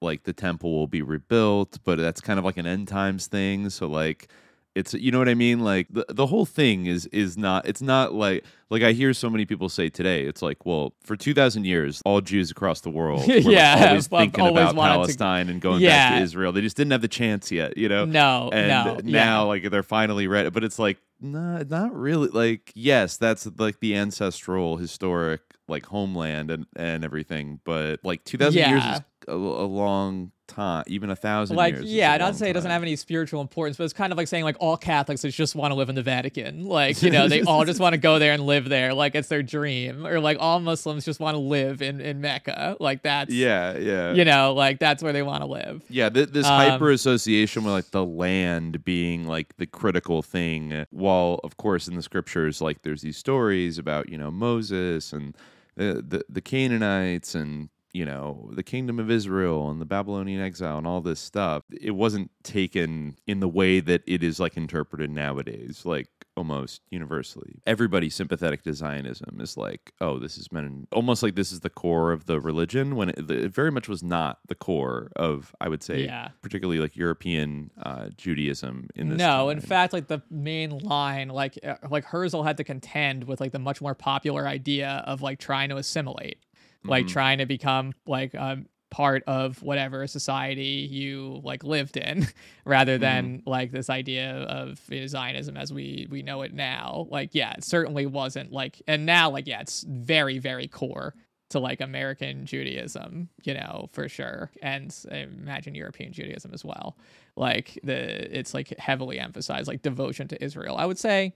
[0.00, 3.70] like the temple will be rebuilt, but that's kind of like an end times thing.
[3.70, 4.28] So like
[4.74, 5.60] It's you know what I mean?
[5.60, 9.30] Like the the whole thing is is not it's not like like I hear so
[9.30, 12.90] many people say today, it's like, well, for two thousand years, all Jews across the
[12.90, 16.22] world were like, Yeah, always thinking always about wanted to- Palestine and going back to
[16.24, 16.50] Israel.
[16.50, 18.04] They just didn't have the chance yet, you know?
[18.04, 19.48] No, and no, now yeah.
[19.48, 20.50] like they're finally ready.
[20.50, 22.28] But it's like, nah, not really.
[22.28, 27.60] Like, yes, that's like the ancestral, historic like homeland and and everything.
[27.64, 31.84] But like two thousand years is a, a long time, even a thousand like years.
[31.92, 34.28] yeah not to say it doesn't have any spiritual importance but it's kind of like
[34.28, 36.64] saying like all catholics just want to live in the vatican.
[36.66, 38.94] Like you know they all just want to go there and live there.
[38.94, 40.06] Like it's their dream.
[40.06, 42.76] Or like all muslims just want to live in in mecca.
[42.78, 44.12] Like that's Yeah, yeah.
[44.12, 45.82] you know like that's where they want to live.
[45.88, 50.84] Yeah, th- this Um, hyper association with like the land being like the critical thing,
[50.90, 55.34] while of course in the scriptures like there's these stories about you know Moses and
[55.76, 60.76] the the, the Canaanites and you know the kingdom of Israel and the Babylonian exile
[60.78, 61.62] and all this stuff.
[61.70, 67.62] It wasn't taken in the way that it is like interpreted nowadays, like almost universally.
[67.64, 71.70] Everybody sympathetic to Zionism is like, oh, this has been almost like this is the
[71.70, 75.68] core of the religion when it, it very much was not the core of, I
[75.68, 76.30] would say, Yeah.
[76.42, 79.18] particularly like European uh, Judaism in this.
[79.18, 83.40] no in fact like the main line like uh, like herzl had to contend with
[83.40, 86.38] like the much more popular idea of like trying to assimilate
[86.84, 87.10] like Mhm.
[87.10, 92.28] trying to become like um part of whatever society you like lived in
[92.64, 97.04] rather than like this idea of you know, zionism as we we know it now
[97.10, 101.12] like yeah it certainly wasn't like and now like yeah it's very very core
[101.50, 106.96] to like American Judaism, you know, for sure, and I imagine European Judaism as well.
[107.36, 110.76] Like the it's like heavily emphasized like devotion to Israel.
[110.78, 111.34] I would say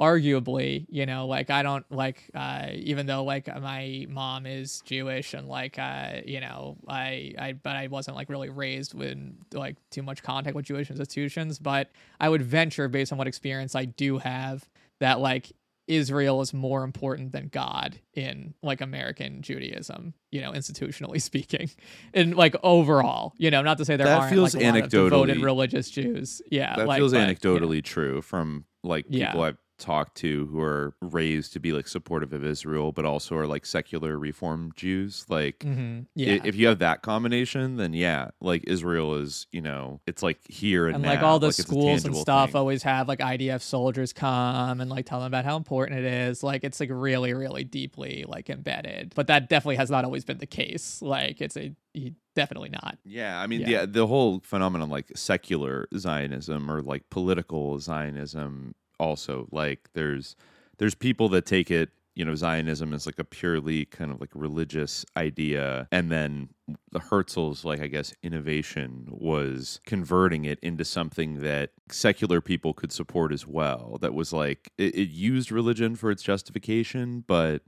[0.00, 5.34] arguably you know like i don't like uh even though like my mom is jewish
[5.34, 9.16] and like uh you know i i but i wasn't like really raised with
[9.52, 13.76] like too much contact with jewish institutions but i would venture based on what experience
[13.76, 14.68] i do have
[14.98, 15.52] that like
[15.86, 21.70] israel is more important than god in like american judaism you know institutionally speaking
[22.14, 24.82] and like overall you know not to say there That aren't feels like a lot
[24.82, 27.32] of devoted religious jews yeah that like, feels but, you know.
[27.32, 29.26] anecdotally true from like Yeah.
[29.28, 33.36] people I've talked to who are raised to be like supportive of Israel, but also
[33.36, 35.26] are like secular Reform Jews.
[35.28, 36.06] Like, Mhm.
[36.14, 36.38] Yeah.
[36.44, 40.86] if you have that combination, then yeah, like Israel is, you know, it's like here
[40.86, 42.56] and, and like all the like, schools and stuff thing.
[42.58, 46.42] always have like IDF soldiers come and like tell them about how important it is.
[46.42, 49.12] Like it's like really, really deeply like embedded.
[49.14, 51.02] But that definitely has not always been the case.
[51.02, 52.98] Like it's a he- definitely not.
[53.04, 53.68] Yeah, I mean, Yeah.
[53.68, 53.86] yeah.
[53.86, 60.36] the whole phenomenon like secular Zionism or like political Zionism also like there's
[60.78, 64.30] there's people that take it, you know, Zionism is like a purely kind of like
[64.34, 66.48] religious idea and then
[66.92, 72.92] the Herzl's like I guess innovation was converting it into something that secular people could
[72.92, 73.98] support as well.
[74.00, 77.62] That was like it, it used religion for its justification, but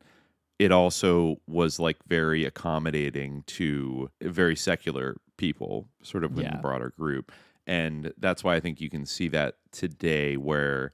[0.58, 6.52] it also was like very accommodating to very secular people, sort of within Yeah.
[6.52, 7.30] the broader group.
[7.66, 10.92] And that's why I think you can see that today where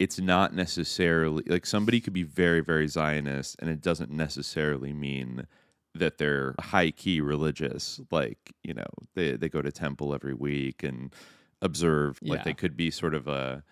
[0.00, 5.46] it's not necessarily like somebody could be very, very Zionist and it doesn't necessarily mean
[5.94, 8.00] that they're high key religious.
[8.10, 11.14] Like, you know, they, they go to temple every week and
[11.62, 12.44] observe like Yeah.
[12.44, 13.62] they could be sort of a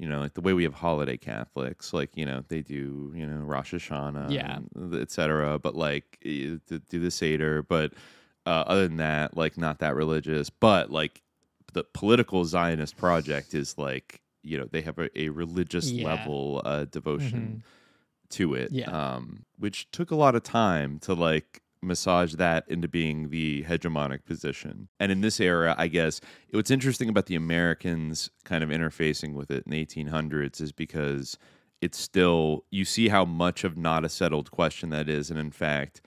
[0.00, 3.26] you know, like the way we have holiday Catholics, like you know, they do you
[3.26, 4.58] know Rosh Hashanah, Yeah.
[5.00, 5.58] et cetera.
[5.58, 6.60] But like do
[6.90, 7.94] the Seder, but
[8.46, 10.50] uh, other than that, like not that religious.
[10.50, 11.22] But like
[11.72, 16.04] the political Zionist project is like you know they have a, a religious Yeah.
[16.10, 17.62] level uh, devotion
[18.30, 18.90] to it, Yeah.
[18.90, 24.24] um, which took a lot of time to like massage that into being the hegemonic
[24.24, 24.88] position.
[24.98, 26.20] And in this era, I guess
[26.50, 31.38] what's interesting about the Americans kind of interfacing with it in the 1800s is because
[31.80, 35.50] it's still you see how much of not a settled question that is, and in
[35.52, 36.00] fact.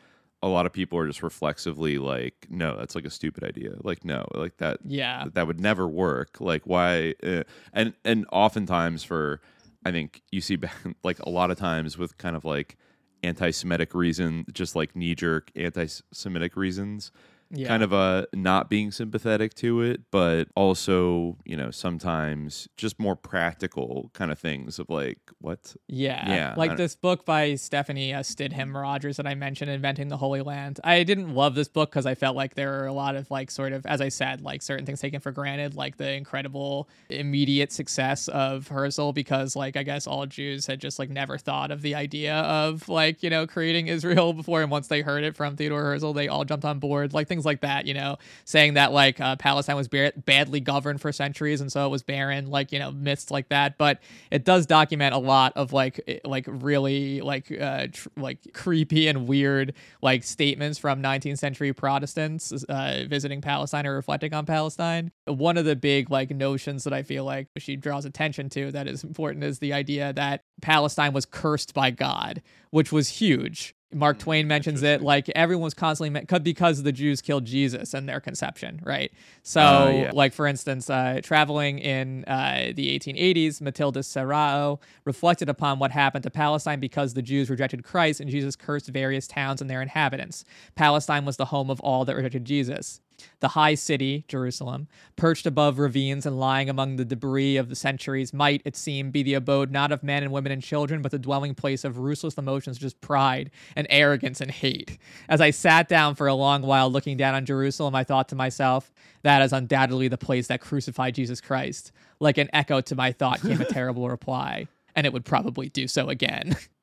[0.43, 3.75] A lot of people are just reflexively like, no, that's like a stupid idea.
[3.83, 5.25] Like, no, like that Yeah.
[5.33, 6.41] that would never work.
[6.41, 7.13] Like why?
[7.23, 7.43] Uh,
[7.73, 9.39] and and oftentimes for,
[9.85, 10.57] I think you see
[11.03, 12.77] like a lot of times with kind of like
[13.23, 17.11] anti-Semitic reason, just like knee-jerk anti-Semitic reasons.
[17.51, 17.67] Yeah.
[17.67, 23.15] Kind of a not being sympathetic to it, but also you know sometimes just more
[23.15, 26.29] practical kind of things of like what Yeah.
[26.29, 30.41] Yeah, Like this book by Stephanie uh, Stidham Rogers that I mentioned, Inventing the Holy
[30.41, 30.79] Land.
[30.83, 33.51] I didn't love this book because I felt like there were a lot of, like,
[33.51, 37.71] sort of, as I said, like certain things taken for granted, like the incredible immediate
[37.71, 41.81] success of Herzl, because, like, I guess all Jews had just, like, never thought of
[41.81, 44.61] the idea of, like, you know, creating Israel before.
[44.61, 47.13] And once they heard it from Theodore Herzl, they all jumped on board.
[47.13, 47.85] Like, things things like that.
[47.85, 51.85] You know, saying that like uh, Palestine was bar- badly governed for centuries and so
[51.85, 53.77] it was barren, like you know myths like that.
[53.77, 53.99] But
[54.29, 59.27] it does document a lot of like like really like uh, tr- like creepy and
[59.27, 65.11] weird like statements from 19th century Protestants uh, visiting Palestine or reflecting on Palestine.
[65.25, 68.87] One of the big like notions that I feel like she draws attention to that
[68.87, 73.75] is important is the idea that Palestine was cursed by God, which was huge.
[73.93, 77.93] Mark Hmm, Twain mentions it like everyone was constantly me- because the Jews killed Jesus
[77.93, 79.11] and their conception, right?
[79.43, 80.11] So, Oh, yeah.
[80.13, 86.23] like for instance, uh, traveling in uh, the 1880s, Matilda Serao reflected upon what happened
[86.23, 90.45] to Palestine because the Jews rejected Christ and Jesus cursed various towns and their inhabitants.
[90.75, 93.01] Palestine was the home of all that rejected Jesus.
[93.39, 98.33] The high city, Jerusalem, perched above ravines and lying among the debris of the centuries,
[98.33, 101.19] might, it seem, be the abode not of men and women and children, but the
[101.19, 104.97] dwelling place of ruthless emotions such as pride and arrogance and hate.
[105.29, 108.35] As I sat down for a long while looking down on Jerusalem, I thought to
[108.35, 108.91] myself,
[109.23, 111.91] that is undoubtedly the place that crucified Jesus Christ.
[112.19, 115.87] Like an echo to my thought came a terrible reply, and it would probably do
[115.87, 116.55] so again.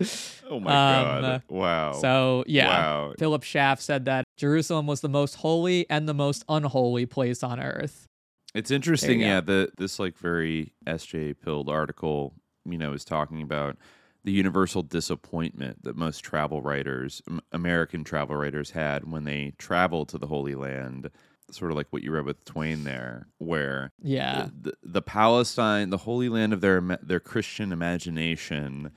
[0.48, 1.42] Oh my Um, god!
[1.48, 1.92] Wow.
[1.94, 3.14] So yeah, Wow.
[3.18, 7.58] Philip Schaff said that Jerusalem was the most holy and the most unholy place on
[7.58, 8.06] earth.
[8.54, 9.40] It's interesting, yeah.
[9.40, 13.76] The this like very SJ pilled article, you know, is talking about
[14.22, 20.18] the universal disappointment that most travel writers, American travel writers, had when they traveled to
[20.18, 21.10] the Holy Land.
[21.50, 24.46] Sort of like what you read with Twain there, where Yeah.
[24.62, 28.90] the, the, the Palestine, the Holy Land of their their Christian imagination,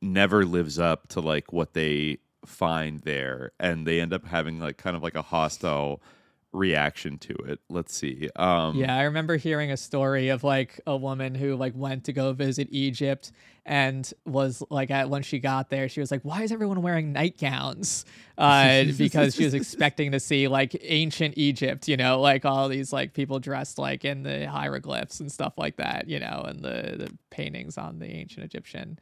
[0.00, 4.76] never lives up to like what they find there, and they end up having like
[4.76, 6.02] kind of like a hostile
[6.52, 7.60] reaction to it.
[7.68, 8.30] Let's see.
[8.36, 12.12] Um, Yeah, I remember hearing a story of like a woman who like went to
[12.12, 13.30] go visit Egypt
[13.64, 17.12] and was like at when she got there, she was like, "Why is everyone wearing
[17.12, 18.04] nightgowns?"
[18.38, 22.92] Uh, because she was expecting to see like ancient Egypt, you know, like all these
[22.92, 26.96] like people dressed like in the hieroglyphs and stuff like that, you know, and the
[26.98, 28.98] the paintings on the ancient Egyptian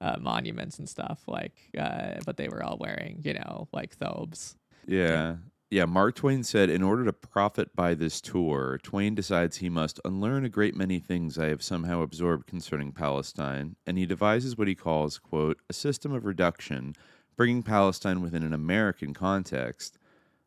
[0.00, 1.54] uh, monuments and stuff like.
[1.76, 4.56] Uh, but they were all wearing, you know, like thobes.
[4.86, 5.36] Yeah.
[5.70, 10.00] Yeah, Mark Twain said, In order to profit by this tour, Twain decides he must
[10.02, 14.66] unlearn a great many things I have somehow absorbed concerning Palestine, and he devises what
[14.66, 16.94] he calls, quote, a system of reduction,
[17.36, 19.98] bringing Palestine within an American context.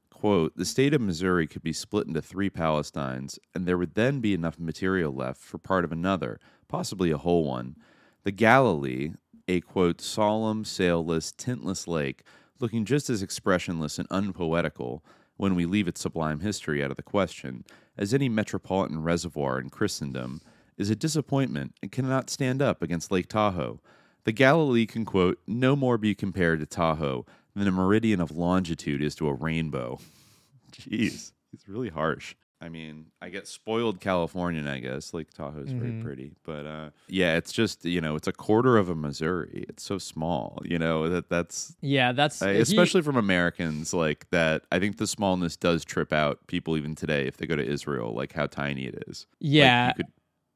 [0.09, 4.21] Quote, the state of Missouri could be split into three Palestines, and there would then
[4.21, 7.75] be enough material left for part of another, possibly a whole one.
[8.23, 9.11] The Galilee,
[9.51, 12.23] a quote, solemn, sailless, tintless lake,
[12.59, 15.03] looking just as expressionless and unpoetical,
[15.35, 17.65] when we leave its sublime history out of the question,
[17.97, 20.39] as any metropolitan reservoir in Christendom,
[20.77, 23.81] is a disappointment and cannot stand up against Lake Tahoe.
[24.23, 29.01] The Galilee can, quote, no more be compared to Tahoe than a meridian of longitude
[29.01, 29.99] is to a rainbow.
[30.71, 32.35] Jeez, it's really harsh.
[32.63, 35.15] I mean, I get spoiled Californian, I guess.
[35.15, 38.77] Lake Tahoe is very pretty, but uh, yeah, it's just you know, it's a quarter
[38.77, 39.65] of a Missouri.
[39.67, 44.29] It's so small, you know that that's Yeah, that's I- he- especially from Americans like
[44.29, 44.61] that.
[44.71, 48.13] I think the smallness does trip out people even today if they go to Israel,
[48.13, 49.25] like how tiny it is.
[49.31, 49.87] Like, Yeah.
[49.87, 50.11] you could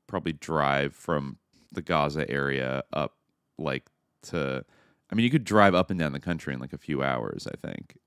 [0.07, 1.37] probably drive from
[1.71, 3.15] the Gaza area up
[3.57, 3.89] like
[4.23, 4.63] to.
[5.11, 7.47] I mean, you could drive up and down the country in like a few hours.
[7.51, 7.97] I think.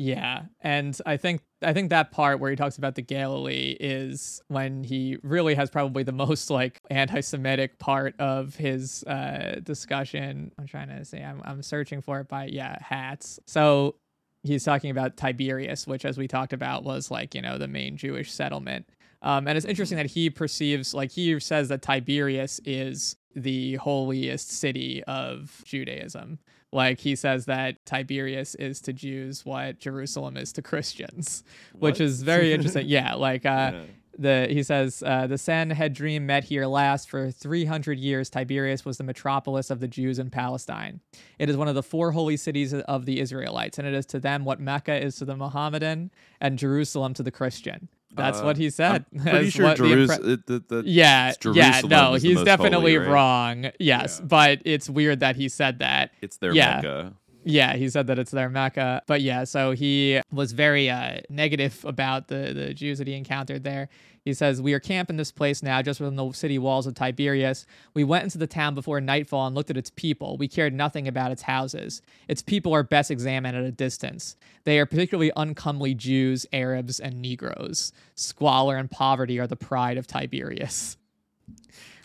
[0.00, 4.40] Yeah, and I think I think that part where he talks about the Galilee is
[4.46, 10.52] when he really has probably the most like anti-Semitic part of his uh, discussion.
[10.56, 13.40] I'm trying to say I'm I'm searching for it by yeah hats.
[13.46, 13.96] So
[14.44, 17.96] he's talking about Tiberias, which as we talked about was like you know the main
[17.96, 18.88] Jewish settlement.
[19.22, 24.52] Um, and it's interesting that he perceives like he says that Tiberias is the holiest
[24.52, 26.38] city of Judaism.
[26.72, 31.42] Like he says that Tiberias is to Jews what Jerusalem is to Christians,
[31.72, 32.86] which is very interesting.
[32.86, 33.82] yeah, like uh, Yeah.
[34.18, 38.28] the he says uh, the Sanhedrin met here last for 300 years.
[38.28, 41.00] Tiberias was the metropolis of the Jews in Palestine.
[41.38, 44.20] It is one of the four holy cities of the Israelites, and it is to
[44.20, 47.88] them what Mecca is to the Mohammedan and Jerusalem to the Christian.
[48.14, 49.04] That's Uh, what he said.
[49.14, 52.96] I'm pretty sure Jerus- impre- it- the- the- yeah, it's yeah, no, he's definitely holy,
[52.96, 53.08] right?
[53.12, 53.70] wrong.
[53.78, 56.10] Yes, but it's weird that he said that.
[56.22, 56.76] It's their yeah.
[56.76, 57.12] Mecca.
[57.50, 59.02] Yeah, he said that it's their Mecca.
[59.06, 63.64] But yeah, so he was very uh, negative about the, the Jews that he encountered
[63.64, 63.88] there.
[64.22, 66.94] He says, We are camped in this place now, just within the city walls of
[66.94, 67.64] Tiberias.
[67.94, 70.36] We went into the town before nightfall and looked at its people.
[70.36, 72.02] We cared nothing about its houses.
[72.28, 74.36] Its people are best examined at a distance.
[74.64, 77.94] They are particularly uncomely Jews, Arabs, and Negroes.
[78.14, 80.98] Squalor and poverty are the pride of Tiberias.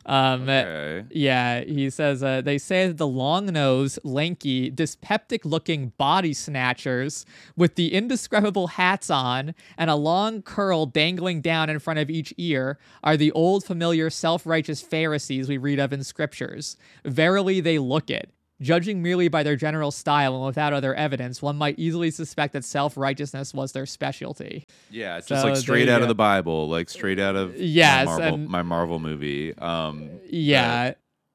[0.06, 1.06] Um, Okay.
[1.12, 7.26] Yeah, he says uh, they say that the long-nosed, lanky, dyspeptic-looking body snatchers
[7.56, 12.34] with the indescribable hats on and a long curl dangling down in front of each
[12.38, 16.78] ear are the old familiar self-righteous Pharisees we read of in scriptures.
[17.06, 18.32] Verily, they look it.
[18.64, 22.64] Judging merely by their general style and without other evidence, one might easily suspect that
[22.64, 24.66] self righteousness was their specialty.
[24.90, 26.04] Yeah, it's just like straight out go.
[26.04, 29.56] of the Bible, like straight out of Yes, my Marvel, and- my Marvel movie.
[29.58, 30.94] Um, Yeah,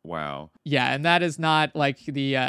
[0.09, 0.51] wow.
[0.65, 2.43] yeah, and that is not like the uh,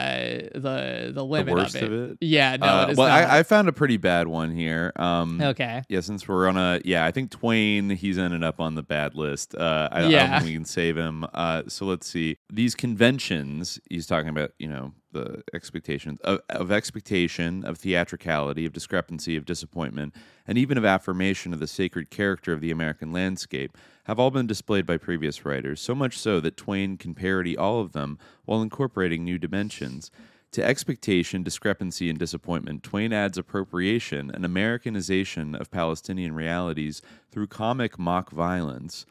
[0.55, 1.91] the the limit worst of, it.
[1.91, 2.17] of it?
[2.21, 3.29] Yeah, no, Uh, it is well, not.
[3.29, 4.91] I, I found a pretty bad one here.
[4.95, 5.83] Um, okay.
[5.89, 9.15] Yeah, since we're on a yeah, I think Twain he's ended up on the bad
[9.15, 9.53] list.
[9.55, 10.39] Uh, I, I don't Yeah.
[10.39, 11.25] think we can save him.
[11.33, 13.79] Uh, so let's see these conventions.
[13.89, 19.45] He's talking about you know the expectations of, of expectation, of theatricality, of discrepancy, of
[19.45, 20.13] disappointment,
[20.47, 24.47] and even of affirmation of the sacred character of the American landscape have all been
[24.47, 25.81] displayed by previous writers.
[25.81, 30.11] So much so that Twain can parody all of them while incorporating new dimensions.
[30.53, 37.99] To expectation, discrepancy, and disappointment, Twain adds appropriation and Americanization of Palestinian realities through comic
[37.99, 39.05] mock violence.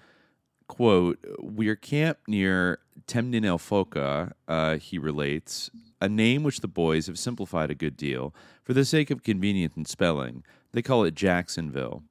[0.68, 5.70] Quote, We are camped near Temnin el Foka, uh, he relates,
[6.00, 9.76] a name which the boys have simplified a good deal for the sake of convenience
[9.76, 10.44] in spelling.
[10.72, 12.04] They call it Jacksonville.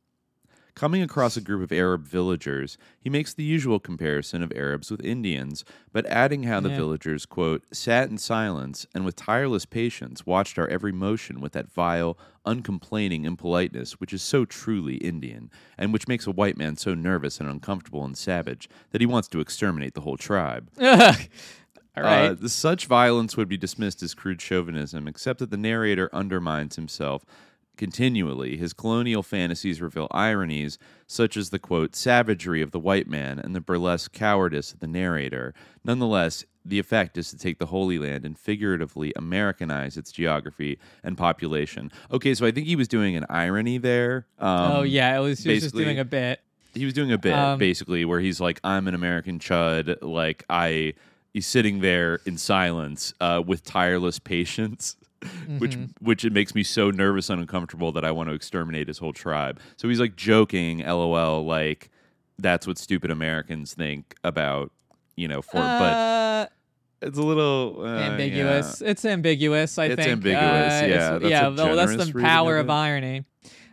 [0.77, 5.03] Coming across a group of Arab villagers, he makes the usual comparison of Arabs with
[5.03, 6.75] Indians, but adding how the Yeah.
[6.77, 11.71] villagers, quote, sat in silence and with tireless patience watched our every motion with that
[11.73, 15.49] vile, uncomplaining impoliteness which is so truly Indian,
[15.79, 19.27] and which makes a white man so nervous and uncomfortable and savage that he wants
[19.29, 20.69] to exterminate the whole tribe.
[20.79, 22.25] All right.
[22.29, 26.75] Uh, the- such violence would be dismissed as crude chauvinism, except that the narrator undermines
[26.75, 27.25] himself
[27.77, 28.57] continually.
[28.57, 33.55] His colonial fantasies reveal ironies such as the quote savagery of the white man and
[33.55, 35.53] the burlesque cowardice of the narrator.
[35.85, 41.17] Nonetheless, the effect is to take the Holy Land and figuratively Americanize its geography and
[41.17, 41.91] population.
[42.11, 44.25] Okay, so I think he was doing an irony there.
[44.37, 46.41] Um, oh yeah, it was, he was just doing a bit.
[46.73, 50.43] he was doing a bit Um, basically where he's like i'm an american chud like
[50.49, 50.93] i
[51.33, 54.95] he's sitting there in silence uh, with tireless patience
[55.47, 55.85] Mm-hmm.
[56.05, 59.13] which it makes me so nervous and uncomfortable that i want to exterminate his whole
[59.13, 61.89] tribe so he's like joking lol like
[62.37, 64.71] that's what stupid americans think about
[65.15, 66.45] you know for but Uh,
[67.01, 68.81] it's a little uh, ambiguous.
[68.81, 69.77] It's ambiguous.
[69.77, 70.41] I It's think ambiguous,
[70.73, 71.47] Uh, it's- yeah, that's a yeah.
[71.49, 72.73] Well, that's the power of of, it.
[72.73, 73.25] irony.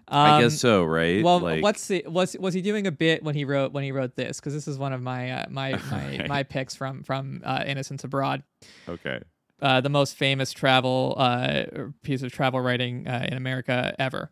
[0.08, 3.22] i Um, guess so right Well, like, what's the, was was he doing a bit
[3.22, 4.40] when he wrote when he wrote this?
[4.40, 6.26] Because this is one of my uh, my my, Okay.
[6.28, 8.42] my picks from from uh, Innocents Abroad.
[8.88, 9.20] okay
[9.62, 11.64] uh, the most famous travel uh,
[12.02, 14.30] piece of travel writing uh, in America ever.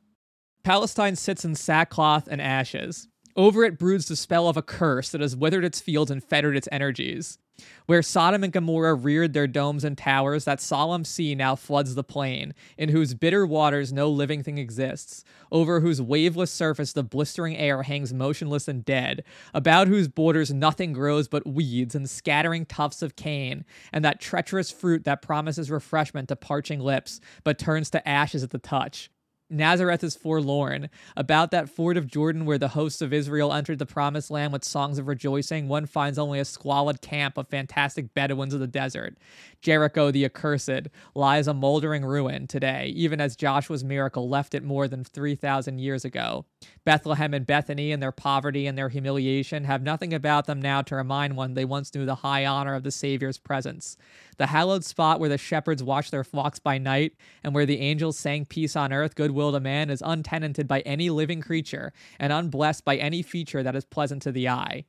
[0.62, 3.08] Palestine sits in sackcloth and ashes.
[3.34, 6.56] Over it broods the spell of a curse that has withered its fields and fettered
[6.56, 7.38] its energies.
[7.86, 12.04] Where Sodom and Gomorrah reared their domes and towers, that solemn sea now floods the
[12.04, 17.56] plain, in whose bitter waters no living thing exists, over whose waveless surface the blistering
[17.56, 23.02] air hangs motionless and dead, about whose borders nothing grows but weeds and scattering tufts
[23.02, 28.08] of cane, and that treacherous fruit that promises refreshment to parching lips, but turns to
[28.08, 29.10] ashes at the touch.
[29.52, 30.88] Nazareth is forlorn.
[31.16, 34.64] About that ford of Jordan where the hosts of Israel entered the promised land with
[34.64, 39.16] songs of rejoicing, one finds only a squalid camp of fantastic Bedouins of the desert.
[39.60, 44.88] Jericho the accursed lies a moldering ruin today, even as Joshua's miracle left it more
[44.88, 46.46] than 3,000 years ago.
[46.84, 50.96] Bethlehem and Bethany, in their poverty and their humiliation, have nothing about them now to
[50.96, 53.96] remind one they once knew the high honor of the Savior's presence.
[54.42, 57.12] The hallowed spot where the shepherds watched their flocks by night
[57.44, 61.10] and where the angels sang peace on earth, goodwill to man, is untenanted by any
[61.10, 64.84] living creature and unblessed by any feature that is pleasant to the eye.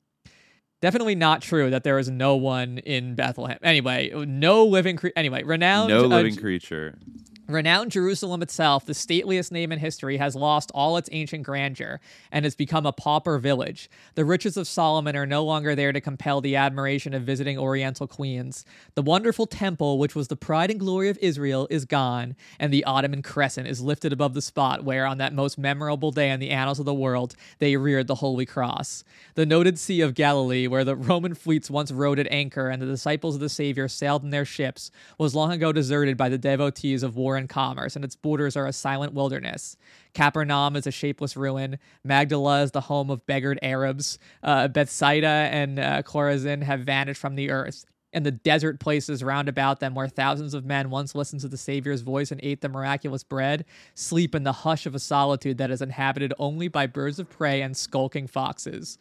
[0.82, 3.60] Definitely not true that there is no one in Bethlehem.
[3.62, 5.14] Anyway, no living creature.
[5.16, 6.98] anyway, renowned no uh, living creature
[7.50, 12.00] Renowned Jerusalem itself, the stateliest name in history, has lost all its ancient grandeur
[12.32, 13.90] and has become a pauper village.
[14.16, 18.08] The riches of Solomon are no longer there to compel the admiration of visiting Oriental
[18.08, 18.64] queens.
[18.96, 22.86] The wonderful temple, which was the pride and glory of Israel, is gone, and the
[22.86, 26.50] Ottoman crescent is lifted above the spot where, on that most memorable day in the
[26.50, 29.04] annals of the world, they reared the Holy Cross.
[29.36, 32.86] The noted Sea of Galilee, where the Roman fleets once rode at anchor and the
[32.86, 37.04] disciples of the Savior sailed in their ships, was long ago deserted by the devotees
[37.04, 39.78] of war and commerce, and its borders are a silent wilderness.
[40.14, 41.80] Capernaum is a shapeless ruin.
[42.04, 44.20] Magdala is the home of beggared Arabs.
[44.42, 47.86] Uh, Bethsaida and uh, Chorazin have vanished from the earth.
[48.16, 51.58] And the desert places round about them, where thousands of men once listened to the
[51.58, 53.66] Savior's voice and ate the miraculous bread,
[53.96, 57.62] sleep in the hush of a solitude that is inhabited only by birds of prey
[57.62, 59.00] and skulking foxes.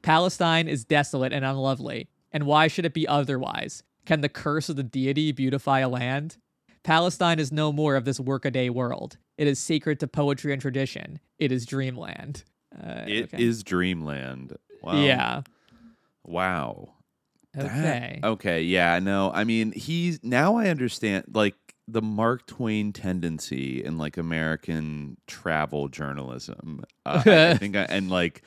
[0.00, 2.08] Palestine is desolate and unlovely.
[2.32, 3.82] And why should it be otherwise?
[4.06, 6.36] Can the curse of the deity beautify a land?
[6.84, 9.16] Palestine is no more of this workaday world.
[9.36, 11.18] It is sacred to poetry and tradition.
[11.38, 12.44] It is dreamland.
[12.76, 13.42] Uh, It okay.
[13.42, 14.56] is dreamland.
[14.82, 15.02] Wow.
[15.02, 15.42] Yeah.
[16.24, 16.90] Wow.
[17.54, 18.20] That- Okay.
[18.22, 18.62] okay.
[18.62, 18.98] Yeah.
[18.98, 19.30] No.
[19.32, 21.54] I mean, he's now I understand like
[21.86, 26.84] the Mark Twain tendency in like American travel journalism.
[27.06, 28.42] Uh, I, I think, I, and like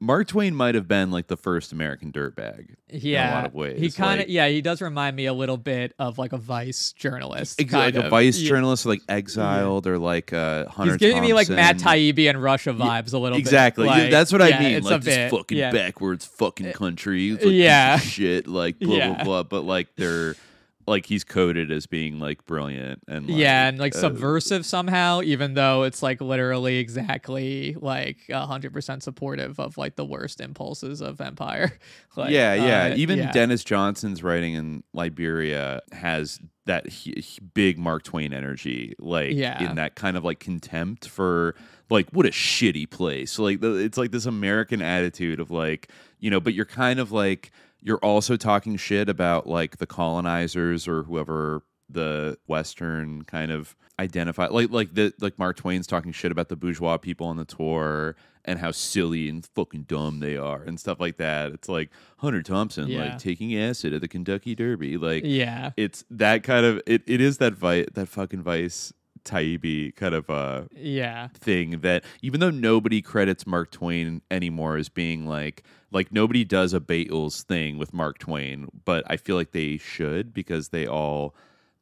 [0.00, 2.76] Mark Twain might have been like the first American dirtbag.
[2.88, 3.24] Yeah.
[3.26, 3.80] In a lot of ways.
[3.80, 6.36] He kind of, Like- yeah, he does remind me a little bit of like a
[6.38, 7.60] Vice journalist.
[7.60, 8.48] Ex- kind like a vice Yeah.
[8.48, 10.92] journalist, like exiled, or like uh, Hunter.
[10.92, 11.98] He's giving me like Matt Thompson.
[11.98, 13.88] Taibbi and Russia vibes a little Exactly.
[13.88, 13.96] bit.
[13.96, 14.72] Yeah, Like, That's what I mean.
[14.76, 15.72] It's Like a this bit, fucking yeah.
[15.72, 17.32] backwards fucking country.
[17.32, 17.98] Like yeah.
[17.98, 18.46] shit.
[18.46, 19.14] Like blah Yeah.
[19.14, 19.42] blah blah.
[19.42, 20.36] But like they're
[20.88, 25.22] like he's coded as being like brilliant and like, yeah, and like uh, subversive somehow,
[25.22, 31.00] even though it's like literally exactly like hundred percent supportive of like the worst impulses
[31.00, 31.72] of empire.
[32.16, 32.94] Like, yeah, yeah.
[32.94, 33.30] uh, Even yeah.
[33.30, 39.62] Denis Johnson's writing in Liberia has that he, he- big Mark Twain energy, like Yeah.
[39.62, 41.54] in that kind of like contempt for
[41.90, 43.38] like what a shitty place.
[43.38, 47.12] Like the, it's like this American attitude of like you know, but you're kind of
[47.12, 47.52] like
[47.82, 54.46] you're also talking shit about like the colonizers or whoever the Western kind of identify
[54.46, 58.14] like like the like Mark Twain's talking shit about the bourgeois people on the tour
[58.44, 61.52] and how silly and fucking dumb they are and stuff like that.
[61.52, 63.00] It's like Hunter Thompson Yeah.
[63.10, 64.96] like taking acid at the Kentucky Derby.
[64.98, 65.70] Like Yeah.
[65.76, 68.92] it's that kind of it, it is that vi- that fucking vice
[69.24, 71.28] Taibbi kind of uh Yeah.
[71.34, 76.74] thing that even though nobody credits Mark Twain anymore as being like like nobody does
[76.74, 81.34] a Beatles thing with Mark Twain, but I feel like they should because they all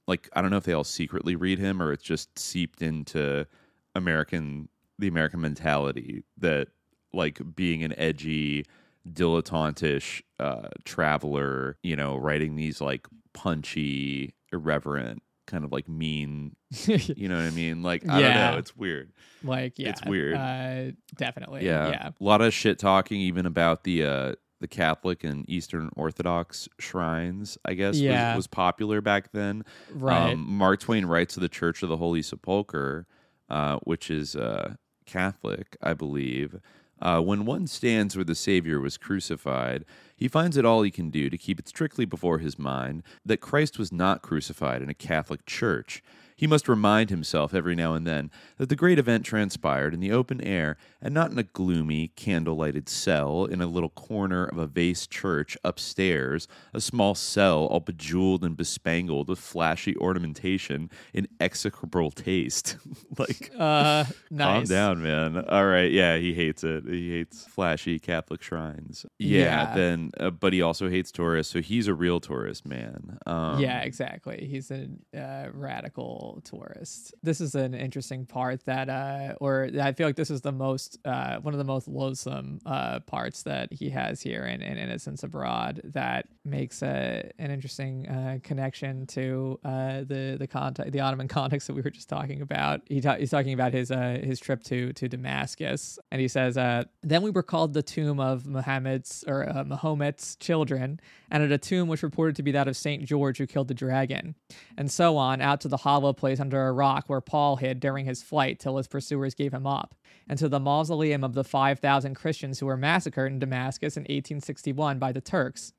[0.06, 3.46] like I don't know if they all secretly read him or it's just seeped into
[3.94, 4.68] American
[4.98, 6.68] the American mentality that
[7.12, 8.64] like being an edgy
[9.08, 16.56] dilettantish uh traveler, you know, writing these like punchy, irreverent, kind of like mean
[16.86, 17.82] you know what I mean?
[17.82, 19.12] Like I don't know, it's weird.
[19.42, 20.34] Like yeah, It's weird.
[20.34, 21.64] Uh, definitely.
[21.64, 21.88] Yeah.
[21.88, 22.08] Yeah.
[22.20, 27.58] A lot of shit talking even about the uh the Catholic and Eastern Orthodox shrines,
[27.64, 28.30] I guess, Yeah.
[28.32, 29.64] was, was popular back then.
[29.92, 30.32] Right.
[30.32, 33.06] Um, Mark Twain writes of the Church of the Holy Sepulchre,
[33.50, 36.56] uh, which is uh, Catholic, I believe.
[37.00, 39.84] Uh, when one stands where the Savior was crucified,
[40.16, 43.40] he finds it all he can do to keep it strictly before his mind that
[43.40, 46.02] Christ was not crucified in a Catholic church.
[46.36, 50.12] He must remind himself every now and then that the great event transpired in the
[50.12, 54.58] open air and not in a gloomy, candle lighted cell in a little corner of
[54.58, 61.26] a vase church upstairs, a small cell all bejeweled and bespangled with flashy ornamentation in
[61.40, 62.76] execrable taste.
[63.18, 64.04] like, Uh,
[64.36, 65.38] calm down, man.
[65.48, 65.90] All right.
[65.90, 66.84] Yeah, he hates it.
[66.86, 69.06] He hates flashy Catholic shrines.
[69.18, 69.38] Yeah,
[69.70, 69.74] Yeah.
[69.74, 71.52] then, uh, but he also hates tourists.
[71.52, 73.18] So he's a real tourist, man.
[73.24, 74.46] Um, yeah, exactly.
[74.50, 77.14] He's a uh, radical tourist.
[77.22, 80.98] This is an interesting part that, uh, or I feel like this is the most,
[81.04, 85.22] uh, one of the most loathsome uh, parts that he has here in, in Innocents
[85.22, 91.28] Abroad that makes a, an interesting uh, connection to uh, the the context, the Ottoman
[91.40, 92.80] context that we were just talking about.
[92.86, 96.56] He ta- he's talking about his uh, his trip to to Damascus, and he says,
[96.56, 101.00] uh, "Then we were called the tomb of Muhammad's or uh, Mahomet's children,
[101.30, 103.74] and at a tomb which reported to be that of Saint George who killed the
[103.74, 104.34] dragon,
[104.76, 108.06] and so on out to the hollow place under a rock where Paul hid during
[108.06, 109.94] his flight till his pursuers gave him up,
[110.28, 114.02] and to the mausoleum of the five thousand Christians who were massacred in Damascus in
[114.02, 115.72] 1861 by the Turks."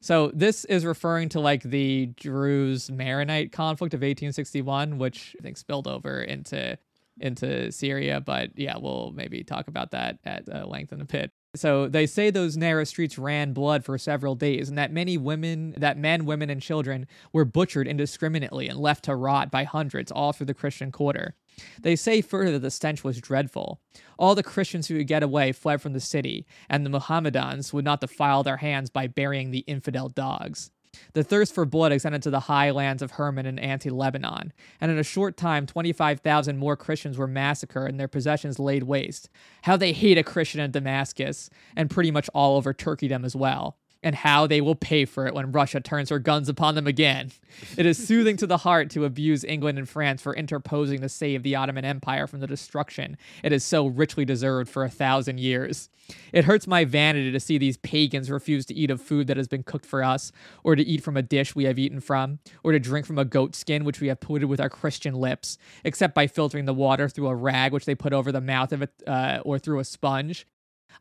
[0.00, 5.56] So this is referring to like the Druze Maronite conflict of 1861, which I think
[5.56, 6.78] spilled over into
[7.18, 8.20] into Syria.
[8.20, 11.32] But yeah, we'll maybe talk about that at uh, length in a bit.
[11.56, 15.74] So they say those narrow streets ran blood for several days, and that many women,
[15.76, 20.32] that men, women, and children were butchered indiscriminately and left to rot by hundreds all
[20.32, 21.34] through the Christian quarter.
[21.80, 23.80] They say further that the stench was dreadful.
[24.18, 27.84] All the Christians who could get away fled from the city, and the Mohammedans would
[27.84, 30.70] not defile their hands by burying the infidel dogs.
[31.12, 34.90] The thirst for blood extended to the high lands of Hermon and anti Lebanon, and
[34.90, 39.28] in a short time, 25,000 more Christians were massacred and their possessions laid waste.
[39.62, 43.76] How they hate a Christian in Damascus, and pretty much all over Turkeydom as well.
[44.02, 47.32] And how they will pay for it when Russia turns her guns upon them again.
[47.76, 51.42] It is soothing to the heart to abuse England and France for interposing to save
[51.42, 55.88] the Ottoman Empire from the destruction it has so richly deserved for a thousand years.
[56.32, 59.48] It hurts my vanity to see these pagans refuse to eat of food that has
[59.48, 60.30] been cooked for us,
[60.62, 63.24] or to eat from a dish we have eaten from, or to drink from a
[63.24, 67.08] goat skin which we have polluted with our Christian lips, except by filtering the water
[67.08, 69.84] through a rag which they put over the mouth of it, uh, or through a
[69.84, 70.46] sponge.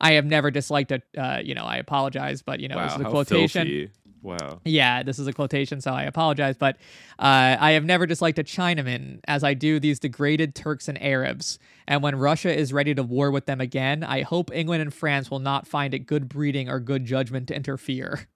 [0.01, 2.97] I have never disliked a, Uh, you know, I apologize, but you know, Wow, it's
[2.97, 3.67] the how quotation.
[3.67, 3.89] filthy.
[4.21, 4.59] Wow.
[4.65, 6.55] Yeah, this is a quotation, so I apologize.
[6.57, 6.77] But
[7.19, 11.59] uh, I have never disliked a Chinaman as I do these degraded Turks and Arabs.
[11.87, 15.29] And when Russia is ready to war with them again, I hope England and France
[15.29, 18.27] will not find it good breeding or good judgment to interfere.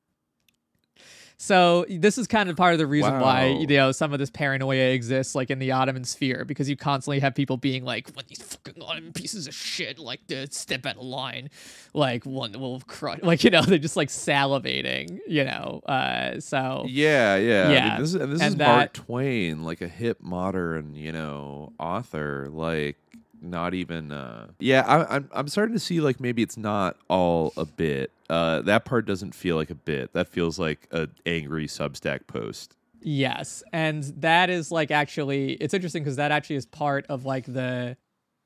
[1.42, 3.22] So this is kind of part of the reason wow.
[3.22, 6.76] why you know some of this paranoia exists, like in the Ottoman sphere, because you
[6.76, 10.86] constantly have people being like, "When these fucking Ottoman pieces of shit like to step
[10.86, 11.50] out of line,
[11.94, 15.82] like one will crush," like you know they're just like salivating, you know.
[15.86, 17.80] Uh, so yeah, yeah, yeah.
[17.80, 21.72] I mean, this, is, this is that, Mark Twain, like a hip modern, you know,
[21.80, 22.98] author, like
[23.42, 26.98] not even uh yeah I, am I'm, I'm starting to see like maybe it's not
[27.08, 30.14] all a bit uh that part doesn't feel like a bit.
[30.14, 32.76] That feels like an angry substack post.
[33.02, 37.46] Yes and that is like actually it's interesting because that actually is part of like
[37.46, 37.96] the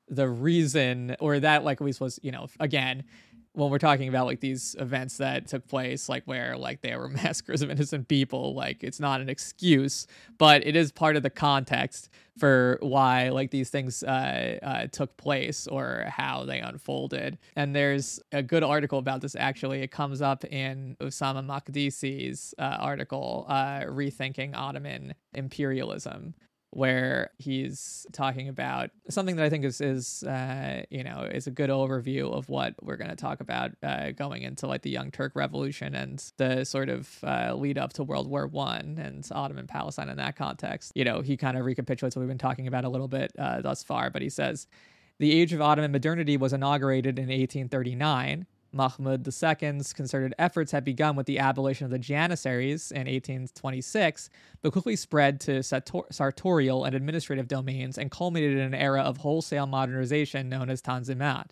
[0.08, 3.04] the reason or that like we was you know again
[3.54, 7.08] when we're talking about like these events that took place like where like there were
[7.22, 10.06] massacres of innocent people like it's not an excuse
[10.38, 15.16] but it is part of the context for why like these things uh, uh, took
[15.16, 17.38] place or how they unfolded.
[17.56, 19.82] And there's a good article about this actually.
[19.82, 26.34] It comes up in Ussama Makdisi's uh, article uh, rethinking Ottoman imperialism
[26.74, 31.50] where he's talking about something that I think is is uh, you know is a
[31.50, 35.10] good overview of what we're going to talk about uh, going into like the Young
[35.10, 39.66] Turk Revolution and the sort of uh, lead up to World War One and Ottoman
[39.66, 40.92] Palestine in that context.
[40.94, 43.60] You know, he kind of recapitulates what we've been talking about a little bit uh,
[43.60, 44.66] thus far, but he says.
[45.20, 51.16] The age of Ottoman modernity was inaugurated in 1839 Mahmud II's concerted efforts had begun
[51.16, 54.28] with the abolition of the Janissaries in 1826,
[54.60, 59.66] but quickly spread to sartorial and administrative domains and culminated in an era of wholesale
[59.66, 61.50] modernization known as Tanzimat.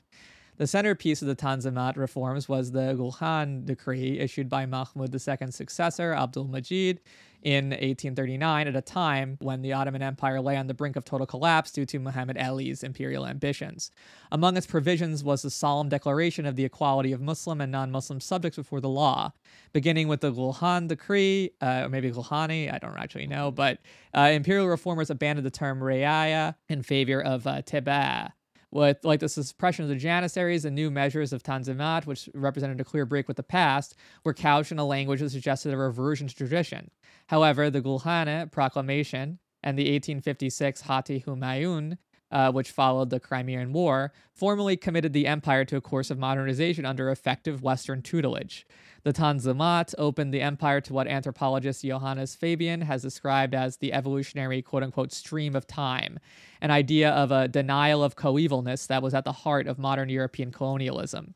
[0.63, 6.13] The centerpiece of the Tanzimat reforms was the Gulhan decree issued by Mahmud II's successor,
[6.13, 7.01] Abdul Majid,
[7.43, 11.27] in 1839 at a time when the Ottoman Empire lay on the brink of total
[11.27, 13.91] collapse due to Muhammad Ali's imperial ambitions.
[14.31, 18.21] Among its provisions was the solemn declaration of the equality of Muslim and non Muslim
[18.21, 19.33] subjects before the law,
[19.73, 23.81] beginning with the Gulhan Decree, uh, or maybe Gulhani, I don't actually know, but
[24.15, 28.31] uh, imperial reformers abandoned the term Reaya in favor of uh, Teba
[28.73, 32.85] with like the suppression of the Janissaries and new measures of Tanzimat, which represented a
[32.85, 33.95] clear break with the past,
[34.25, 36.91] were couched in a language that suggested a reversion to tradition.
[37.29, 41.99] However, the Gulhane Proclamation and the 1856 Hati Humayun
[42.33, 46.85] uh, which followed the Crimean War, formally committed the empire to a course of modernization
[46.85, 48.67] under effective Western tutelage.
[49.05, 54.63] The Tanzimat opened the empire to what anthropologist Johannes Fabian has described as the evolutionary
[54.63, 56.19] quote unquote stream of time,
[56.61, 60.53] an idea of a denial of coevalness that was at the heart of modern European
[60.53, 61.35] colonialism.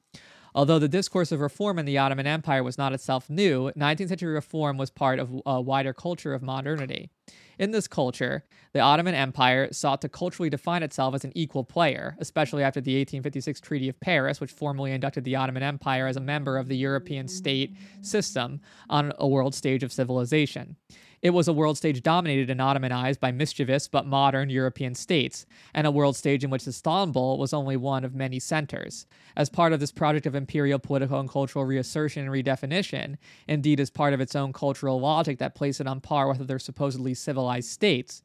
[0.55, 4.33] Although the discourse of reform in the Ottoman Empire was not itself new, 19th century
[4.33, 7.11] reform was part of a wider culture of modernity.
[7.59, 12.17] In this culture, the Ottoman Empire sought to culturally define itself as an equal player,
[12.21, 16.21] especially after the 1856 Treaty of Paris, which formally inducted the Ottoman Empire as a
[16.21, 18.61] member of the European state system
[18.91, 20.77] on a world stage of civilization.
[21.23, 25.87] It was a world stage dominated and Ottomanized by mischievous but modern European states, and
[25.87, 29.07] a world stage in which Istanbul was only one of many centers.
[29.37, 33.17] As part of this project of imperial political and cultural reassertion and redefinition,
[33.49, 36.59] indeed as part of its own cultural logic that placed it on par with other
[36.59, 38.23] supposedly civilized states,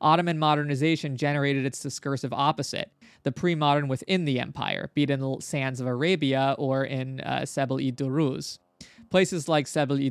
[0.00, 2.92] Ottoman modernization generated its discursive opposite,
[3.22, 7.20] the pre modern within the empire, be it in the sands of Arabia or in
[7.20, 8.58] uh, Sebel-i Duruz.
[9.14, 10.10] Places like Sebel-i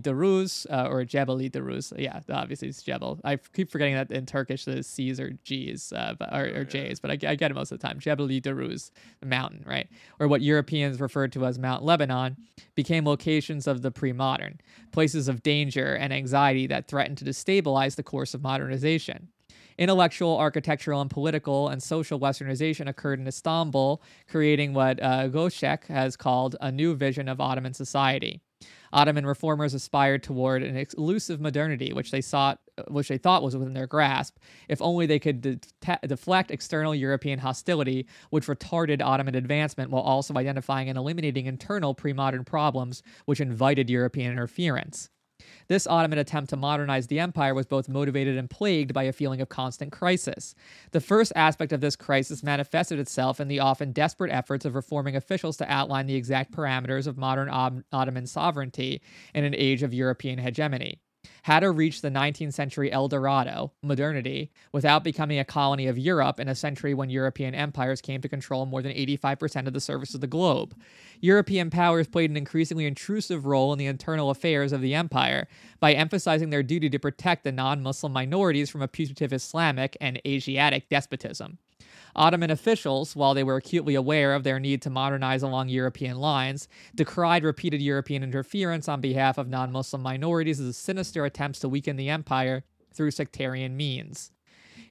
[0.73, 1.49] uh, or Jebel-i
[1.97, 3.19] yeah, obviously it's Jebel.
[3.25, 7.11] I keep forgetting that in Turkish the C's or G's uh, or, or, J's, but
[7.11, 7.99] I, I, get it most of the time.
[7.99, 9.89] Jebel-i the mountain, right?
[10.21, 12.37] Or what Europeans referred to as Mount Lebanon,
[12.75, 14.61] became locations of the pre-modern,
[14.93, 19.27] places of danger and anxiety that threatened to destabilize the course of modernization.
[19.77, 26.15] Intellectual, architectural, and political and social westernization occurred in Istanbul, creating what uh, Göçek has
[26.15, 28.41] called a new vision of Ottoman society.
[28.93, 32.59] Ottoman reformers aspired toward an elusive modernity, which they sought,
[32.89, 34.37] which they thought was within their grasp,
[34.69, 35.59] if only they could de-
[36.07, 42.45] deflect external European hostility, which retarded Ottoman advancement while also identifying and eliminating internal pre-modern
[42.45, 45.09] problems which invited European interference.
[45.67, 49.41] This Ottoman attempt to modernize the empire was both motivated and plagued by a feeling
[49.41, 50.55] of constant crisis.
[50.91, 55.15] The first aspect of this crisis manifested itself in the often desperate efforts of reforming
[55.15, 59.01] officials to outline the exact parameters of modern Ottoman sovereignty
[59.33, 60.99] in an age of European hegemony.
[61.43, 66.39] Had to reach the 19th century El Dorado, modernity, without becoming a colony of Europe
[66.39, 70.15] in a century when European empires came to control more than 85% of the surface
[70.15, 70.73] of the globe.
[71.19, 75.49] European powers played an increasingly intrusive role in the internal affairs of the empire
[75.81, 80.21] by emphasizing their duty to protect the non Muslim minorities from a putative Islamic and
[80.25, 81.57] Asiatic despotism.
[82.15, 86.67] Ottoman officials, while they were acutely aware of their need to modernize along European lines,
[86.95, 91.95] decried repeated European interference on behalf of non Muslim minorities as sinister attempts to weaken
[91.95, 92.63] the empire
[92.93, 94.31] through sectarian means.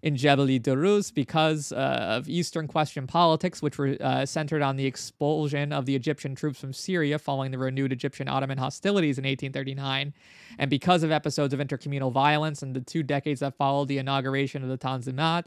[0.02, 4.84] In Jebel Duruz, because uh, of Eastern question politics, which were uh, centered on the
[4.84, 10.12] expulsion of the Egyptian troops from Syria following the renewed Egyptian Ottoman hostilities in 1839,
[10.58, 14.64] and because of episodes of intercommunal violence in the two decades that followed the inauguration
[14.64, 15.44] of the Tanzimat,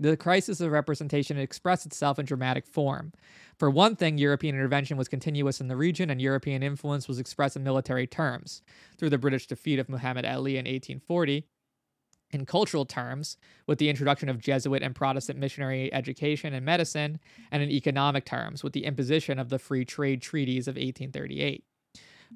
[0.00, 3.12] the crisis of representation expressed itself in dramatic form.
[3.58, 7.54] For one thing, European intervention was continuous in the region, and European influence was expressed
[7.54, 8.62] in military terms,
[8.96, 11.44] through the British defeat of Muhammad Ali in 1840.
[12.32, 13.36] In cultural terms,
[13.66, 17.20] with the introduction of Jesuit and Protestant missionary education and medicine,
[17.50, 21.64] and in economic terms, with the imposition of the free trade treaties of 1838.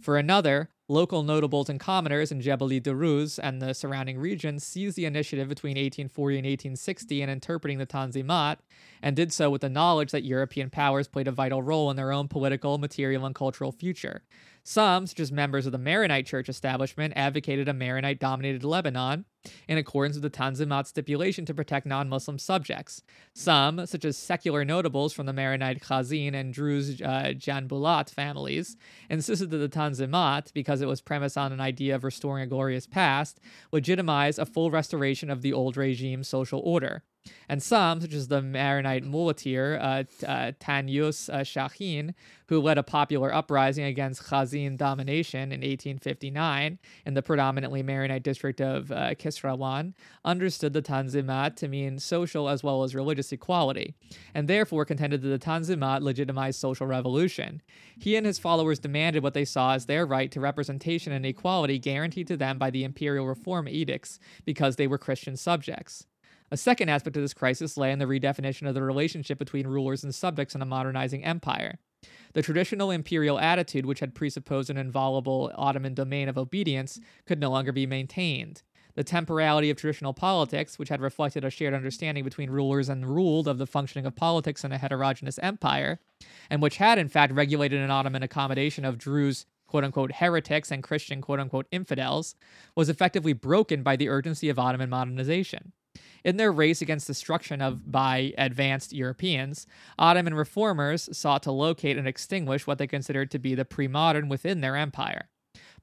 [0.03, 5.07] For another, local notables and commoners in Jebel Duruz and the surrounding region seized the
[5.07, 8.59] initiative between 1840 and 1860 in interpreting the Tanzimat,
[9.03, 12.13] and did so with the knowledge that European powers played a vital role in their
[12.13, 14.23] own political, material, and cultural future.
[14.63, 19.25] Some, such as members of the Maronite church establishment, advocated a Maronite dominated Lebanon
[19.69, 23.03] in accordance with the Tanzimat stipulation to protect non Muslim subjects.
[23.33, 28.77] Some, such as secular notables from the Maronite Khazin and Druze uh, Janbulat families,
[29.11, 32.87] insisted that the Tanzimat, because it was premised on an idea of restoring a glorious
[32.87, 33.41] past,
[33.73, 37.03] legitimized a full restoration of the old regime's social order.
[37.49, 42.15] And some, such as the Maronite muleteer uh, uh, Tanyus uh, Shahin,
[42.49, 48.61] who led a popular uprising against Khazin domination in 1859 in the predominantly Maronite district
[48.61, 49.95] of uh, Kisrawan,
[50.25, 53.95] understood the Tanzimat to mean social as well as religious equality,
[54.35, 57.63] and therefore contended that the Tanzimat legitimized social revolution.
[57.99, 61.79] He and his followers demanded what they saw as their right to representation and equality
[61.79, 66.07] guaranteed to them by the imperial reform edicts because they were Christian subjects.
[66.55, 70.05] A second aspect of this crisis lay in the redefinition of the relationship between rulers
[70.05, 71.81] and subjects in a modernizing empire.
[72.33, 77.51] The traditional imperial attitude, which had presupposed an inviolable Ottoman domain of obedience, could no
[77.51, 78.63] longer be maintained.
[78.95, 83.49] The temporality of traditional politics, which had reflected a shared understanding between rulers and ruled
[83.49, 85.99] of the functioning of politics in a heterogeneous empire,
[86.49, 90.85] and which had in fact regulated an Ottoman accommodation of Druze quote unquote heretics and
[90.85, 92.37] Christian quote unquote infidels,
[92.77, 95.73] was effectively broken by the urgency of Ottoman modernization.
[96.25, 99.67] In their race against destruction of by advanced Europeans,
[99.99, 104.63] Ottoman reformers sought to locate and extinguish what they considered to be the pre-modern within
[104.63, 105.29] their empire.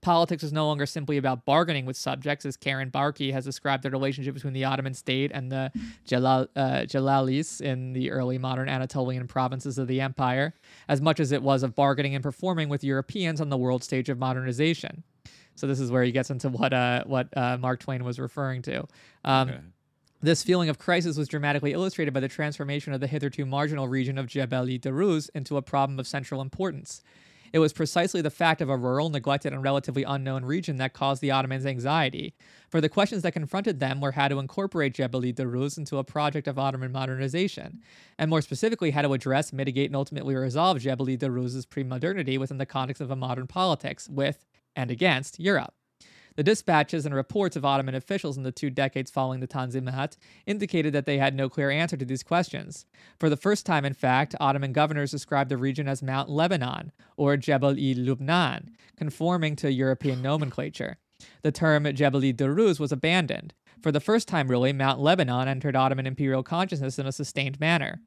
[0.01, 3.91] Politics was no longer simply about bargaining with subjects, as Karen Barkey has described the
[3.91, 5.71] relationship between the Ottoman state and the
[6.05, 10.55] Jalal, uh, Jalalis in the early modern Anatolian provinces of the empire,
[10.87, 14.09] as much as it was of bargaining and performing with Europeans on the world stage
[14.09, 15.03] of modernization.
[15.53, 18.63] So this is where he gets into what uh, what uh, Mark Twain was referring
[18.63, 18.87] to.
[19.23, 19.59] Um, okay.
[20.23, 24.19] This feeling of crisis was dramatically illustrated by the transformation of the hitherto marginal region
[24.19, 27.01] of Jebel Duruz into a problem of central importance.
[27.51, 31.23] It was precisely the fact of a rural, neglected, and relatively unknown region that caused
[31.23, 32.35] the Ottomans anxiety,
[32.69, 36.47] for the questions that confronted them were how to incorporate Jebel Duruz into a project
[36.47, 37.81] of Ottoman modernization,
[38.19, 42.67] and more specifically, how to address, mitigate, and ultimately resolve Jebel Duruz's pre-modernity within the
[42.67, 44.45] context of a modern politics, with
[44.75, 45.73] and against Europe.
[46.37, 50.93] The dispatches and reports of Ottoman officials in the two decades following the Tanzimat indicated
[50.93, 52.85] that they had no clear answer to these questions.
[53.19, 57.35] For the first time, in fact, Ottoman governors described the region as Mount Lebanon, or
[57.35, 60.97] Jebel i Lubnan, conforming to European nomenclature.
[61.41, 63.53] The term Jebel Duruz was abandoned.
[63.81, 68.01] For the first time, really, Mount Lebanon entered Ottoman imperial consciousness in a sustained manner.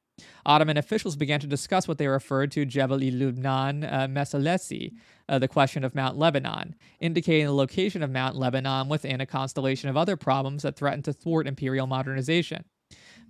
[0.46, 4.88] Ottoman officials began to discuss what they referred to Jebel Lubnan uh,
[5.28, 9.88] uh, the question of Mount Lebanon, indicating the location of Mount Lebanon within a constellation
[9.88, 12.64] of other problems that threatened to thwart imperial modernization.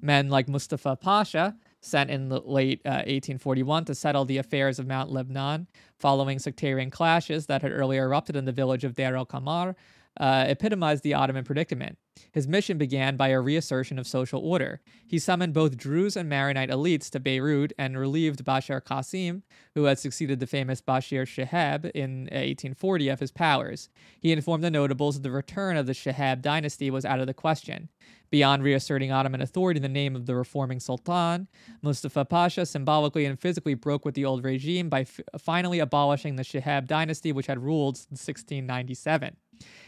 [0.02, 4.86] Men like Mustafa Pasha, sent in the late uh, 1841 to settle the affairs of
[4.86, 5.66] Mount Lebanon
[5.98, 9.76] following sectarian clashes that had earlier erupted in the village of Deir el Kamar,
[10.18, 11.98] uh, epitomized the Ottoman predicament.
[12.32, 14.80] His mission began by a reassertion of social order.
[15.06, 19.42] He summoned both Druze and Maronite elites to Beirut and relieved Bashar Qasim,
[19.74, 23.88] who had succeeded the famous Bashir Shihab in 1840, of his powers.
[24.20, 27.34] He informed the notables that the return of the Shihab dynasty was out of the
[27.34, 27.88] question.
[28.30, 31.48] Beyond reasserting Ottoman authority in the name of the reforming sultan,
[31.82, 36.42] Mustafa Pasha symbolically and physically broke with the old regime by f- finally abolishing the
[36.42, 39.36] Shihab dynasty, which had ruled since 1697.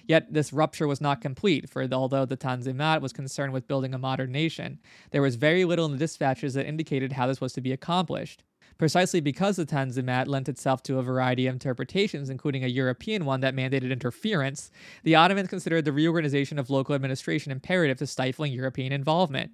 [0.07, 3.99] Yet this rupture was not complete, for although the Tanzimat was concerned with building a
[3.99, 4.79] modern nation,
[5.11, 8.45] there was very little in the dispatches that indicated how this was to be accomplished.
[8.79, 13.41] Precisely because the Tanzimat lent itself to a variety of interpretations, including a European one
[13.41, 14.71] that mandated interference,
[15.03, 19.53] the Ottomans considered the reorganization of local administration imperative to stifling European involvement.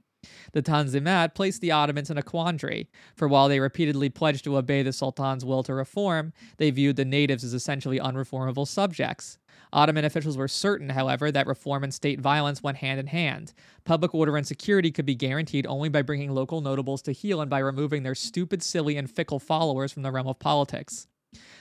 [0.52, 4.82] The Tanzimat placed the Ottomans in a quandary, for while they repeatedly pledged to obey
[4.82, 9.38] the Sultan's will to reform, they viewed the natives as essentially unreformable subjects.
[9.72, 13.54] Ottoman officials were certain, however, that reform and state violence went hand in hand.
[13.84, 17.48] Public order and security could be guaranteed only by bringing local notables to heel and
[17.48, 21.06] by removing their stupid, silly, and fickle followers from the realm of politics.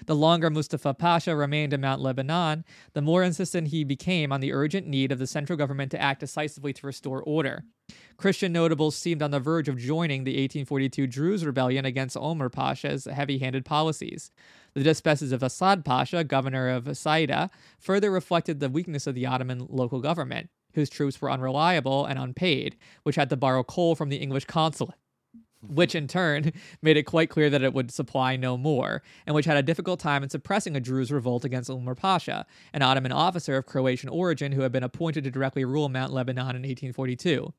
[0.05, 4.51] The longer Mustafa Pasha remained in Mount Lebanon, the more insistent he became on the
[4.51, 7.63] urgent need of the central government to act decisively to restore order.
[8.17, 13.05] Christian notables seemed on the verge of joining the 1842 Druze rebellion against Omar Pasha's
[13.05, 14.31] heavy handed policies.
[14.73, 19.67] The dispatches of Assad Pasha, governor of Saida, further reflected the weakness of the Ottoman
[19.69, 24.17] local government, whose troops were unreliable and unpaid, which had to borrow coal from the
[24.17, 24.95] English consulate
[25.61, 29.45] which in turn made it quite clear that it would supply no more, and which
[29.45, 33.57] had a difficult time in suppressing a Druze revolt against Umar Pasha, an Ottoman officer
[33.57, 37.53] of Croatian origin who had been appointed to directly rule Mount Lebanon in 1842.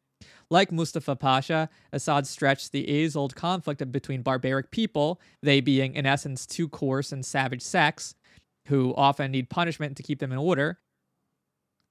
[0.51, 6.07] Like Mustafa Pasha, Assad stretched the age old conflict between barbaric people, they being in
[6.07, 8.15] essence too coarse and savage sects,
[8.67, 10.79] who often need punishment to keep them in order.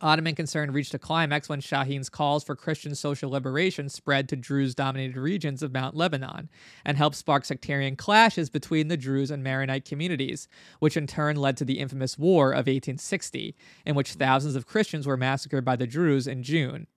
[0.02, 4.74] Ottoman concern reached a climax when Shahin's calls for Christian social liberation spread to Druze
[4.74, 6.50] dominated regions of Mount Lebanon
[6.84, 10.48] and helped spark sectarian clashes between the Druze and Maronite communities,
[10.80, 13.56] which in turn led to the infamous War of 1860,
[13.86, 16.88] in which thousands of Christians were massacred by the Druze in June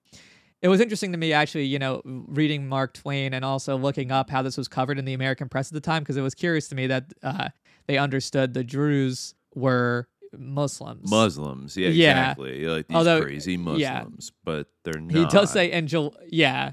[0.65, 4.31] it was interesting to me actually, you know, reading Mark Twain and also looking up
[4.31, 6.69] how this was covered in the American press at the time because it was curious
[6.69, 7.49] to me that uh,
[7.87, 11.11] they understood the Druze were Muslims.
[11.11, 12.11] Muslims, yeah, Yeah.
[12.31, 12.65] exactly.
[12.67, 14.05] Like these Although- crazy Muslims, yeah.
[14.45, 15.13] but they're not.
[15.17, 16.17] He does say Angel.
[16.31, 16.73] Yeah,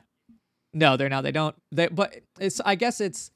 [0.74, 1.24] no, they're not.
[1.24, 1.56] They don't.
[1.74, 2.62] They but it's.
[2.66, 3.30] I guess it's.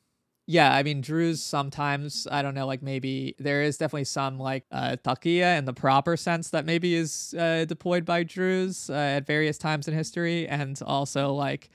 [0.47, 4.65] Yeah, I mean Druze sometimes I don't know like maybe there is definitely some like
[4.71, 9.25] uh taqiya in the proper sense that maybe is uh, deployed by Druze uh, at
[9.25, 11.69] various times in history and also like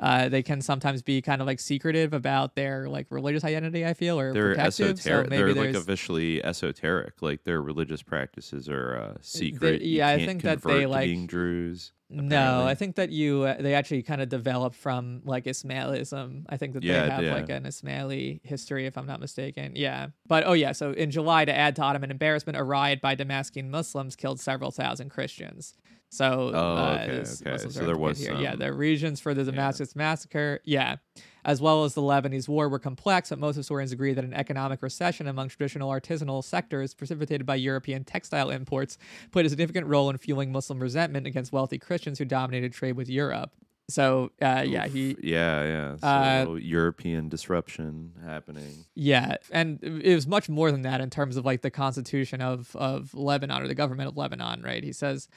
[0.00, 3.92] uh they can sometimes be kind of like secretive about their like religious identity I
[3.94, 5.26] feel or they're protective esoteric.
[5.26, 7.20] so maybe they're like officially esoteric.
[7.20, 9.82] Like their religious practices are uh, secret.
[9.82, 11.92] You yeah, I think that they, like- being Druze.
[12.10, 12.64] No.
[12.66, 16.44] I think that you uh, they actually kind of developed from like Ismailism.
[16.48, 17.34] I think that Yeah, they have yeah.
[17.34, 19.72] like an Ismaili history, if I'm not mistaken.
[19.74, 23.14] Yeah, but oh yeah, so in July, to add to Ottoman embarrassment, a riot by
[23.14, 25.74] Damascene Muslims killed several thousand Christians.
[26.10, 27.68] So Oh, uh, okay, okay.
[27.70, 28.34] So there was here.
[28.36, 30.96] yeah, the regions for the Damascus massacre, yeah,
[31.44, 34.82] as well as the Lebanese war were complex, but most historians agree that an economic
[34.82, 38.96] recession among traditional artisanal sectors precipitated by European textile imports
[39.30, 43.08] played a significant role in fueling Muslim resentment against wealthy Christians who dominated trade with
[43.08, 43.50] Europe.
[43.86, 45.96] So, uh, yeah, he, Yeah, yeah.
[46.46, 48.86] So Uh, European disruption happening.
[48.94, 52.74] yeah, and it was much more than that in terms of like the constitution of
[52.76, 54.82] of Lebanon or the government of Lebanon, right?
[54.82, 55.28] He says.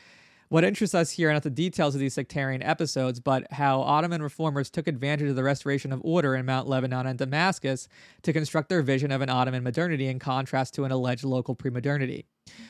[0.49, 4.21] What interests us here are not the details of these sectarian episodes, but how Ottoman
[4.21, 7.89] reformers took advantage of the restoration of order in Mount Lebanon and Damascus
[8.21, 12.27] to construct their vision of an Ottoman modernity in contrast to an alleged local premodernity.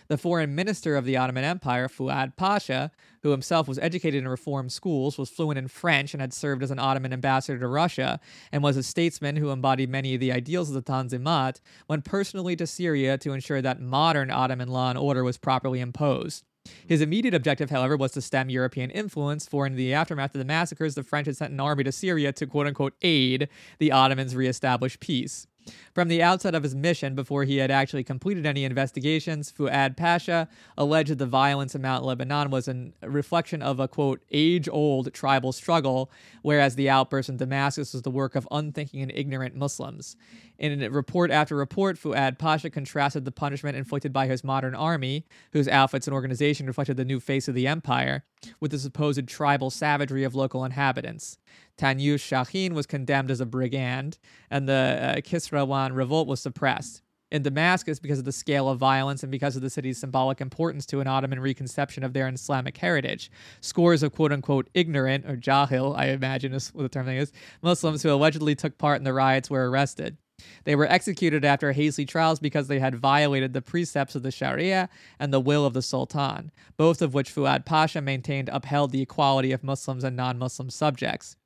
[0.08, 2.90] The foreign minister of the Ottoman Empire, Fuad Pasha,
[3.22, 6.72] who himself was educated in reform schools, was fluent in French, and had served as
[6.72, 8.20] an Ottoman ambassador to Russia,
[8.52, 12.56] and was a statesman who embodied many of the ideals of the Tanzimat, went personally
[12.56, 16.44] to Syria to ensure that modern Ottoman law and order was properly imposed.
[16.86, 20.46] His immediate objective, however, was to stem European influence, for in the aftermath of the
[20.46, 23.50] massacres, the French had sent an army to Syria to quote unquote aid
[23.80, 25.48] the Ottomans reestablish peace.
[25.94, 30.48] From the outset of his mission, before he had actually completed any investigations, Fuad Pasha
[30.78, 35.14] alleged that the violence in Mount Lebanon was a reflection of a quote age old
[35.14, 36.12] tribal struggle,
[36.42, 40.16] whereas the outburst in Damascus was the work of unthinking and ignorant Muslims.
[40.60, 45.68] In report after report, Fuad Pasha contrasted the punishment inflicted by his modern army, whose
[45.68, 48.24] outfits and organization reflected the new face of the empire,
[48.60, 51.38] with the supposed tribal savagery of local inhabitants.
[51.78, 54.18] Tanyush Shahin was condemned as a brigand,
[54.50, 54.74] and the
[55.18, 57.04] uh, Kisrawan revolt was suppressed.
[57.30, 60.86] In Damascus, because of the scale of violence and because of the city's symbolic importance
[60.88, 63.30] to an Ottoman reconception of their Islamic heritage,
[63.60, 67.34] scores of quote unquote ignorant, or jahil, I imagine is what the term thing is,
[67.62, 70.18] Muslims who allegedly took part in the riots were arrested.
[70.66, 74.90] They were executed after hasty trials because they had violated the precepts of the Sharia
[75.20, 79.52] and the will of the Sultan, both of which Fuad Pasha maintained upheld the equality
[79.52, 81.38] of Muslims and non Muslim subjects.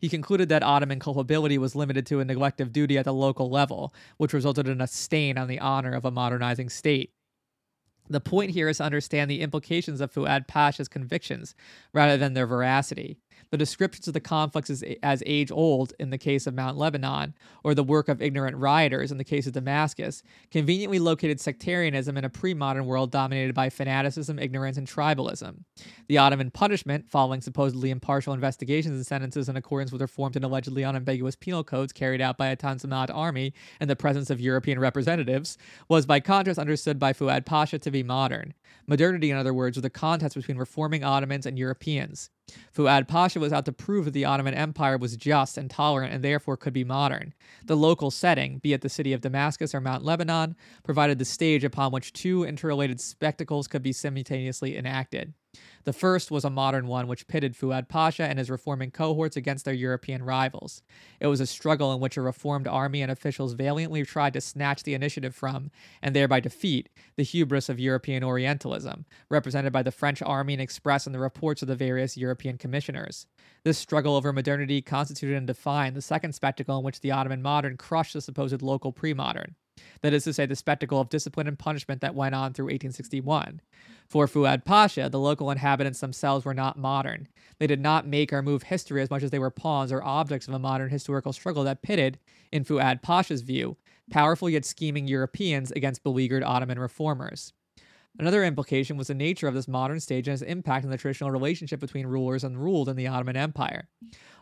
[0.00, 3.48] He concluded that Ottoman culpability was limited to a neglect of duty at the local
[3.48, 7.12] level, which resulted in a stain on the honor of a modernizing state.
[8.08, 11.54] The point here is to understand the implications of Fuad Pasha's convictions
[11.92, 13.18] rather than their veracity.
[13.50, 17.34] The descriptions of the conflicts as, as age old in the case of Mount Lebanon,
[17.64, 20.22] or the work of ignorant rioters in the case of Damascus,
[20.52, 25.64] conveniently located sectarianism in a pre modern world dominated by fanaticism, ignorance, and tribalism.
[26.06, 30.84] The Ottoman punishment, following supposedly impartial investigations and sentences in accordance with reformed and allegedly
[30.84, 35.58] unambiguous penal codes carried out by a Tanzimat army in the presence of European representatives,
[35.88, 38.54] was by contrast understood by Fuad Pasha to be modern.
[38.86, 42.30] Modernity, in other words, was a contest between reforming Ottomans and Europeans.
[42.72, 46.24] Fuad Pasha was out to prove that the Ottoman Empire was just and tolerant and
[46.24, 47.34] therefore could be modern.
[47.64, 51.64] The local setting, be it the city of Damascus or Mount Lebanon, provided the stage
[51.64, 55.34] upon which two interrelated spectacles could be simultaneously enacted.
[55.84, 59.64] The first was a modern one which pitted Fuad Pasha and his reforming cohorts against
[59.64, 60.82] their European rivals.
[61.18, 64.82] It was a struggle in which a reformed army and officials valiantly tried to snatch
[64.82, 65.70] the initiative from,
[66.02, 71.06] and thereby defeat, the hubris of European Orientalism, represented by the French army and expressed
[71.06, 73.26] in the reports of the various European commissioners.
[73.64, 77.76] This struggle over modernity constituted and defined the second spectacle in which the Ottoman modern
[77.76, 79.56] crushed the supposed local pre modern.
[80.02, 83.60] That is to say, the spectacle of discipline and punishment that went on through 1861.
[84.06, 87.28] For Fuad Pasha, the local inhabitants themselves were not modern.
[87.58, 90.48] They did not make or move history as much as they were pawns or objects
[90.48, 92.18] of a modern historical struggle that pitted,
[92.50, 93.76] in Fuad Pasha's view,
[94.10, 97.52] powerful yet scheming Europeans against beleaguered Ottoman reformers.
[98.18, 101.30] Another implication was the nature of this modern stage and its impact on the traditional
[101.30, 103.88] relationship between rulers and ruled in the Ottoman Empire.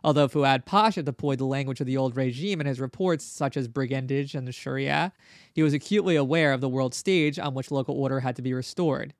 [0.02, 3.68] Although Fuad Pasha deployed the language of the old regime in his reports, such as
[3.68, 5.12] brigandage and the Sharia,
[5.52, 8.54] he was acutely aware of the world stage on which local order had to be
[8.54, 9.14] restored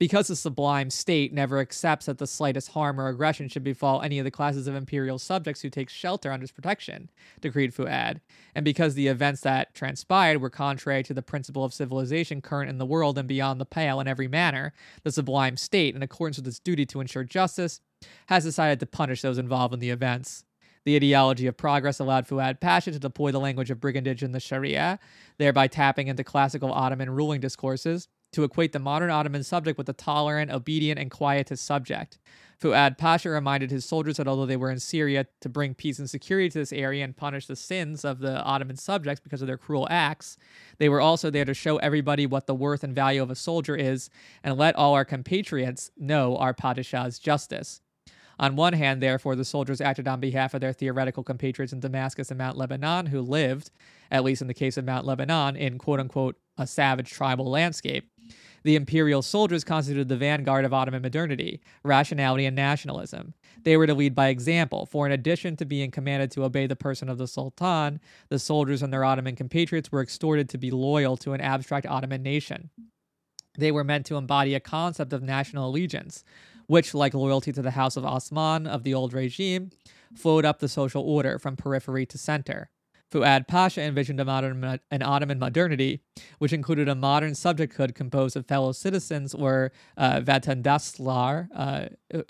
[0.00, 4.18] because the sublime state never accepts that the slightest harm or aggression should befall any
[4.18, 7.10] of the classes of imperial subjects who take shelter under its protection,
[7.42, 8.22] decreed Fuad,
[8.54, 12.78] and because the events that transpired were contrary to the principle of civilization current in
[12.78, 14.72] the world and beyond the pale in every manner,
[15.02, 17.82] the sublime state, in accordance with its duty to ensure justice,
[18.28, 20.44] has decided to punish those involved in the events.
[20.86, 24.40] The ideology of progress allowed Fuad Pasha to deploy the language of brigandage in the
[24.40, 24.98] Sharia,
[25.36, 29.92] thereby tapping into classical Ottoman ruling discourses to equate the modern Ottoman subject with the
[29.92, 32.18] tolerant, obedient, and quietist subject.
[32.60, 36.10] Fuad Pasha reminded his soldiers that although they were in Syria to bring peace and
[36.10, 39.56] security to this area and punish the sins of the Ottoman subjects because of their
[39.56, 40.36] cruel acts,
[40.76, 43.76] they were also there to show everybody what the worth and value of a soldier
[43.76, 44.10] is
[44.44, 47.80] and let all our compatriots know our Padishah's justice.
[48.40, 52.30] On one hand, therefore, the soldiers acted on behalf of their theoretical compatriots in Damascus
[52.30, 53.70] and Mount Lebanon who lived,
[54.10, 58.10] at least in the case of Mount Lebanon, in quote unquote a savage tribal landscape.
[58.62, 63.34] The imperial soldiers constituted the vanguard of Ottoman modernity, rationality, and nationalism.
[63.62, 66.76] They were to lead by example, for in addition to being commanded to obey the
[66.76, 68.00] person of the Sultan,
[68.30, 72.22] the soldiers and their Ottoman compatriots were exhorted to be loyal to an abstract Ottoman
[72.22, 72.70] nation.
[73.58, 76.24] They were meant to embody a concept of national allegiance,
[76.70, 79.70] which, like loyalty to the House of Osman of the old regime,
[80.14, 82.70] flowed up the social order from periphery to center.
[83.10, 86.00] Fuad Pasha envisioned a modern, an Ottoman modernity,
[86.38, 91.86] which included a modern subjecthood composed of fellow citizens or uh, vatandaslar, uh,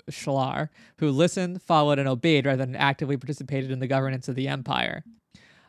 [0.09, 4.47] shlar, who listened, followed, and obeyed rather than actively participated in the governance of the
[4.47, 5.03] empire.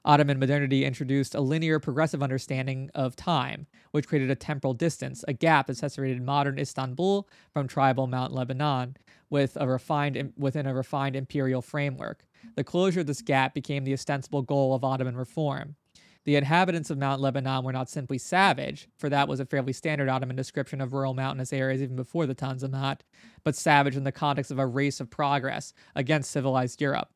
[0.04, 5.32] Ottoman modernity introduced a linear progressive understanding of time, which created a temporal distance, a
[5.32, 8.96] gap that separated modern Istanbul from tribal Mount Lebanon
[9.30, 12.24] with a refined, within a refined imperial framework.
[12.56, 15.76] The closure of this gap became the ostensible goal of Ottoman reform.
[16.24, 20.08] The inhabitants of Mount Lebanon were not simply savage, for that was a fairly standard
[20.08, 23.00] Ottoman description of rural mountainous areas even before the Tanzimat,
[23.42, 27.10] but savage in the context of a race of progress against civilized Europe.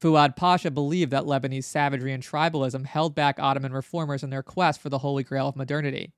[0.00, 4.80] Fuad Pasha believed that Lebanese savagery and tribalism held back Ottoman reformers in their quest
[4.80, 6.12] for the holy grail of modernity.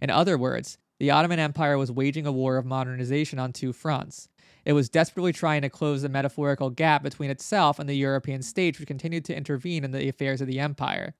[0.00, 4.28] In other words, the Ottoman Empire was waging a war of modernization on two fronts.
[4.64, 8.78] It was desperately trying to close the metaphorical gap between itself and the European states,
[8.78, 11.14] which continued to intervene in the affairs of the empire,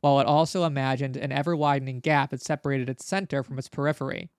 [0.00, 4.30] while it also imagined an ever widening gap that separated its center from its periphery.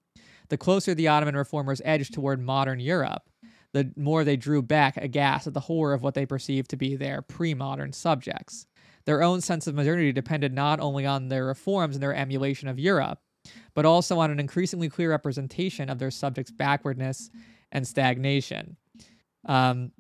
[0.50, 3.30] The closer the Ottoman reformers edged toward modern Europe,
[3.74, 6.96] the more they drew back aghast at the horror of what they perceived to be
[6.96, 8.66] their pre modern subjects.
[9.06, 12.80] Their own sense of modernity depended not only on their reforms and their emulation of
[12.80, 13.20] Europe,
[13.74, 17.30] but also on an increasingly clear representation of their subjects' backwardness
[17.72, 18.78] and stagnation.
[19.46, 19.92] Um,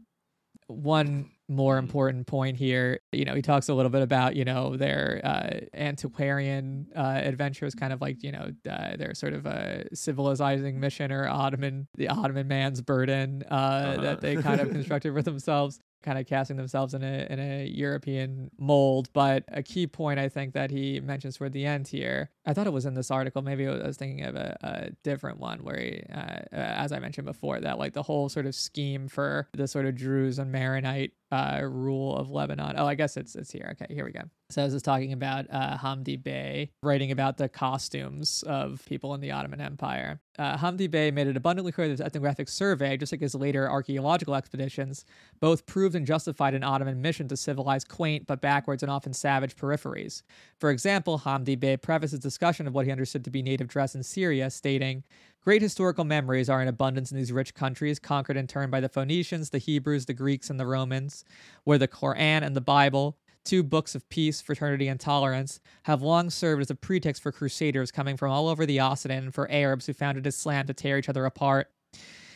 [0.67, 1.85] one more Hmm.
[1.85, 5.59] important point here, you know, he talks a little bit about, you know, their uh,
[5.73, 11.11] antiquarian uh, adventures, kind of like, you know, uh, their sort of a civilizing mission
[11.11, 14.01] or Ottoman, the Ottoman man's burden uh, Uh-huh.
[14.01, 15.79] that they kind of constructed for themselves.
[16.01, 19.09] kind of casting themselves in a in a European mold.
[19.11, 22.67] But a key point I think that he mentions toward the end here, I thought
[22.67, 23.41] it was in this article.
[23.41, 26.99] Maybe I was thinking of a, a different one where, he, uh, uh, as I
[26.99, 30.53] mentioned before, that like the whole sort of scheme for the sort of Druze and
[30.53, 32.75] Maronite uh, rule of Lebanon.
[32.77, 33.75] Oh, I guess it's it's here.
[33.79, 34.21] Okay, here we go.
[34.51, 39.21] So this is talking about uh, Hamdi Bey writing about the costumes of people in
[39.21, 40.21] the Ottoman Empire.
[40.39, 43.69] Uh, Hamdi Bey made it abundantly clear that his ethnographic survey, just like his later
[43.69, 45.05] archaeological expeditions,
[45.39, 49.55] both proved and justified an Ottoman mission to civilize quaint but backwards and often savage
[49.55, 50.23] peripheries.
[50.59, 53.93] For example, Hamdi Bey prefaced his discussion of what he understood to be native dress
[53.93, 55.03] in Syria, stating,
[55.41, 58.89] Great historical memories are in abundance in these rich countries, conquered in turn by the
[58.89, 61.23] Phoenicians, the Hebrews, the Greeks, and the Romans,
[61.63, 66.29] where the Koran and the Bible, two books of peace, fraternity, and tolerance, have long
[66.29, 69.85] served as a pretext for crusaders coming from all over the Occident and for Arabs
[69.85, 71.71] who founded Islam to tear each other apart.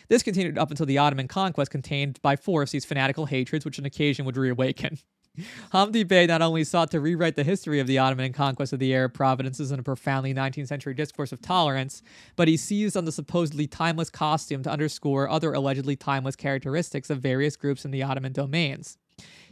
[0.08, 3.86] This continued up until the Ottoman conquest contained by force these fanatical hatreds, which on
[3.86, 4.98] occasion would reawaken.
[5.72, 8.94] Hamdi Bey not only sought to rewrite the history of the Ottoman conquest of the
[8.94, 12.04] Arab provinces in a profoundly 19th century discourse of tolerance,
[12.36, 17.20] but he seized on the supposedly timeless costume to underscore other allegedly timeless characteristics of
[17.20, 19.00] various groups in the Ottoman domains.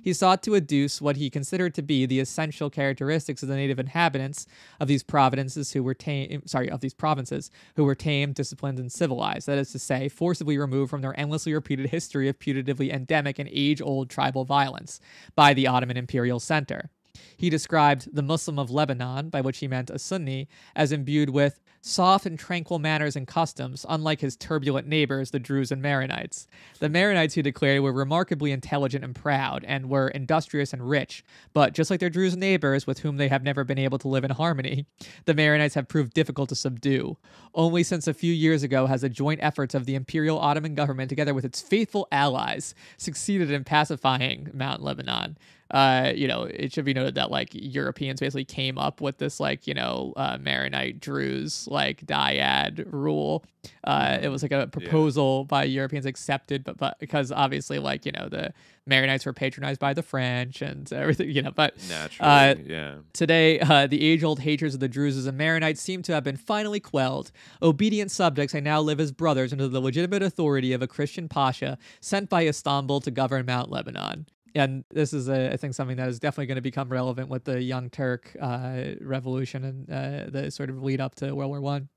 [0.01, 3.77] He sought to adduce what he considered to be the essential characteristics of the native
[3.77, 4.47] inhabitants
[4.79, 8.79] of these provinces who were tame, eh, sorry, of these provinces who were tamed, disciplined,
[8.79, 9.47] and civilized.
[9.47, 13.49] That is to say, forcibly removed from their endlessly repeated history of putatively endemic and
[13.51, 14.99] age-old tribal violence
[15.35, 16.89] by the Ottoman imperial center.
[17.37, 21.59] He described the Muslim of Lebanon, by which he meant a Sunni, as imbued with
[21.81, 26.47] soft and tranquil manners and customs, unlike his turbulent neighbors, the Druze and Maronites.
[26.79, 31.73] The Maronites, he declared, were remarkably intelligent and proud, and were industrious and rich, but
[31.73, 34.31] just like their Druze neighbors, with whom they have never been able to live in
[34.31, 34.85] harmony,
[35.25, 37.17] the Maronites have proved difficult to subdue.
[37.53, 41.09] Only since a few years ago has the joint efforts of the Imperial Ottoman government,
[41.09, 45.37] together with its faithful allies, succeeded in pacifying Mount Lebanon
[45.71, 49.39] uh, you know, it should be noted that like Europeans basically came up with this
[49.39, 53.43] like, you know, uh, Maronite Druze like dyad rule.
[53.83, 55.47] Uh, it was like a proposal yeah.
[55.47, 58.51] by Europeans accepted, but but because obviously like you know the
[58.89, 61.51] Maronites were patronized by the French and everything, you know.
[61.51, 62.95] But naturally, uh, yeah.
[63.13, 66.79] Today, uh, the age-old hatreds of the Druzes and Maronites seem to have been finally
[66.79, 67.31] quelled.
[67.61, 71.77] Obedient subjects, I now live as brothers under the legitimate authority of a Christian pasha
[71.99, 74.25] sent by Istanbul to govern Mount Lebanon
[74.55, 77.45] and this is a, I think something that is definitely going to become relevant with
[77.45, 81.61] the Young Turk uh, revolution and uh, the sort of lead up to World War
[81.61, 81.89] One.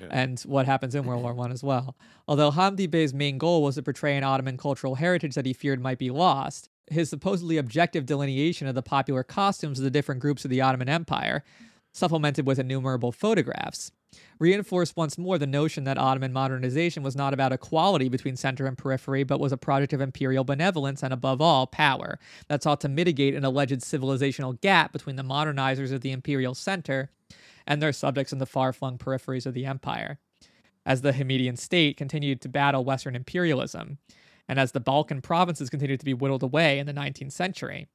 [0.00, 0.08] Yeah.
[0.10, 1.96] And what happens in World War One as well.
[2.28, 5.80] Although Hamdi Bey's main goal was to portray an Ottoman cultural heritage that he feared
[5.80, 10.44] might be lost, his supposedly objective delineation of the popular costumes of the different groups
[10.44, 11.42] of the Ottoman Empire,
[11.92, 13.92] supplemented with innumerable photographs,
[14.38, 18.76] reinforced once more the notion that Ottoman modernization was not about equality between center and
[18.76, 22.88] periphery, but was a project of imperial benevolence and, above all, power that sought to
[22.88, 27.10] mitigate an alleged civilizational gap between the modernizers of the imperial center
[27.66, 30.18] and their subjects in the far flung peripheries of the empire.
[30.84, 33.98] As the Hamidian state continued to battle Western imperialism,
[34.48, 37.86] and as the Balkan provinces continued to be whittled away in the 19th century,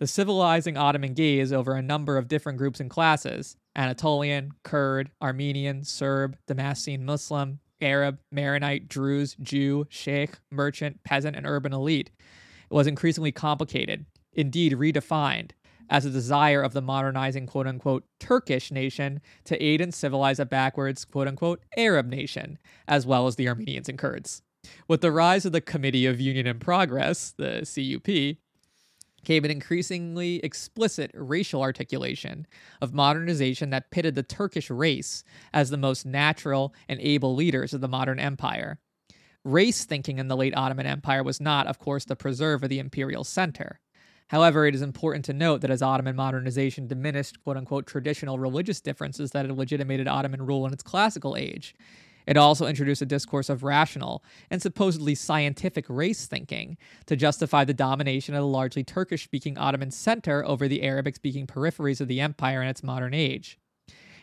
[0.00, 5.84] the civilizing Ottoman gaze over a number of different groups and classes Anatolian, Kurd, Armenian,
[5.84, 12.10] Serb, Damascene Muslim, Arab, Maronite, Druze, Jew, Sheikh, merchant, peasant, and urban elite.
[12.18, 15.50] It was increasingly complicated, indeed redefined,
[15.90, 20.46] as a desire of the modernizing quote unquote Turkish nation to aid and civilize a
[20.46, 22.58] backwards quote unquote Arab nation,
[22.88, 24.40] as well as the Armenians and Kurds.
[24.88, 28.38] With the rise of the Committee of Union and Progress, the CUP,
[29.24, 32.46] came an increasingly explicit racial articulation
[32.80, 37.80] of modernization that pitted the Turkish race as the most natural and able leaders of
[37.80, 38.78] the modern empire.
[39.44, 42.78] Race thinking in the late Ottoman Empire was not, of course, the preserve of the
[42.78, 43.80] imperial center.
[44.28, 48.80] However, it is important to note that as Ottoman modernization diminished quote unquote traditional religious
[48.80, 51.74] differences that had legitimated Ottoman rule in its classical age,
[52.26, 56.76] it also introduced a discourse of rational and supposedly scientific race thinking
[57.06, 61.46] to justify the domination of the largely Turkish speaking Ottoman center over the Arabic speaking
[61.46, 63.58] peripheries of the empire in its modern age.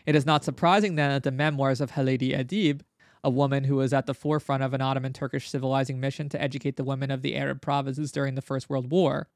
[0.06, 2.80] It is not surprising then that the memoirs of Halide Edip,
[3.22, 6.76] a woman who was at the forefront of an Ottoman Turkish civilizing mission to educate
[6.76, 9.28] the women of the Arab provinces during the First World War,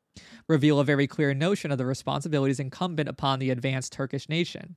[0.48, 4.76] reveal a very clear notion of the responsibilities incumbent upon the advanced Turkish nation.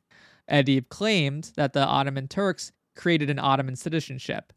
[0.50, 4.54] Edip claimed that the Ottoman Turks created an Ottoman citizenship.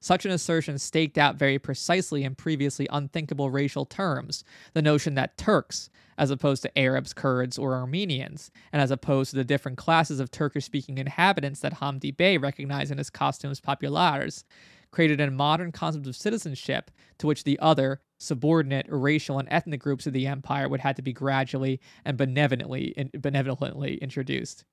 [0.00, 4.44] Such an assertion staked out very precisely in previously unthinkable racial terms
[4.74, 9.36] the notion that Turks, as opposed to Arabs, Kurds, or Armenians, and as opposed to
[9.36, 14.44] the different classes of Turkish speaking inhabitants that Hamdi Bey recognized in his costumes populares,
[14.92, 20.06] created a modern concept of citizenship to which the other subordinate racial and ethnic groups
[20.06, 24.64] of the empire would have to be gradually and benevolently, benevolently introduced.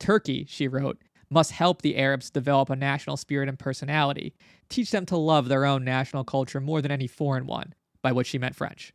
[0.00, 0.98] Turkey, she wrote,
[1.30, 4.34] must help the Arabs develop a national spirit and personality,
[4.68, 8.28] teach them to love their own national culture more than any foreign one, by which
[8.28, 8.92] she meant French.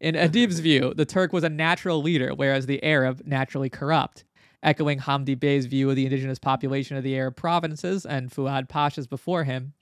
[0.00, 4.24] In Adib's view, the Turk was a natural leader, whereas the Arab naturally corrupt.
[4.62, 9.06] Echoing Hamdi Bey's view of the indigenous population of the Arab provinces and Fuad Pasha's
[9.06, 9.72] before him,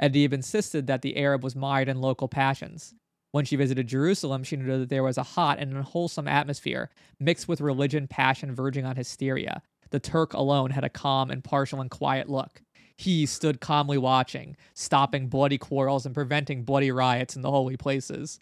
[0.00, 2.94] Adib insisted that the Arab was mired in local passions.
[3.32, 7.48] When she visited Jerusalem, she noted that there was a hot and unwholesome atmosphere mixed
[7.48, 9.62] with religion, passion, verging on hysteria.
[9.90, 12.62] The Turk alone had a calm, impartial, and quiet look.
[12.96, 18.40] He stood calmly watching, stopping bloody quarrels and preventing bloody riots in the holy places.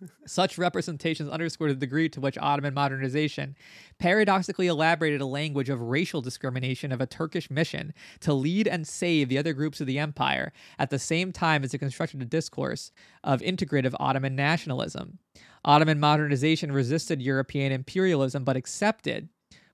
[0.26, 3.56] Such representations underscore the degree to which Ottoman modernization
[3.98, 9.28] paradoxically elaborated a language of racial discrimination of a Turkish mission to lead and save
[9.28, 12.90] the other groups of the empire, at the same time as it constructed a discourse
[13.22, 15.18] of integrative Ottoman nationalism.
[15.64, 19.28] Ottoman modernization resisted European imperialism but accepted,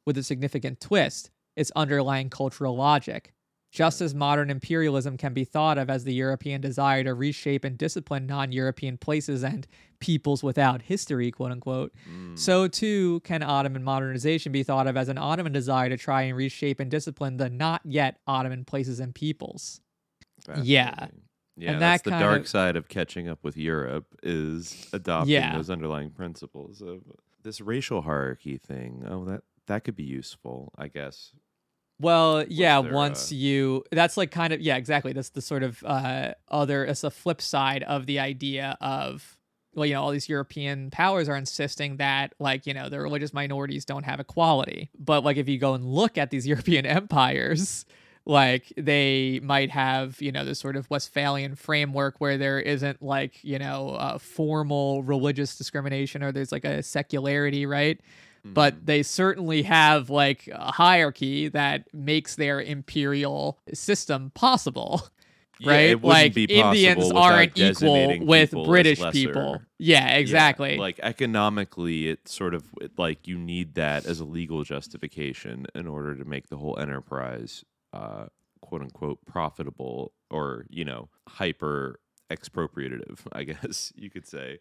[0.07, 3.33] with a significant twist, its underlying cultural logic.
[3.71, 7.79] Just as modern imperialism can be thought of as the European desire to reshape and
[7.79, 9.67] discipline non European places and
[9.99, 12.39] peoples without history, quote unquote, mm.
[12.39, 16.37] so too can Ottoman modernization be thought of as an Ottoman desire to try and
[16.37, 19.81] reshape and discipline the not yet Ottoman places and peoples.
[20.63, 21.07] Yeah.
[21.57, 25.55] Yeah, and that's the dark of, side of catching up with Europe is adopting yeah.
[25.55, 27.03] those underlying principles of
[27.43, 29.05] this racial hierarchy thing.
[29.09, 29.43] Oh, that
[29.73, 31.33] that could be useful, I guess,
[32.03, 33.37] well, yeah, there, once uh...
[33.37, 35.13] you that's like kind of yeah, exactly.
[35.13, 39.39] That's the sort of uh other it's the flip side of the idea of
[39.75, 43.33] well, you know, all these European powers are insisting that like, you know, the religious
[43.33, 44.91] minorities don't have equality.
[44.99, 47.87] But like if you go and look at these European empires,
[48.27, 53.43] like they might have, you know, this sort of Westphalian framework where there isn't like,
[53.45, 58.01] you know, a formal religious discrimination or there's like a secularity, right?
[58.45, 58.85] But mm-hmm.
[58.87, 65.03] they certainly have like a hierarchy that makes their imperial system possible.
[65.61, 66.03] Yeah, right?
[66.03, 69.63] like Indians aren't equal with British people.
[69.79, 70.75] Yeah, exactly.
[70.75, 72.65] Yeah, like economically, it's sort of
[72.99, 77.65] like you need that as a legal justification in order to make the whole enterprise,
[77.93, 78.27] uh,
[78.61, 83.21] quote unquote, profitable or you know hyper expropriative.
[83.33, 84.59] I guess you could say.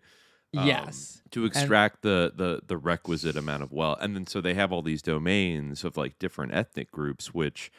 [0.56, 1.22] Um, yes.
[1.32, 4.00] To extract and, the, the the requisite amount of wealth.
[4.02, 7.72] And then so they have all these domains of like different ethnic groups, which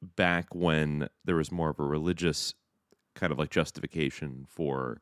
[0.00, 2.54] back when there was more of a religious
[3.14, 5.00] kind of like justification for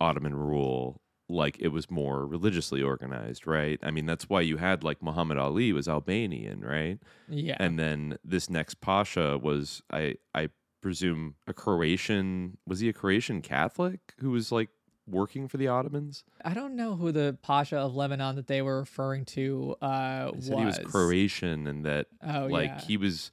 [0.00, 3.78] Ottoman rule, like it was more religiously organized, right?
[3.82, 6.98] I mean, that's why you had like Muhammad Ali was Albanian, right?
[7.28, 7.56] Yeah.
[7.58, 10.50] And then this next Pasha was I I
[10.80, 14.68] presume a Croatian was he a Croatian Catholic who was like
[15.08, 16.24] working for the Ottomans?
[16.44, 20.48] I don't know who the Pasha of Lebanon that they were referring to uh, was.
[20.48, 22.80] He was Croatian, and that oh, like yeah.
[22.80, 23.30] he was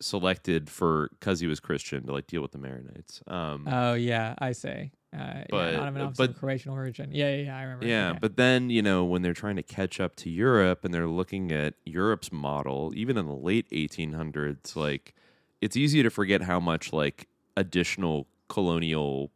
[0.00, 3.26] selected for because he was Christian to like deal with the Maronites.
[3.30, 4.92] Um, oh yeah, I say.
[5.16, 7.10] Uh, but yeah, Ottoman but of Croatian origin.
[7.12, 7.86] Yeah, yeah, yeah, I remember.
[7.86, 8.18] Yeah, okay.
[8.20, 11.52] but then you know when they're trying to catch up to Europe and they're looking
[11.52, 15.14] at Europe's model, even in the late 1800s, like
[15.60, 19.30] it's easy to forget how much like additional colonial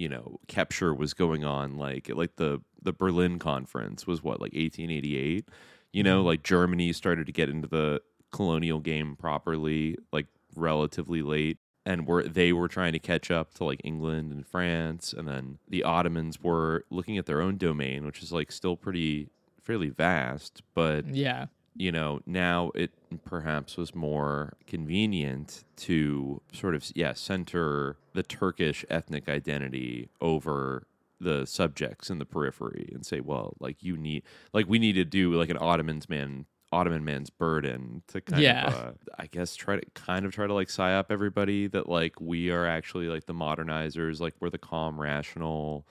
[0.00, 4.54] you know capture was going on like like the the Berlin conference was what like
[4.54, 5.46] 1888
[5.92, 6.28] you know mm-hmm.
[6.28, 8.00] like Germany started to get into the
[8.32, 13.64] colonial game properly like relatively late and were they were trying to catch up to
[13.64, 18.22] like England and France and then the Ottomans were looking at their own domain which
[18.22, 19.28] is like still pretty
[19.62, 21.44] fairly vast but yeah
[21.76, 22.90] you know, now it
[23.24, 30.86] perhaps was more convenient to sort of, yeah, center the Turkish ethnic identity over
[31.20, 34.22] the subjects in the periphery and say, well, like you need,
[34.52, 38.66] like we need to do like an Ottoman's man, Ottoman man's burden to kind yeah.
[38.66, 42.20] of, uh, I guess, try to kind of try to like psyop everybody that like
[42.20, 45.86] we are actually like the modernizers, like we're the calm, rational,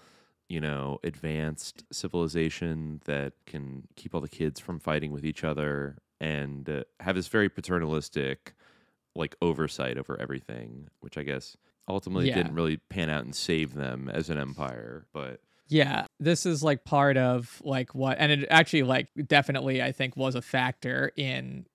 [0.50, 5.98] you know, advanced civilization that can keep all the kids from fighting with each other
[6.20, 8.54] and uh, have this very paternalistic
[9.16, 11.56] like oversight over everything, which I guess
[11.88, 12.36] ultimately yeah.
[12.36, 16.84] didn't really pan out and save them as an empire, but yeah, this is like
[16.84, 21.68] part of like what, and it actually like definitely I think was a factor in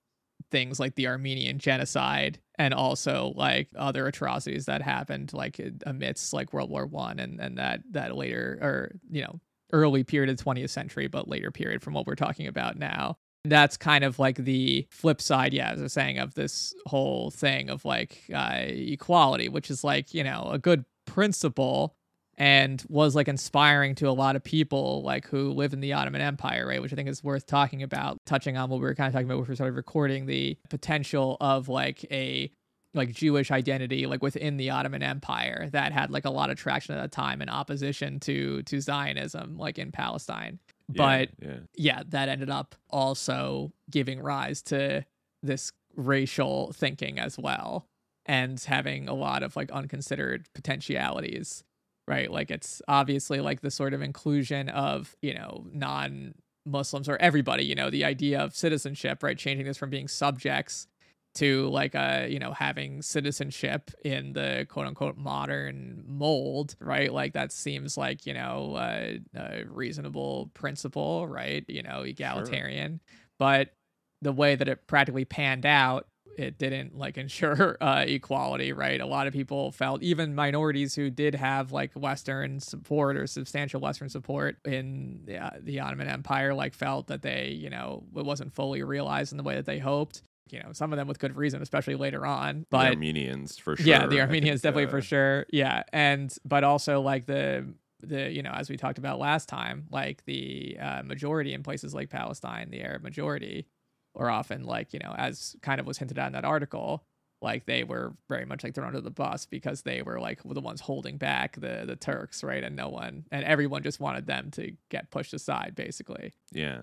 [0.55, 6.52] things like the Armenian genocide and also like other atrocities that happened like amidst like
[6.52, 9.40] World War One and and that that later or you know
[9.72, 13.16] early period of the 20th century, but later period from what we're talking about now.
[13.44, 17.32] That's kind of like the flip side, yeah, as I was saying, of this whole
[17.32, 21.97] thing of like uh, equality, which is like, you know, a good principle,
[22.36, 26.20] and was like inspiring to a lot of people like who live in the Ottoman
[26.20, 26.82] Empire, right?
[26.82, 29.27] Which I think is worth talking about, touching on what we were kind of talking
[29.27, 32.51] about when we started recording the potential of like a
[32.93, 36.94] like Jewish identity like within the Ottoman Empire that had like a lot of traction
[36.94, 40.59] at the time in opposition to to Zionism like in Palestine.
[40.89, 41.59] But yeah, yeah.
[41.76, 45.05] yeah, that ended up also giving rise to
[45.42, 47.86] this racial thinking as well
[48.26, 51.62] and having a lot of like unconsidered potentialities
[52.07, 52.31] right?
[52.31, 56.34] Like it's obviously like the sort of inclusion of you know non
[56.66, 59.39] muslims or everybody you know the idea of citizenship right?
[59.39, 60.86] Changing this from being subjects
[61.34, 67.12] to like uh you know having citizenship in the quote unquote modern mold right?
[67.12, 71.65] Like that seems like you know uh, a reasonable principle right?
[71.68, 73.00] You know egalitarian.
[73.39, 73.74] But
[74.23, 76.07] the way that it practically panned out
[76.37, 79.01] it didn't like ensure uh, equality right?
[79.01, 83.81] A lot of people felt even minorities who did have like western support or substantial
[83.81, 88.25] western support in the, uh, the ottoman empire like felt that they you know it
[88.25, 90.23] wasn't fully realized in the way that they hoped.
[90.51, 93.77] You know some of them with good reason especially later on but the Armenians for
[93.77, 93.87] sure.
[93.87, 95.47] yeah the armenians think, definitely uh, for sure.
[95.51, 97.67] Yeah and but also like the
[98.03, 101.95] the you know as we talked about last time like the uh, majority in places
[101.95, 103.67] like palestine the arab majority
[104.15, 107.05] or often like you know as kind of was hinted at in that article
[107.43, 110.60] like they were very much like thrown under the bus because they were like the
[110.60, 114.51] ones holding back the the turks right and no one and everyone just wanted them
[114.51, 116.83] to get pushed aside basically Yeah,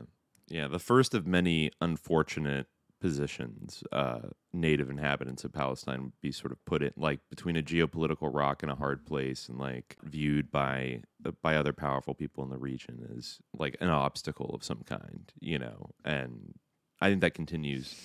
[0.51, 0.67] yeah.
[0.67, 2.67] The first of many unfortunate
[2.99, 4.19] positions uh,
[4.53, 8.61] native inhabitants of Palestine would be sort of put in like between a geopolitical rock
[8.61, 11.01] and a hard place, and like viewed by
[11.41, 15.57] by other powerful people in the region as like an obstacle of some kind, you
[15.57, 15.89] know.
[16.05, 16.53] And
[17.01, 17.95] I think that continues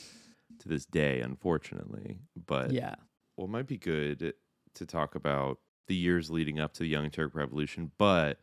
[0.60, 2.18] to this day, unfortunately.
[2.47, 2.94] But yeah
[3.36, 4.34] well, it might be good
[4.75, 5.58] to talk about
[5.89, 8.41] the years leading up to the Young Turk Revolution, but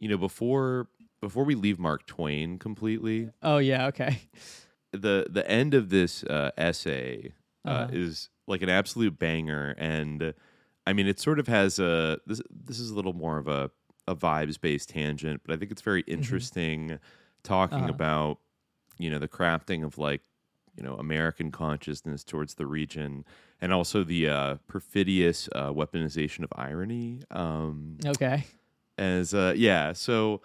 [0.00, 0.88] you know, before
[1.20, 4.18] before we leave Mark Twain completely, oh yeah okay
[4.92, 7.32] the the end of this uh, essay
[7.66, 7.88] uh, Uh-huh.
[7.92, 10.34] is like an absolute banger, and
[10.86, 13.70] I mean, it sort of has a this this is a little more of a
[14.06, 16.98] a vibes based tangent, but I think it's very interesting
[17.42, 17.88] talking Uh-huh.
[17.88, 18.38] about
[18.98, 20.22] you know the crafting of like
[20.76, 23.24] you know American consciousness towards the region,
[23.60, 27.20] and also the uh, perfidious uh, weaponization of irony.
[27.30, 28.44] Um, okay
[28.96, 30.40] as uh yeah so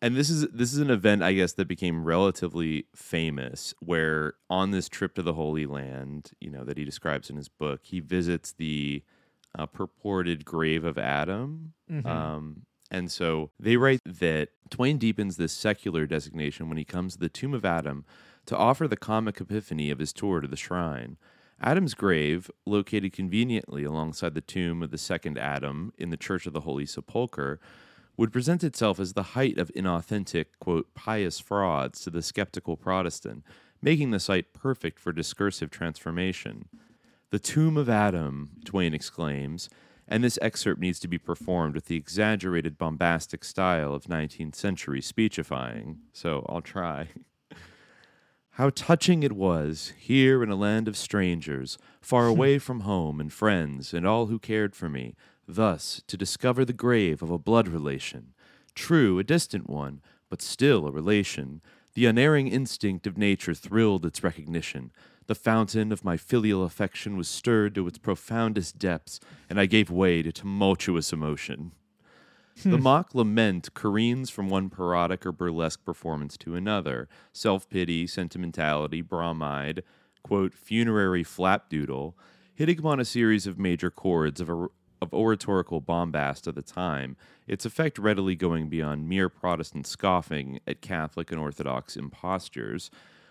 [0.00, 4.70] and this is this is an event i guess that became relatively famous where on
[4.70, 7.98] this trip to the holy land you know that he describes in his book he
[7.98, 9.02] visits the
[9.58, 12.06] uh, purported grave of adam Mhm.
[12.06, 17.20] um and so they write that twain deepens this secular designation when he comes to
[17.20, 18.04] the tomb of adam
[18.46, 21.16] to offer the comic epiphany of his tour to the shrine
[21.60, 26.52] Adam's grave, located conveniently alongside the tomb of the second Adam in the Church of
[26.52, 27.58] the Holy Sepulchre,
[28.16, 33.44] would present itself as the height of inauthentic, quote, pious frauds to the skeptical Protestant,
[33.82, 36.68] making the site perfect for discursive transformation.
[37.30, 39.68] The tomb of Adam, Twain exclaims,
[40.08, 45.02] and this excerpt needs to be performed with the exaggerated bombastic style of 19th century
[45.02, 45.98] speechifying.
[46.12, 47.08] So I'll try.
[48.52, 52.30] How touching it was, here in a land of strangers, far hmm.
[52.30, 55.14] away from home and friends and all who cared for me,
[55.46, 58.32] thus to discover the grave of a blood relation.
[58.74, 61.60] True, a distant one, but still a relation.
[61.94, 64.90] The unerring instinct of nature thrilled its recognition.
[65.28, 69.90] The fountain of my filial affection was stirred to its profoundest depths, and I gave
[69.90, 71.72] way to tumultuous emotion.
[72.62, 72.82] The hmm.
[72.82, 77.10] mock lament careens from one parodic or burlesque performance to another.
[77.34, 79.82] Self pity, sentimentality, bromide,
[80.22, 82.14] quote, funerary flapdoodle,
[82.54, 84.70] hitting upon a series of major chords of, or-
[85.02, 90.80] of oratorical bombast of the time, its effect readily going beyond mere Protestant scoffing at
[90.80, 92.90] Catholic and Orthodox impostures.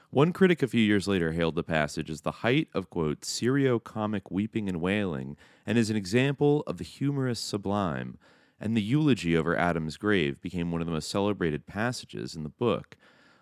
[0.10, 3.78] One critic a few years later hailed the passage as the height of, quote, serio
[3.78, 8.18] comic weeping and wailing, and as an example of the humorous sublime
[8.60, 12.50] and the eulogy over Adam's grave became one of the most celebrated passages in the
[12.50, 12.96] book.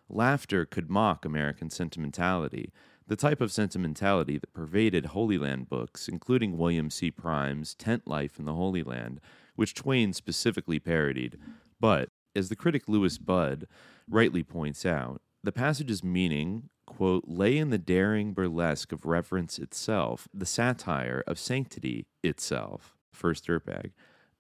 [0.10, 2.72] Laughter could mock American sentimentality,
[3.08, 7.12] the type of sentimentality that pervaded Holy Land books, including William C.
[7.12, 9.22] Prime's Tent Life in the Holy Land,
[9.56, 11.38] which Twain specifically parodied.
[11.80, 13.68] But, as the critic Louis Budd
[14.10, 20.28] rightly points out, the passage's meaning, quote, lay in the daring burlesque of reverence itself,
[20.34, 22.96] the satire of sanctity itself.
[23.14, 23.92] First dirtbag.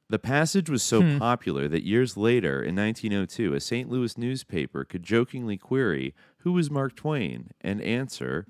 [0.09, 1.17] The passage was so Hmm.
[1.17, 3.89] popular that years later, in 1902, a St.
[3.89, 7.49] Louis newspaper could jokingly query, Who was Mark Twain?
[7.61, 8.45] and answer,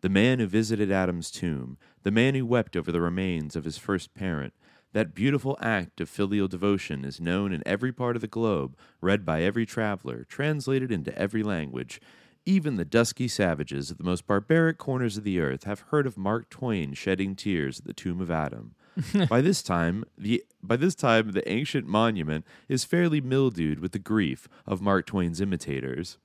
[0.00, 3.78] The man who visited Adam's tomb, the man who wept over the remains of his
[3.78, 4.54] first parent,
[4.92, 9.24] That beautiful act of filial devotion is known in every part of the globe, read
[9.24, 12.00] by every traveler, translated into every language.
[12.46, 16.16] Even the dusky savages of the most barbaric corners of the earth have heard of
[16.16, 18.74] Mark Twain shedding tears at the tomb of Adam.
[19.28, 23.98] by this time, the by this time the ancient monument is fairly mildewed with the
[23.98, 26.16] grief of Mark Twain's imitators.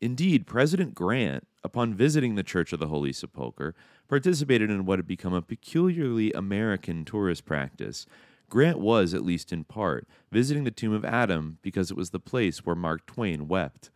[0.00, 3.74] Indeed, President Grant, upon visiting the Church of the Holy Sepulchre,
[4.08, 8.06] participated in what had become a peculiarly American tourist practice.
[8.48, 12.20] Grant was, at least in part, visiting the tomb of Adam because it was the
[12.20, 13.90] place where Mark Twain wept.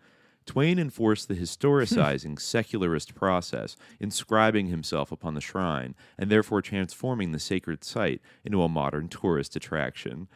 [0.45, 7.39] Twain enforced the historicizing secularist process, inscribing himself upon the shrine, and therefore transforming the
[7.39, 10.29] sacred site into a modern tourist attraction.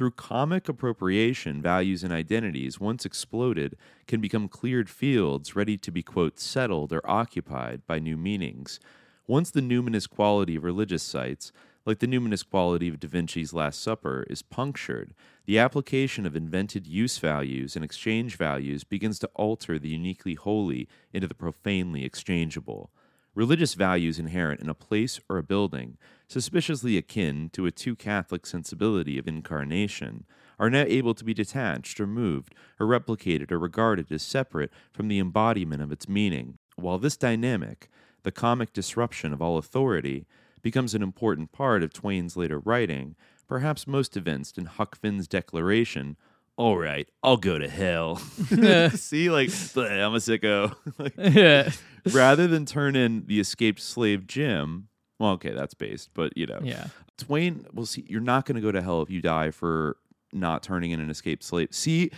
[0.00, 6.02] Through comic appropriation, values and identities, once exploded, can become cleared fields ready to be,
[6.02, 8.80] quote, settled or occupied by new meanings.
[9.26, 11.52] Once the numinous quality of religious sites,
[11.84, 15.12] like the numinous quality of Da Vinci's Last Supper, is punctured,
[15.44, 20.88] the application of invented use values and exchange values begins to alter the uniquely holy
[21.12, 22.90] into the profanely exchangeable.
[23.34, 25.98] Religious values inherent in a place or a building,
[26.30, 30.24] suspiciously akin to a too Catholic sensibility of incarnation,
[30.60, 35.08] are now able to be detached or moved or replicated or regarded as separate from
[35.08, 37.88] the embodiment of its meaning, while this dynamic,
[38.22, 40.24] the comic disruption of all authority,
[40.62, 43.16] becomes an important part of Twain's later writing,
[43.48, 46.16] perhaps most evinced in Huck Finn's declaration,
[46.56, 48.16] all right, I'll go to hell.
[48.94, 50.76] See, like, I'm a sicko.
[50.98, 51.70] like, yeah.
[52.12, 54.88] rather than turn in the escaped slave Jim,
[55.20, 56.88] well, okay, that's based, but you know, Yeah.
[57.18, 59.96] Twain, well, see, you're not going to go to hell if you die for
[60.32, 61.68] not turning in an escaped slave.
[61.70, 62.10] See,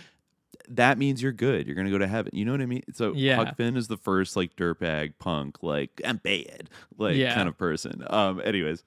[0.69, 1.67] that means you're good.
[1.67, 2.31] You're going to go to heaven.
[2.33, 2.83] You know what I mean?
[2.93, 3.35] So Yeah.
[3.35, 7.35] Huck Finn is the first like dirtbag punk, like I'm bad, like Yeah.
[7.35, 8.03] kind of person.
[8.09, 8.83] Um, anyways,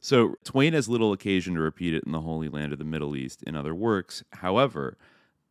[0.00, 3.16] so Twain has little occasion to repeat it in the Holy Land of the Middle
[3.16, 4.22] East in other works.
[4.34, 4.98] However,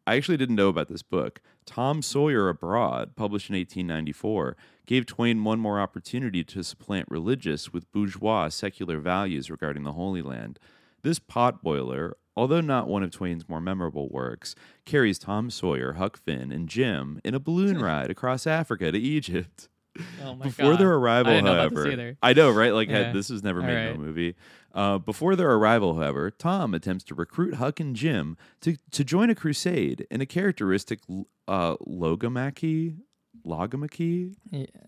[0.05, 1.41] I actually didn't know about this book.
[1.65, 7.89] Tom Sawyer Abroad, published in 1894, gave Twain one more opportunity to supplant religious with
[7.91, 10.59] bourgeois secular values regarding the Holy Land.
[11.03, 16.51] This potboiler, although not one of Twain's more memorable works, carries Tom Sawyer, Huck Finn,
[16.51, 19.69] and Jim in a balloon ride across Africa to Egypt.
[20.23, 20.79] Oh my Before God.
[20.79, 22.15] their arrival, know however.
[22.21, 22.73] I know, right?
[22.73, 23.11] Like, Yeah.
[23.13, 23.97] this was never All made right.
[23.97, 24.35] no movie.
[24.73, 29.29] Uh, before their arrival, however, Tom attempts to recruit Huck and Jim to, to join
[29.29, 30.99] a crusade in a characteristic
[31.47, 32.97] uh, logomachy,
[33.45, 34.35] logomachy,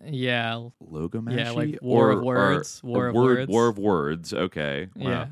[0.04, 0.68] Yeah.
[0.82, 3.48] logomachy, Yeah, like war of words, a war of word- words.
[3.50, 4.32] war of words.
[4.34, 5.08] Okay, wow.
[5.08, 5.26] Yeah.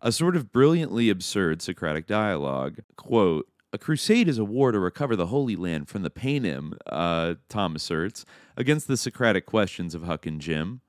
[0.00, 2.78] A sort of brilliantly absurd Socratic dialogue.
[2.96, 7.34] Quote, a crusade is a war to recover the Holy Land from the Paynim, uh,
[7.48, 8.24] Tom asserts,
[8.56, 10.80] against the Socratic questions of Huck and Jim.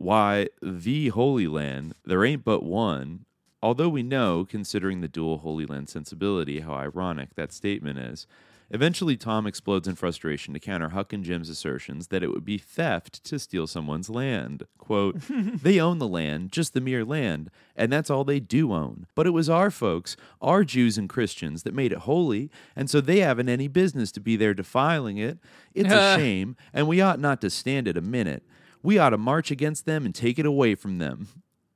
[0.00, 3.26] Why, the Holy Land, there ain't but one.
[3.62, 8.26] Although we know, considering the dual Holy Land sensibility, how ironic that statement is.
[8.70, 12.56] Eventually, Tom explodes in frustration to counter Huck and Jim's assertions that it would be
[12.56, 14.66] theft to steal someone's land.
[14.78, 19.06] Quote, they own the land, just the mere land, and that's all they do own.
[19.14, 23.02] But it was our folks, our Jews and Christians, that made it holy, and so
[23.02, 25.36] they haven't any business to be there defiling it.
[25.74, 28.44] It's a shame, and we ought not to stand it a minute.
[28.82, 31.28] We ought to march against them and take it away from them.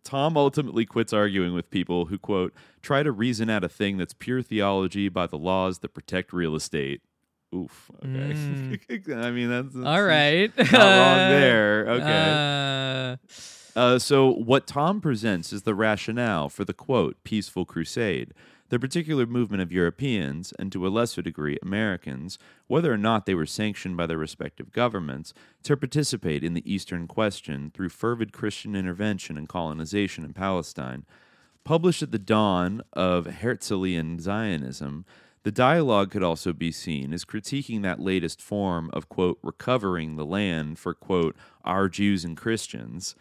[0.05, 2.53] Tom ultimately quits arguing with people who, quote,
[2.83, 6.55] try to reason out a thing that's pure theology by the laws that protect real
[6.55, 7.01] estate.
[7.55, 7.91] Oof.
[8.05, 9.01] Okay.
[9.15, 9.87] I mean, that's, that's Mm.
[9.87, 10.53] All right.
[10.59, 11.87] not wrong there.
[11.89, 13.17] Okay.
[13.17, 13.17] Uh,
[13.77, 18.33] Uh, so, what Tom presents is the rationale for the quote, peaceful crusade,
[18.71, 23.35] the particular movement of Europeans, and to a lesser degree Americans, whether or not they
[23.35, 28.75] were sanctioned by their respective governments, to participate in the Eastern question through fervid Christian
[28.75, 31.05] intervention and colonization in Palestine.
[31.63, 35.05] Published at the dawn of Herzlian Zionism,
[35.45, 40.25] the dialogue could also be seen as critiquing that latest form of, quote, recovering the
[40.25, 43.15] land for, quote, our Jews and Christians.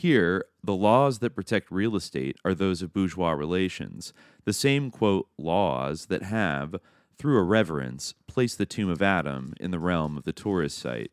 [0.00, 4.14] Here, the laws that protect real estate are those of bourgeois relations,
[4.46, 6.76] the same, quote, laws that have,
[7.18, 11.12] through a reverence, placed the tomb of Adam in the realm of the tourist site.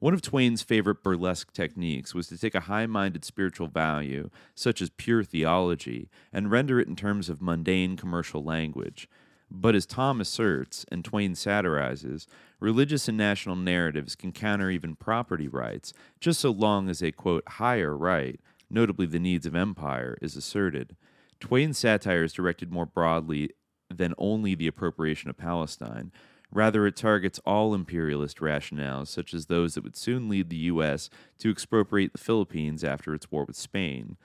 [0.00, 4.82] One of Twain's favorite burlesque techniques was to take a high minded spiritual value, such
[4.82, 9.08] as pure theology, and render it in terms of mundane commercial language.
[9.50, 12.26] But as Tom asserts, and Twain satirizes,
[12.60, 17.44] religious and national narratives can counter even property rights, just so long as a, quote,
[17.48, 20.96] higher right, notably the needs of empire, is asserted.
[21.40, 23.50] Twain's satire is directed more broadly
[23.88, 26.10] than only the appropriation of Palestine.
[26.50, 31.10] Rather, it targets all imperialist rationales, such as those that would soon lead the U.S.
[31.38, 34.16] to expropriate the Philippines after its war with Spain.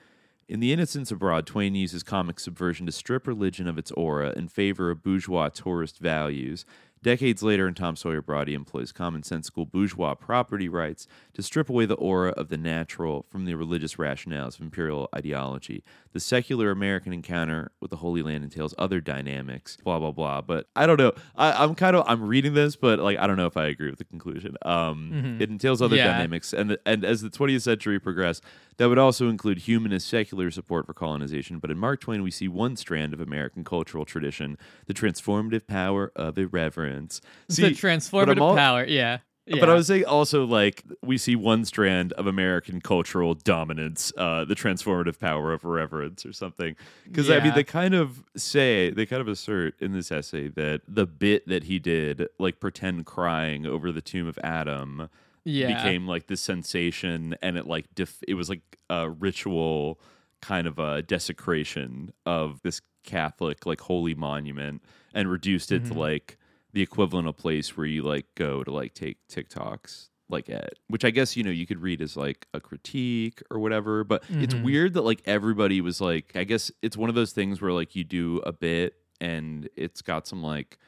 [0.50, 4.48] In The Innocents Abroad, Twain uses comic subversion to strip religion of its aura in
[4.48, 6.64] favor of bourgeois tourist values.
[7.02, 11.86] Decades later, in Tom Sawyer Abroad, he employs commonsensical bourgeois property rights to strip away
[11.86, 15.82] the aura of the natural from the religious rationales of imperial ideology.
[16.12, 20.42] The secular American encounter with the Holy Land entails other dynamics, blah blah blah.
[20.42, 21.12] But I don't know.
[21.36, 23.88] I, I'm kind of I'm reading this, but like I don't know if I agree
[23.88, 24.56] with the conclusion.
[24.62, 25.40] Um, Mhm.
[25.40, 26.08] it entails other Yeah.
[26.12, 28.44] dynamics, and and as the 20th century progressed,
[28.80, 31.58] that would also include humanist secular support for colonization.
[31.58, 36.10] But in Mark Twain, we see one strand of American cultural tradition: the transformative power
[36.16, 37.20] of irreverence.
[37.50, 38.84] See, the transformative al- power.
[38.84, 39.18] Yeah.
[39.46, 39.74] But I Yeah.
[39.74, 45.18] was saying also like we see one strand of American cultural dominance, uh, the transformative
[45.18, 46.74] power of irreverence or something.
[47.04, 50.82] Because I mean, they kind of say, they kind of assert in this essay that
[50.88, 55.08] the bit that he did, like pretend crying over the tomb of Adam,
[55.44, 55.74] Yeah.
[55.76, 60.00] became like this sensation, and it like def- it was like a ritual
[60.42, 64.82] kind of a desecration of this Catholic like holy monument,
[65.14, 65.88] and reduced it Mhm.
[65.92, 66.38] to like
[66.72, 71.04] the equivalent of place where you like go to like take TikToks like at which
[71.04, 74.54] I guess you know you could read as like a critique or whatever but it's
[74.54, 74.62] Mhm.
[74.62, 77.96] weird that like everybody was like I guess it's one of those things where like
[77.96, 80.78] you do a bit and it's got some like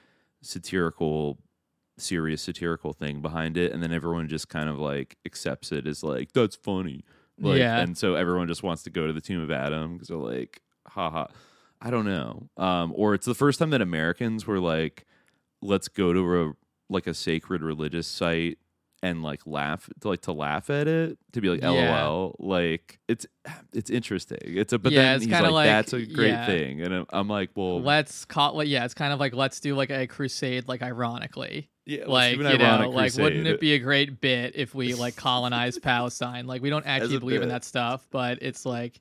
[0.42, 1.38] satirical
[2.02, 6.02] serious satirical thing behind it and then everyone just kind of like accepts it as
[6.02, 7.04] like that's funny.
[7.38, 7.78] Like Yeah.
[7.80, 10.60] and so everyone just wants to go to the tomb of Adam because they're like
[10.86, 11.26] haha.
[11.80, 12.48] I don't know.
[12.56, 15.06] Um or it's the first time that Americans were like
[15.62, 16.52] let's go to a
[16.88, 18.58] like a sacred religious site
[19.02, 22.04] and like laugh to like to laugh at it to be like Yeah.
[22.06, 23.26] lol like it's
[23.72, 24.38] it's interesting.
[24.42, 26.46] It's a but Yeah, then he's like, like- that's a great yeah.
[26.46, 29.74] thing and I'm, I'm like well let's call yeah it's kind of like let's do
[29.74, 31.68] like a crusade like ironically.
[31.84, 35.78] Yeah, like you know like wouldn't it be a great bit if we like colonize
[35.80, 36.46] palestine?
[36.46, 39.00] Like we don't actually believe in that stuff but it's like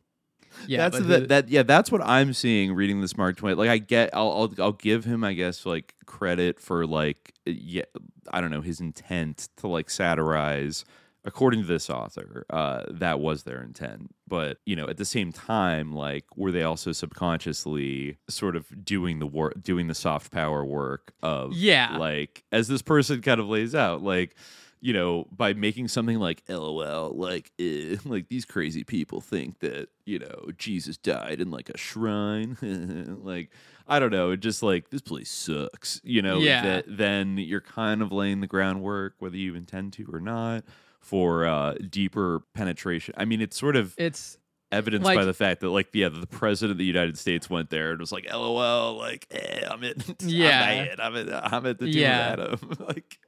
[0.67, 3.77] yeah that's the, that yeah that's what i'm seeing reading this mark twain like i
[3.77, 7.83] get I'll, I'll i'll give him i guess like credit for like yeah
[8.31, 10.85] i don't know his intent to like satirize
[11.23, 15.31] according to this author uh that was their intent but you know at the same
[15.31, 20.63] time like were they also subconsciously sort of doing the work doing the soft power
[20.65, 21.97] work of Yeah.
[21.97, 24.35] like as this person kind of lays out like
[24.81, 29.89] you know, by making something like LOL, like eh, like these crazy people think that
[30.05, 32.57] you know Jesus died in like a shrine,
[33.23, 33.51] like
[33.87, 36.39] I don't know, just like this place sucks, you know.
[36.39, 36.63] Yeah.
[36.63, 40.63] That then you're kind of laying the groundwork, whether you intend to or not,
[40.99, 43.13] for uh deeper penetration.
[43.17, 44.37] I mean, it's sort of it's
[44.71, 47.91] evidenced by the fact that like yeah, the president of the United States went there
[47.91, 50.59] and was like LOL, like eh, I'm at Yeah.
[50.61, 52.29] I'm at I'm at, I'm at the Yeah.
[52.33, 53.19] Adam, like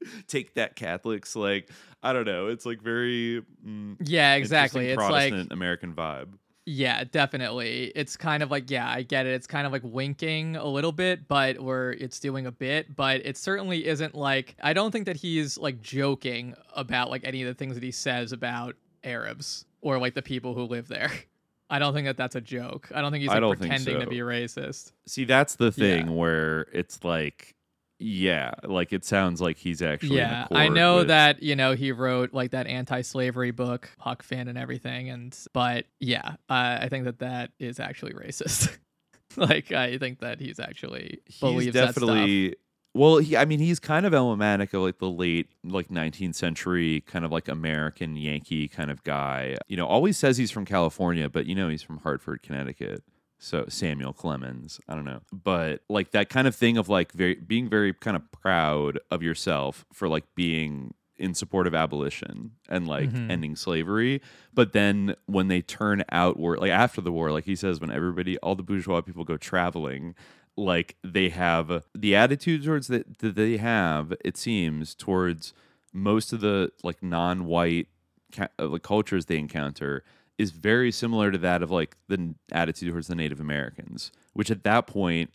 [0.28, 1.70] take that Catholics like
[2.02, 4.88] I don't know it's like very mm, Yeah, exactly.
[4.90, 6.28] It's like- Protestant American vibe
[6.66, 7.92] Yeah, definitely.
[7.94, 9.32] It's kind of like yeah, I get it.
[9.32, 13.22] It's kind of like winking a little bit, but where it's doing a bit, but
[13.24, 17.48] it certainly isn't like I don't think that he's like joking about like any of
[17.48, 21.10] the things that he says about Arabs or like the people who live there.
[21.70, 22.90] I don't think that that's a joke.
[22.94, 24.92] I don't think he's like pretending to be racist.
[25.06, 26.12] see that's the thing Yeah.
[26.12, 27.54] where it's like
[27.98, 31.92] yeah like it sounds like he's actually yeah, I know with- that you know he
[31.92, 37.04] wrote like that anti-slavery book, Huck Finn, and everything, and but yeah, uh, I think
[37.04, 38.76] that that is actually racist.
[39.36, 42.56] like I think that he's actually he's believes definitely
[42.94, 47.02] well he i mean he's kind of emblematic of like the late like 19th century
[47.02, 49.56] kind of like american yankee kind of guy.
[49.68, 53.02] You know always says he's from california but you know he's from hartford connecticut
[53.38, 57.34] so samuel clemens i don't know but like that kind of thing of like very
[57.36, 62.86] being very kind of proud of yourself for like being in support of abolition and
[62.86, 63.30] like Mhm.
[63.30, 64.20] ending slavery
[64.54, 68.36] but then when they turn outward like after the war like he says when everybody
[68.38, 70.14] all the bourgeois people go traveling
[70.56, 75.52] like they have the attitude towards that that they have it seems towards
[75.92, 77.86] most of the like non-white
[78.32, 80.04] ca- uh, like cultures they encounter
[80.38, 84.62] is very similar to that of like the attitude towards the native americans which at
[84.64, 85.30] that point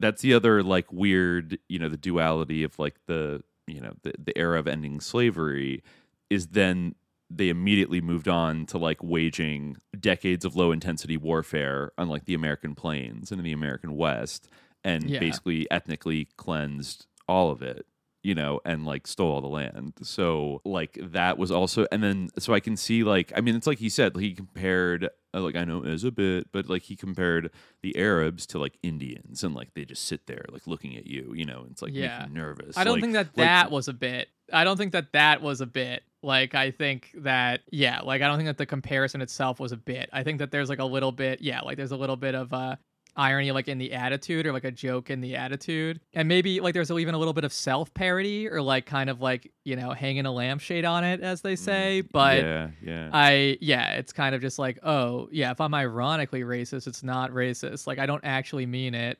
[0.00, 4.12] that's the other like weird you know the duality of like the you know the,
[4.18, 5.82] the era of ending slavery
[6.30, 6.94] is then
[7.28, 12.34] they immediately moved on to like waging decades of low intensity warfare on like the
[12.34, 14.48] American plains and in the American West
[14.84, 15.18] and Yeah.
[15.18, 17.84] basically ethnically cleansed all of it,
[18.26, 19.92] you know, and like stole all the land.
[20.02, 23.68] So like that was also and then so I can see like I mean it's
[23.68, 26.96] like he said he compared uh, like I know as a bit, but like he
[26.96, 31.06] compared the Arabs to like Indians and like they just sit there like looking at
[31.06, 32.18] you, you know, it's like Yeah.
[32.18, 32.76] making nervous.
[32.76, 34.28] I don't Like- think that like- that was a bit.
[34.52, 36.02] I don't think that that was a bit.
[36.22, 39.76] Like I think that yeah, like I don't think that the comparison itself was a
[39.76, 40.08] bit.
[40.12, 42.52] I think that there's like a little bit yeah, like there's a little bit of
[42.52, 42.74] uh
[43.16, 46.00] irony like in the attitude or like a joke in the attitude.
[46.14, 49.52] And maybe like there's even a little bit of self-parody or like kind of like,
[49.64, 51.58] you know, hanging a lampshade on it as they mm.
[51.58, 53.10] say, but yeah, yeah.
[53.12, 57.30] I yeah, it's kind of just like, oh, yeah, if I'm ironically racist, it's not
[57.30, 57.86] racist.
[57.86, 59.18] Like I don't actually mean it.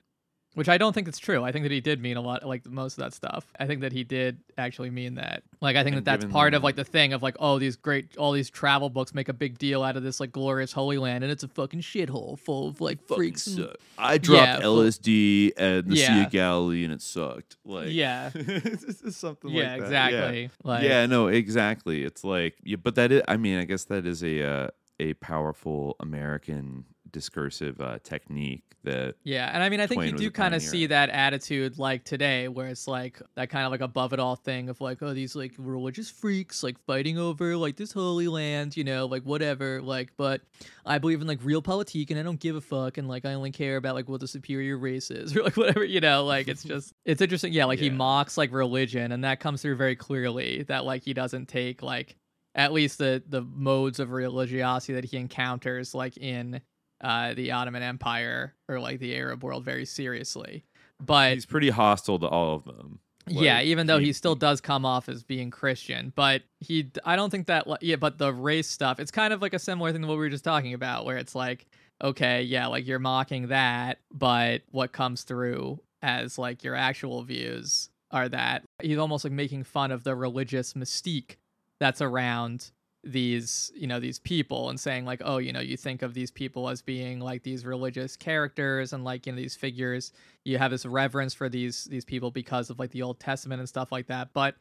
[0.56, 1.44] Which I don't think it's true.
[1.44, 3.44] I think that he did mean a lot, like most of that stuff.
[3.60, 5.42] I think that he did actually mean that.
[5.60, 7.76] Like, I think And that that's part of like the thing of like, oh, these
[7.76, 10.96] great, all these travel books make a big deal out of this like glorious Holy
[10.96, 13.46] Land, and it's a fucking shithole full of like freaks.
[13.48, 13.68] and-
[13.98, 16.24] I dropped Yeah, LSD at the Sea Yeah.
[16.24, 17.56] of Galilee and it sucked.
[17.66, 18.30] Like Yeah.
[19.10, 19.84] something Yeah, like that.
[19.84, 20.42] exactly.
[20.42, 20.48] Yeah.
[20.64, 22.02] Like- yeah, no, exactly.
[22.02, 24.68] It's like yeah, but that is I mean, I guess that is a uh,
[24.98, 30.18] a powerful American discursive uh, technique that Yeah, and I mean, I think Twain you
[30.18, 33.80] do kind of see that attitude like today, where it's like that kind of like
[33.80, 37.76] above it all thing of like, oh, these like religious freaks like fighting over like
[37.76, 40.42] this holy land, you know, like whatever, like, but
[40.84, 43.50] I believe in like realpolitik and I don't give a fuck, and like I only
[43.50, 46.62] care about like what the superior race is or like whatever, you know, like it's
[46.62, 50.62] just it's interesting, yeah, like he mocks like religion, and that comes through very clearly
[50.64, 52.16] that like he doesn't take like
[52.54, 56.60] at least the the modes of religiosity that he encounters like in
[57.00, 60.64] uh the Ottoman Empire or like the Arab world very seriously.
[61.04, 63.00] But he's pretty hostile to all of them.
[63.26, 67.30] yeah, even though he, still does come off as being Christian, but he I don't
[67.30, 70.08] think that yeah, but the race stuff, it's kind of like a similar thing to
[70.08, 71.66] what we were just talking about where it's like
[72.02, 77.90] okay, yeah, like you're mocking that, but what comes through as like your actual views
[78.10, 81.36] are that he's almost like making fun of the religious mystique
[81.80, 82.70] that's around
[83.06, 86.30] these you know these people and saying like oh you know you think of these
[86.30, 90.12] people as being like these religious characters and like you know these figures.
[90.44, 93.68] You have this reverence for these these people because of like the old testament and
[93.68, 94.56] stuff like that but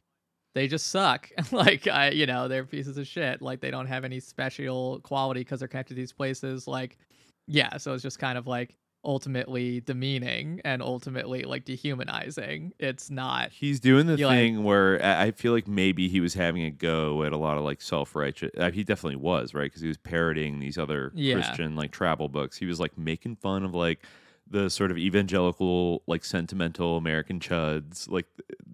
[0.53, 1.29] they just suck.
[1.51, 3.41] Like i you know they're pieces of shit.
[3.41, 6.67] Like they don't have any special quality because they're connected to these places.
[6.67, 6.97] Like
[7.47, 8.75] yeah so it's just kind of like
[9.05, 15.03] ultimately demeaning and ultimately like dehumanizing it's not He's doing the You, like- thing where
[15.03, 17.81] I I feel like maybe he was having a go at a lot of like
[17.81, 18.51] self righteous.
[18.57, 19.63] Uh, he definitely was, right?
[19.65, 21.35] Because he was parroting these other Yeah.
[21.35, 22.57] Christian like travel books.
[22.57, 24.03] He was like making fun of like
[24.47, 28.25] the sort of evangelical, like sentimental American chuds, like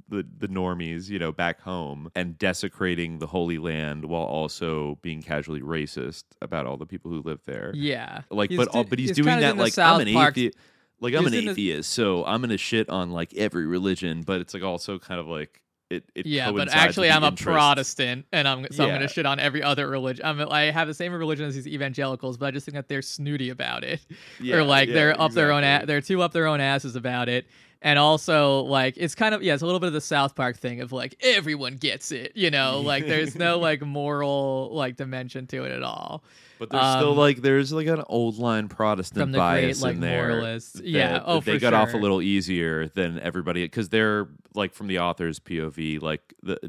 [0.10, 5.22] the the normies, you know, back home, and desecrating the Holy Land while also being
[5.22, 7.72] casually racist about all the people who live there.
[7.74, 10.14] yeah Like, He's but do- all, but he's, he's doing that like South I'm an
[10.14, 10.58] Park- atheist.
[11.00, 14.54] Like I'm he's an atheist, so I'm gonna shit on like every religion, but it's
[14.54, 15.62] like also kind of like
[15.92, 16.04] it.
[16.16, 17.32] it yeah, but actually, I'm a.
[17.32, 20.26] Protestant, and I'm so I'm gonna shit on every other religion.
[20.26, 23.02] I'm, I have the same religion as these evangelicals, but I just think that they're
[23.02, 24.00] snooty about it,
[24.40, 25.64] Yeah, or like yeah, they're up their own.
[25.64, 27.46] A- they're too up their own asses about it,
[27.82, 30.58] and also like it's kind of yeah, it's a little bit of the South Park
[30.58, 35.48] thing of like everyone gets it, you know, like there's no like moral like dimension
[35.48, 36.24] to it at all.
[36.60, 39.96] But there's still Um, like there's like an old line Protestant the great, bias like,
[39.96, 40.28] in there.
[40.28, 40.74] moralists.
[40.74, 44.74] that- Yeah, that oh, they got off a little easier than everybody because they're like
[44.76, 46.60] from the author's POV, like the,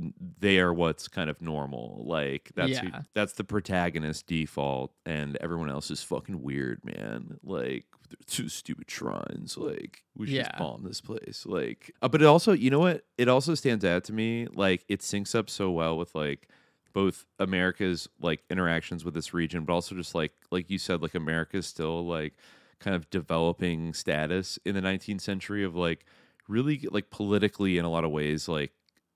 [0.41, 2.05] they are what's kind of normal.
[2.07, 7.39] Like that's who- that's the protagonist default, and everyone else is fucking weird, man.
[7.44, 9.57] Like they're two stupid shrines.
[9.57, 11.44] Like we should just bomb this place.
[11.47, 13.05] Like, uh, but it also, you know what?
[13.18, 14.47] It also stands out to me.
[14.52, 16.49] Like it syncs up so well with like
[16.92, 21.15] both America's like interactions with this region, but also just like like you said, like
[21.15, 22.34] America's still like
[22.81, 26.05] kind of developing status in the 19th century of like
[26.49, 28.73] really like politically in a lot of ways like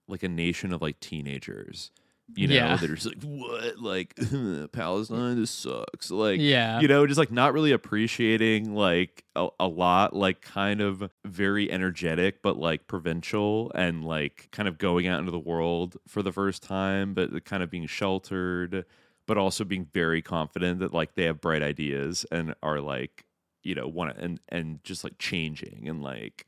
[0.08, 1.91] like a nation of like teenagers.
[2.34, 2.76] You know, Yeah.
[2.76, 3.78] they're just like, what?
[3.78, 4.14] Like
[4.72, 6.10] Palestine, this sucks.
[6.10, 6.80] Like, Yeah.
[6.80, 11.70] you know, just like not really appreciating like a, a lot, like kind of very
[11.70, 16.32] energetic, but like provincial and like kind of going out into the world for the
[16.32, 18.84] first time, but uh, kind of being sheltered,
[19.26, 23.24] but also being very confident that like they have bright ideas and are like,
[23.62, 26.46] you know, want to and and just like changing and like,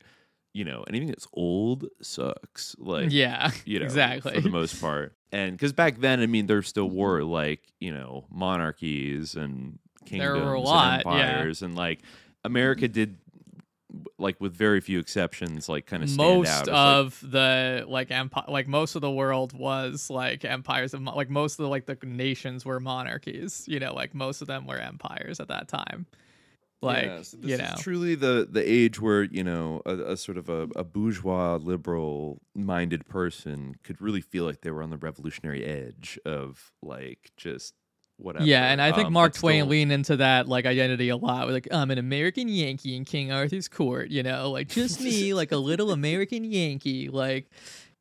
[0.53, 2.75] you know, anything that's old sucks.
[2.79, 4.33] Like, Yeah, you know, exactly.
[4.33, 5.15] for the most part.
[5.31, 9.77] And because back then, I mean, there still were like you know monarchies and
[10.09, 11.11] There kingdoms were a and lot, yeah.
[11.11, 11.99] empires, and like
[12.43, 13.17] America did,
[14.17, 16.37] like with very few exceptions, like kind of stand out.
[16.37, 20.93] most as, like, of the like empire like most of the world was like empires
[20.93, 24.47] of like most of the like the nations were monarchies you know like most of
[24.47, 26.05] them were empires at that time
[26.81, 30.13] like Yeah, so this you is know truly the the age where you know a,
[30.13, 34.81] a sort of a, a bourgeois liberal minded person could really feel like they were
[34.83, 37.73] on the revolutionary edge of like just
[38.17, 38.43] whatever.
[38.45, 41.45] yeah and i think Um, mark twain still- leaned into that like identity a lot
[41.45, 45.33] with like i'm an american yankee in king arthur's court you know like just me
[45.33, 47.49] like a little american yankee like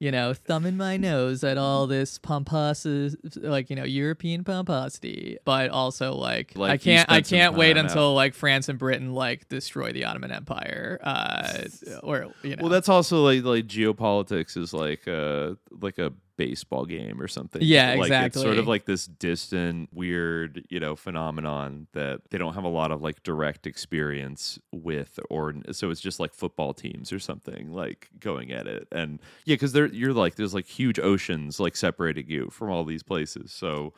[0.00, 5.70] you know, thumbing my nose at all this pomposity, like you know, European pomposity, but
[5.70, 8.14] also like, Like, I can't, I can't wait until out.
[8.14, 11.64] like France and Britain like destroy the Ottoman Empire, uh,
[12.02, 16.86] or you know, Well, that's also like like geopolitics is like a like a baseball
[16.86, 17.60] game or something.
[17.62, 22.54] Yeah, like, It's sort of like this distant, weird, you know, phenomenon that they don't
[22.54, 27.12] have a lot of like direct experience with, or so it's just like football teams
[27.12, 28.88] or something like going at it.
[28.90, 32.84] And yeah, because they're you're like there's like huge oceans like separating you from all
[32.84, 33.92] these places, so.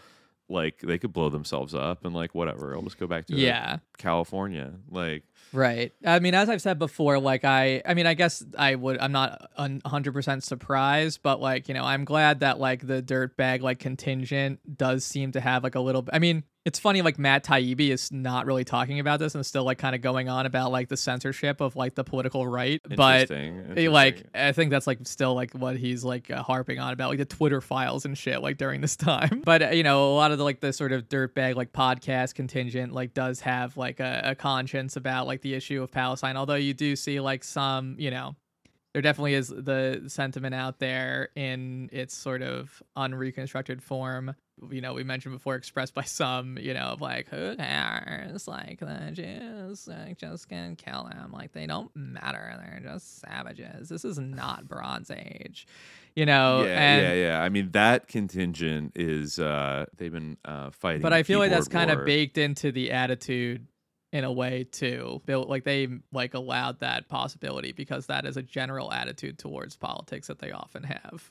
[0.52, 2.74] Like they could blow themselves up and like whatever.
[2.74, 3.78] I'll just go back to Yeah.
[3.98, 4.72] California.
[4.90, 5.92] Like Right.
[6.04, 8.98] I mean, as I've said before, like I, I mean, I guess I would.
[8.98, 9.50] I'm not
[9.84, 13.78] hundred percent surprised, but like you know, I'm glad that like the dirt bag like
[13.78, 16.06] contingent does seem to have like a little.
[16.12, 19.64] I mean, it's funny like Matt Taibbi is not really talking about this and still
[19.64, 23.22] like kind of going on about like the censorship of like the political right, but
[23.22, 26.92] Interesting, eh, like I think that's like still like what he's like uh, harping on
[26.92, 29.42] about like the Twitter files and shit like during this time.
[29.44, 32.92] But you know, a lot of the like the sort of dirtbag like podcast contingent
[32.92, 36.36] like does have like a, a conscience about like the issue of Palestine.
[36.36, 38.34] Although you do see like some, you know,
[38.92, 44.34] there definitely is the sentiment out there in its sort of unreconstructed form.
[44.70, 48.48] You know, we mentioned before, expressed by some, you know, of like, who cares?
[48.48, 51.30] Like, the Jews, like, just gonna kill them.
[51.32, 52.58] Like, they don't matter.
[52.58, 53.88] They're just savages.
[53.88, 55.66] This is not Bronze Age,
[56.16, 56.64] you know?
[56.64, 57.40] yeah, and, yeah, yeah.
[57.40, 61.00] I mean, that contingent is uh they've been uh fighting.
[61.00, 63.66] But I feel like that's kind of baked into the attitude
[64.12, 65.20] in a way too.
[65.26, 70.38] Like they like allowed that possibility because that is a general attitude towards politics that
[70.38, 71.30] they often have.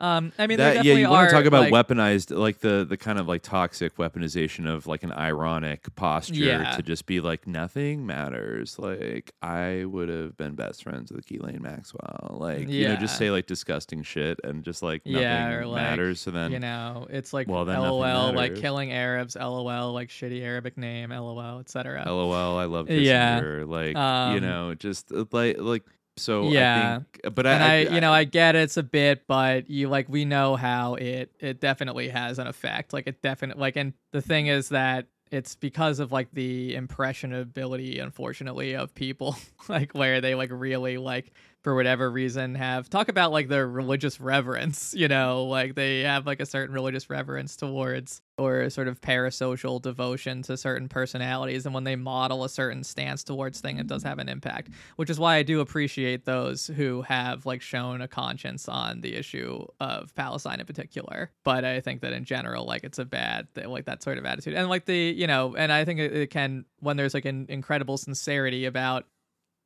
[0.00, 2.86] Um, I mean, That, yeah, you want are, to talk about like, weaponized, like the
[2.88, 6.74] the kind of like toxic weaponization of like an ironic posture Yeah.
[6.76, 8.78] to just be like nothing matters.
[8.78, 12.38] Like I would have been best friends with Ghislaine Maxwell.
[12.40, 16.20] Like you know, just say like disgusting shit and just like nothing yeah, like, matters.
[16.20, 20.40] So then you know, it's like well, then LOL, like killing Arabs, LOL, like shitty
[20.42, 22.04] Arabic name, LOL, etc.
[22.06, 23.40] LOL, I love Yeah.
[23.40, 23.68] Kissinger.
[23.68, 25.82] Like you Um, know, just uh, like like
[26.20, 26.48] so.
[26.50, 29.26] yeah, uh, I think, but and I, I, you know, I get it's a bit,
[29.26, 32.92] but you like we know how it it definitely has an effect.
[32.92, 38.00] Like it definitely like, and the thing is that it's because of like the impressionability,
[38.00, 39.36] unfortunately, of people,
[39.68, 41.32] like where they like really like
[41.62, 46.26] for whatever reason have talk about like their religious reverence, you know, like they have
[46.26, 51.74] like a certain religious reverence towards or sort of parasocial devotion to certain personalities and
[51.74, 55.18] when they model a certain stance towards thing it does have an impact which is
[55.18, 60.14] why i do appreciate those who have like shown a conscience on the issue of
[60.14, 61.30] palestine in particular.
[61.44, 64.54] But i think that in general like it's a bad like that sort of attitude.
[64.54, 67.46] And like the you know and i think it, it can when there's like an
[67.48, 69.04] incredible sincerity about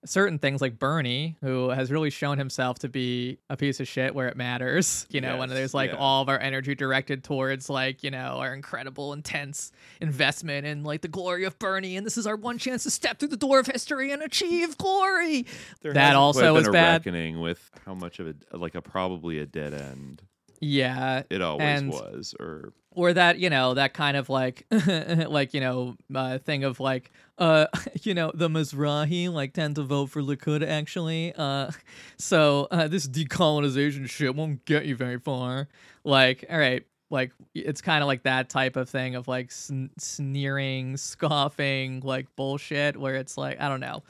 [0.07, 4.15] certain things like Bernie, who has really shown himself to be a piece of shit
[4.15, 5.07] where it matters.
[5.15, 5.97] You know, when there's like yeah.
[5.99, 11.03] all of our energy directed towards like, you know, our incredible, intense investment in like
[11.03, 13.61] the glory of Bernie, and this is our one chance to step through the door
[13.61, 15.47] of history and achieve glory.
[15.83, 16.95] there that also was bad.
[17.07, 20.23] reckoning with how much of a like a probably a dead end
[20.61, 21.23] Yeah.
[21.31, 24.67] it always was, or or that you know that kind of like
[25.29, 27.67] like you know uh, thing of like uh
[28.03, 31.71] you know the Mizrahi like tend to vote for Likud actually uh
[32.17, 35.69] so uh, this decolonization shit won't get you very far.
[36.05, 39.91] Like all right like it's kind of like that type of thing of like sn-
[39.99, 44.03] sneering scoffing like bullshit where it's like I don't know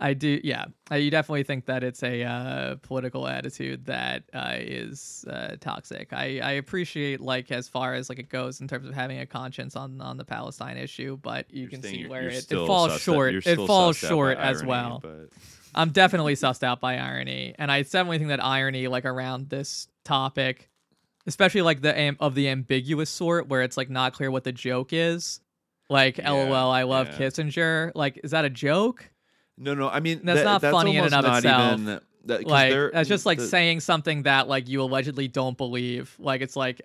[0.00, 0.66] I do, yeah.
[0.90, 6.12] I you definitely think that it's a uh, political attitude that uh, is uh, toxic.
[6.12, 9.26] I, I appreciate like as far as like it goes in terms of having a
[9.26, 12.66] conscience on on the Palestine issue, but you can see you're- where you're it, it
[12.66, 13.34] falls short.
[13.34, 15.00] It falls short as irony, well.
[15.02, 15.28] but-
[15.74, 19.88] I'm definitely sussed out by irony, and I definitely think that irony like around this
[20.04, 20.70] topic,
[21.26, 24.52] especially like the am- of the ambiguous sort where it's like not clear what the
[24.52, 25.40] joke is.
[25.90, 27.18] Like, lol, I love yeah.
[27.18, 27.92] Kissinger.
[27.94, 29.10] Like, is that a joke?
[29.58, 29.88] No, no.
[29.88, 31.72] I mean, That's that- not that's funny in and of itself.
[31.80, 36.14] Even, that, like that's just like the- saying something that like you allegedly don't believe.
[36.18, 36.82] Like it's like,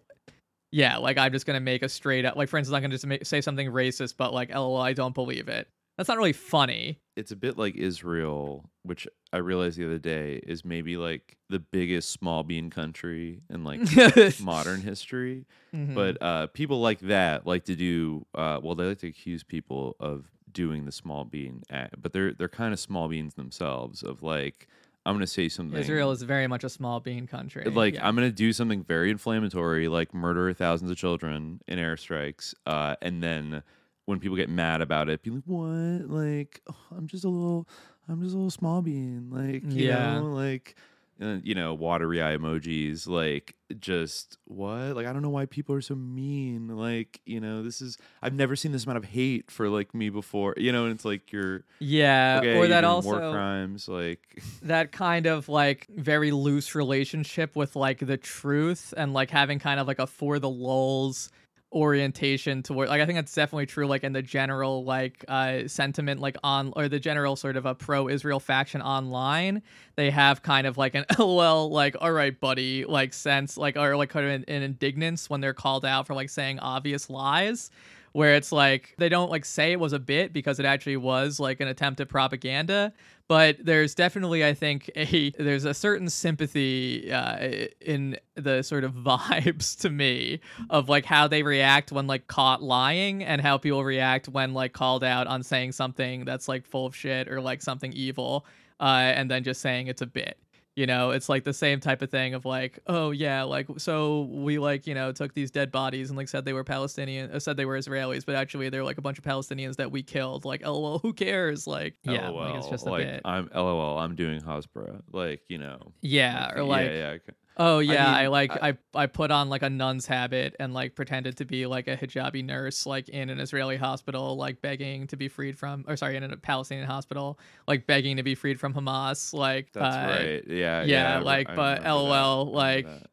[0.71, 3.05] yeah, like I'm just gonna make a straight up like for instance, I'm gonna just
[3.05, 5.67] make, say something racist, but like, lol, I don't believe it.
[5.97, 6.97] That's not really funny.
[7.15, 11.59] It's a bit like Israel, which I realized the other day is maybe like the
[11.59, 13.81] biggest small bean country in like
[14.41, 15.45] modern history.
[15.75, 15.93] Mhm.
[15.93, 18.73] But uh, people like that like to do uh, well.
[18.73, 22.73] They like to accuse people of doing the small bean act, but they're they're kind
[22.73, 24.03] of small beans themselves.
[24.03, 24.67] Of like,
[25.05, 25.79] I'm gonna say something.
[25.79, 27.63] Israel is very much a small bean country.
[27.65, 28.07] like yeah.
[28.07, 33.21] I'm gonna do something very inflammatory, like murder thousands of children in airstrikes, uh, and
[33.21, 33.63] then
[34.05, 36.09] when people get mad about it, be like, "What?
[36.09, 37.67] Like, oh, I'm just a little,
[38.09, 39.29] I'm just a little small bean.
[39.31, 40.19] Like, you Yeah.
[40.19, 40.75] know, like."
[41.19, 44.95] And you know, watery eye emojis, like just what?
[44.95, 46.67] Like I don't know why people are so mean.
[46.67, 50.09] Like you know, this is I've never seen this amount of hate for like me
[50.09, 50.53] before.
[50.57, 53.87] You know, and it's like you're Yeah, okay, or that also war crimes.
[53.87, 59.59] Like that kind of like very loose relationship with like the truth and like having
[59.59, 61.29] kind of like a for the lulls
[61.73, 66.21] orientation toward like I think that's definitely true like in the general like uh sentiment
[66.21, 69.61] like on or the general sort of a pro Israel faction online
[69.95, 73.95] they have kind of like an lol like all right buddy like sense like or
[73.97, 77.71] like kind of an, an indignance when they're called out for like saying obvious lies
[78.13, 81.39] where it's like they don't like say it was a bit because it actually was
[81.39, 82.93] like an attempt at propaganda
[83.27, 88.93] but there's definitely i think a there's a certain sympathy uh, in the sort of
[88.93, 93.83] vibes to me of like how they react when like caught lying and how people
[93.83, 97.61] react when like called out on saying something that's like full of shit or like
[97.61, 98.45] something evil
[98.79, 100.37] uh, and then just saying it's a bit
[100.75, 104.23] you know it's like the same type of thing of like oh yeah like so
[104.31, 107.39] we like you know took these dead bodies and like said they were palestinian uh,
[107.39, 110.45] said they were israelis but actually they're like a bunch of palestinians that we killed
[110.45, 113.97] like lol who cares like yeah LOL, like it's just a like bit I'm lol.
[113.97, 115.01] I'm doing Hasbara.
[115.11, 115.79] Like you know.
[116.01, 117.33] yeah or like yeah, yeah.
[117.57, 120.73] Oh yeah I, mean, like I- I, I put on like a nun's habit and
[120.73, 125.07] like pretended to be like a hijabi nurse like in an israeli hospital like begging
[125.07, 128.59] to be freed from or sorry in a palestinian hospital like begging to be freed
[128.59, 130.43] from hamas like That's uh, right.
[130.47, 130.83] Yeah.
[130.83, 131.19] yeah, Yeah.
[131.19, 131.91] Like, I but that.
[131.91, 133.07] LOL, I like- that.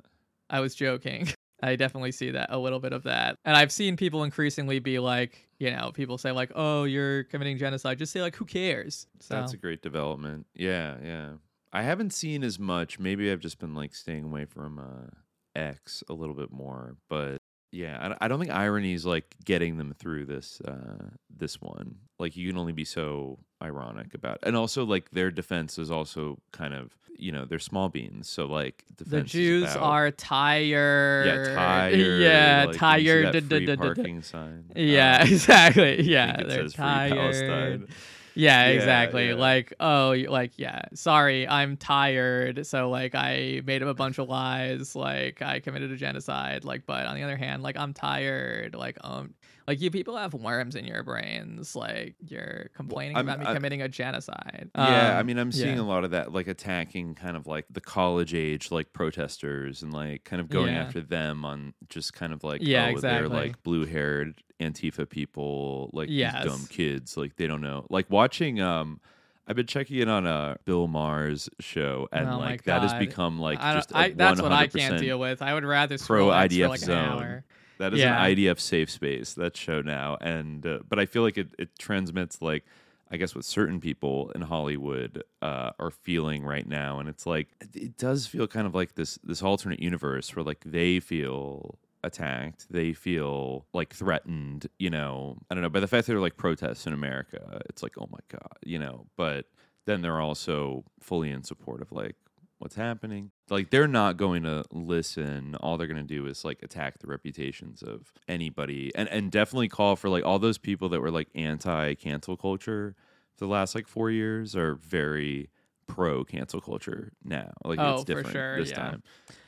[0.48, 1.28] I was joking.
[1.62, 3.36] I definitely see that a little bit of that.
[3.44, 7.58] And I've seen people increasingly be like, you know, people say like, "Oh, you're committing
[7.58, 10.46] genocide." Just say like, "Who cares?" So That's a great development.
[10.54, 11.28] Yeah, yeah.
[11.72, 12.98] I haven't seen as much.
[12.98, 15.10] Maybe I've just been like staying away from uh,
[15.54, 17.36] X a little bit more, but
[17.72, 21.96] yeah, I, I don't think irony is like getting them through this uh, this one.
[22.18, 24.48] Like you can only be so ironic about, it.
[24.48, 28.46] and also like their defense is also kind of you know they're small beans, so
[28.46, 31.26] like the Jews about- are tired.
[31.26, 33.26] yeah tired Yeah, like, tired.
[33.34, 34.64] that da- da- free parking sign.
[34.74, 36.02] Yeah, Um, exactly.
[36.02, 37.88] Yeah, they're tired.
[38.34, 39.28] Yeah, exactly.
[39.28, 39.34] yeah.
[39.34, 40.82] Like, oh, like, yeah.
[40.94, 42.66] Sorry, I'm tired.
[42.66, 44.94] So, like, I made up a bunch of lies.
[44.94, 46.64] Like, I committed a genocide.
[46.64, 48.74] Like, but on the other hand, like, I'm tired.
[48.74, 49.34] Like, um,
[49.68, 51.76] like you people have worms in your brains.
[51.76, 54.70] Like, you're complaining I'm- about me I- committing a genocide.
[54.74, 55.82] Yeah, I Um, mean, I'm seeing yeah.
[55.82, 59.92] a lot of that, like attacking kind of like the college age, like protesters, and
[59.92, 63.28] like kind of going after them on just kind of like, Yeah, oh, exactly.
[63.28, 66.44] they're like blue haired Antifa people, like Yes.
[66.44, 67.86] these dumb kids, like they don't know.
[67.90, 69.00] Like watching, um,
[69.48, 73.40] I've been checking in on a Bill Maher's show, and Oh like that has become
[73.40, 75.42] like I just I, that's what I can't deal with.
[75.42, 76.94] I would rather pro IDF like an zone.
[76.96, 77.44] hour.
[77.78, 78.22] That is Yeah.
[78.22, 79.34] an IDF safe space.
[79.34, 82.64] That show now, and uh, but I feel like it, it transmits like
[83.10, 87.48] I guess what certain people in Hollywood uh, are feeling right now, and it's like
[87.74, 92.66] it does feel kind of like this this alternate universe where like they feel attacked,
[92.70, 94.66] they feel like threatened.
[94.78, 95.68] You know, I don't know.
[95.70, 98.78] By the fact that they're like protests in America, it's like oh my god, you
[98.78, 99.06] know.
[99.16, 99.46] But
[99.86, 102.16] then they're also fully in support of like
[102.58, 103.30] what's happening.
[103.48, 105.54] Like they're not going to listen.
[105.56, 109.68] All they're going to do is like attack the reputations of anybody and and definitely
[109.68, 112.94] call for like all those people that were like anti cancel culture
[113.34, 115.50] for the last like 4 years are very
[115.94, 117.50] pro cancel culture now.
[117.64, 118.76] Like Oh, it's for different sure, this yeah.
[118.76, 119.02] time.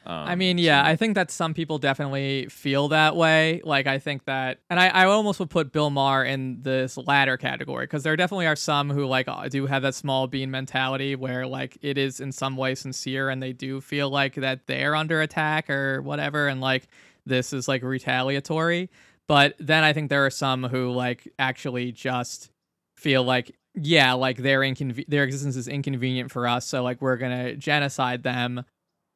[0.04, 3.60] I Um, mean, yeah, so- I think that some people definitely feel that way.
[3.64, 7.36] Like, I think that, and I, I almost would put Bill Maher in this latter
[7.36, 11.14] category because there definitely are some who like uh, do have that small bean mentality
[11.14, 14.96] where like it is in some way sincere and they do feel like that they're
[14.96, 16.88] under attack or whatever, and like
[17.24, 18.90] this is like retaliatory.
[19.28, 22.50] But then I think there are some who like actually just
[22.96, 27.16] feel like yeah, like their inconve- their existence is inconvenient for us, so like we're
[27.16, 28.64] gonna genocide them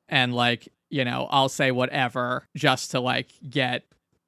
[0.09, 3.83] and like you know i'll say whatever just to like get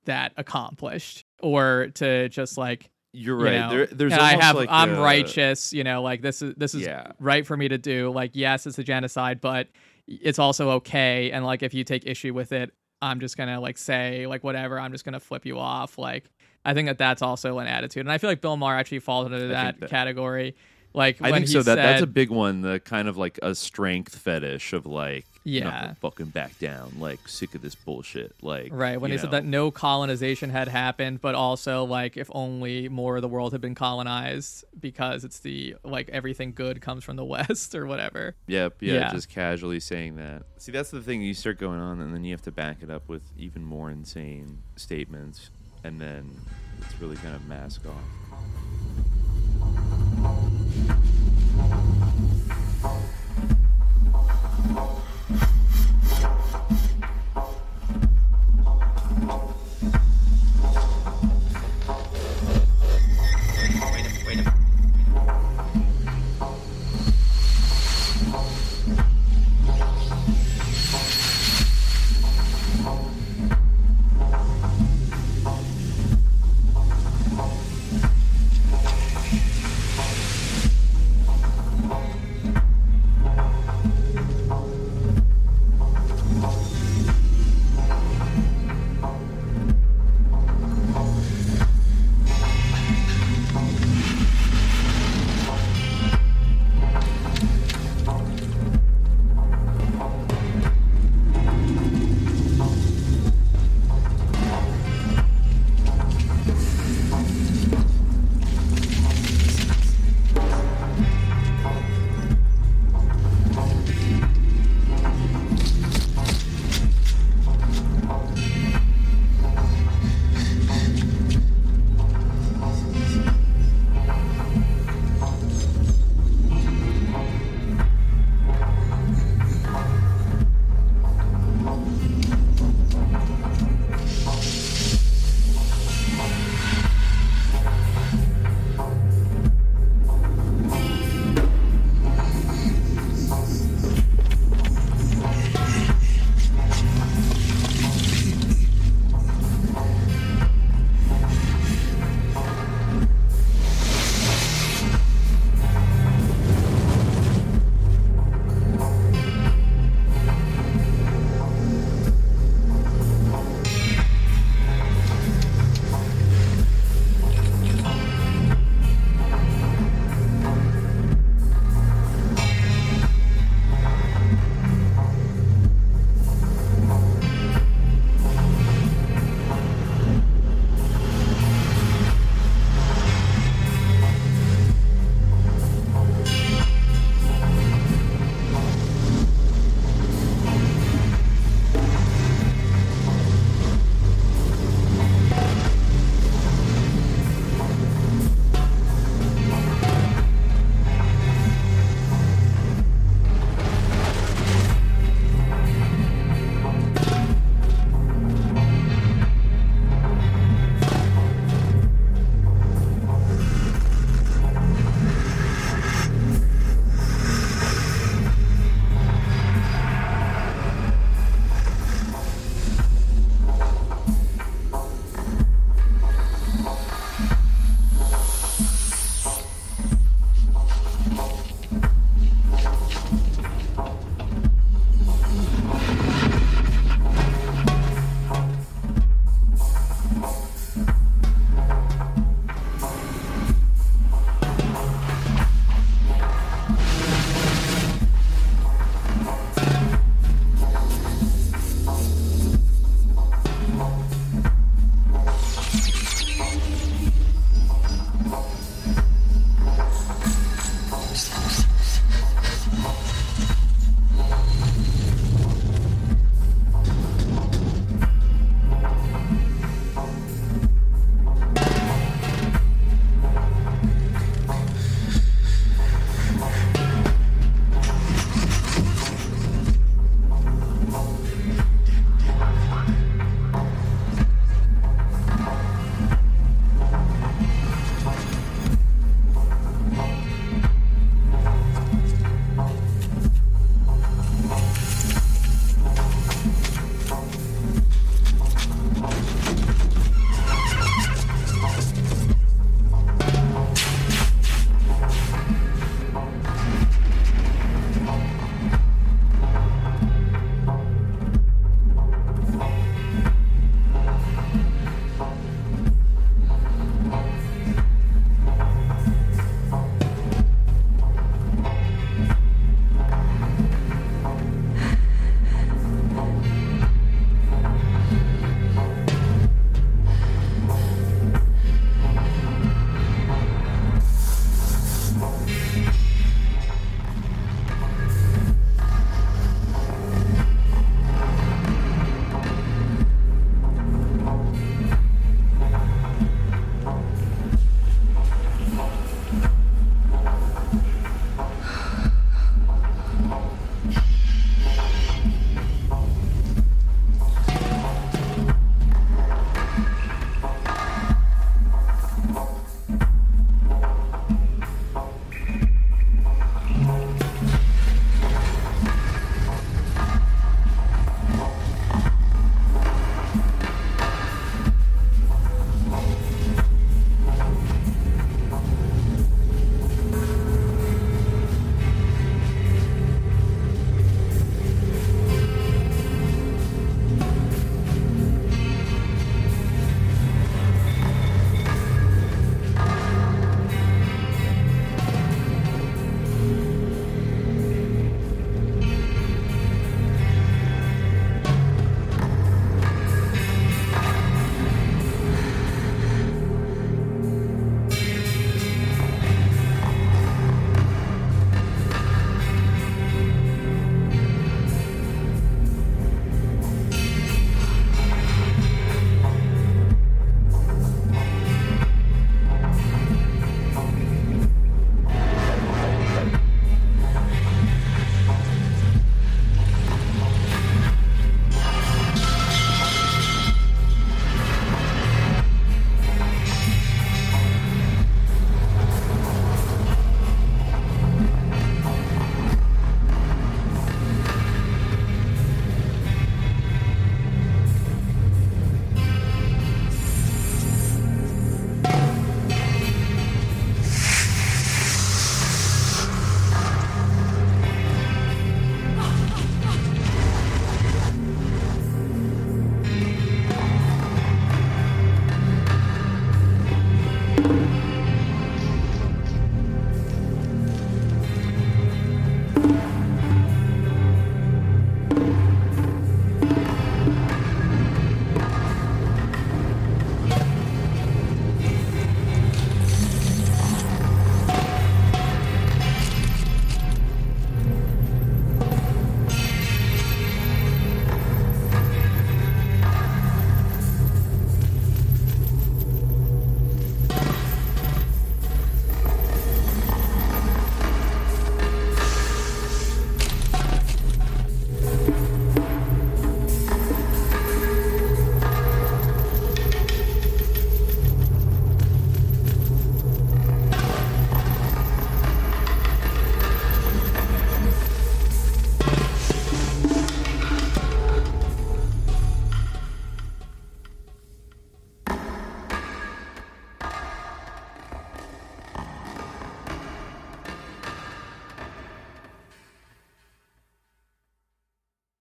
[0.07, 3.53] that accomplished or to just like you're you right.
[3.61, 6.55] know, there, there's and i have like i'm a- righteous you know like this is
[6.57, 7.13] this is Yeah.
[7.21, 9.69] right for me to do like yes it's a genocide but
[10.09, 13.79] it's also okay and like if you take issue with it i'm just gonna like
[13.79, 16.29] say like whatever i'm just gonna flip you off like
[16.65, 19.27] i think that that's also an attitude and i feel like bill maher actually falls
[19.27, 20.55] into that, that- category
[20.95, 21.63] like I think so.
[21.63, 22.63] That that's a big one.
[22.63, 25.93] The kind of like a strength fetish of like, Yeah.
[26.01, 26.95] fucking back down.
[26.99, 28.33] Like sick of this bullshit.
[28.41, 32.89] Like, Right, when he said that no colonization had happened, but also like if only
[32.89, 37.17] more of the world had been colonized because it's the like everything good comes from
[37.17, 38.35] the West or whatever.
[38.47, 39.13] Yep, yeah, Yeah.
[39.13, 40.45] just casually saying that.
[40.57, 41.21] See, that's the thing.
[41.21, 43.91] You start going on, and then you have to back it up with even more
[43.91, 45.51] insane statements,
[45.85, 46.31] and then
[46.79, 47.95] it's really going to mask off.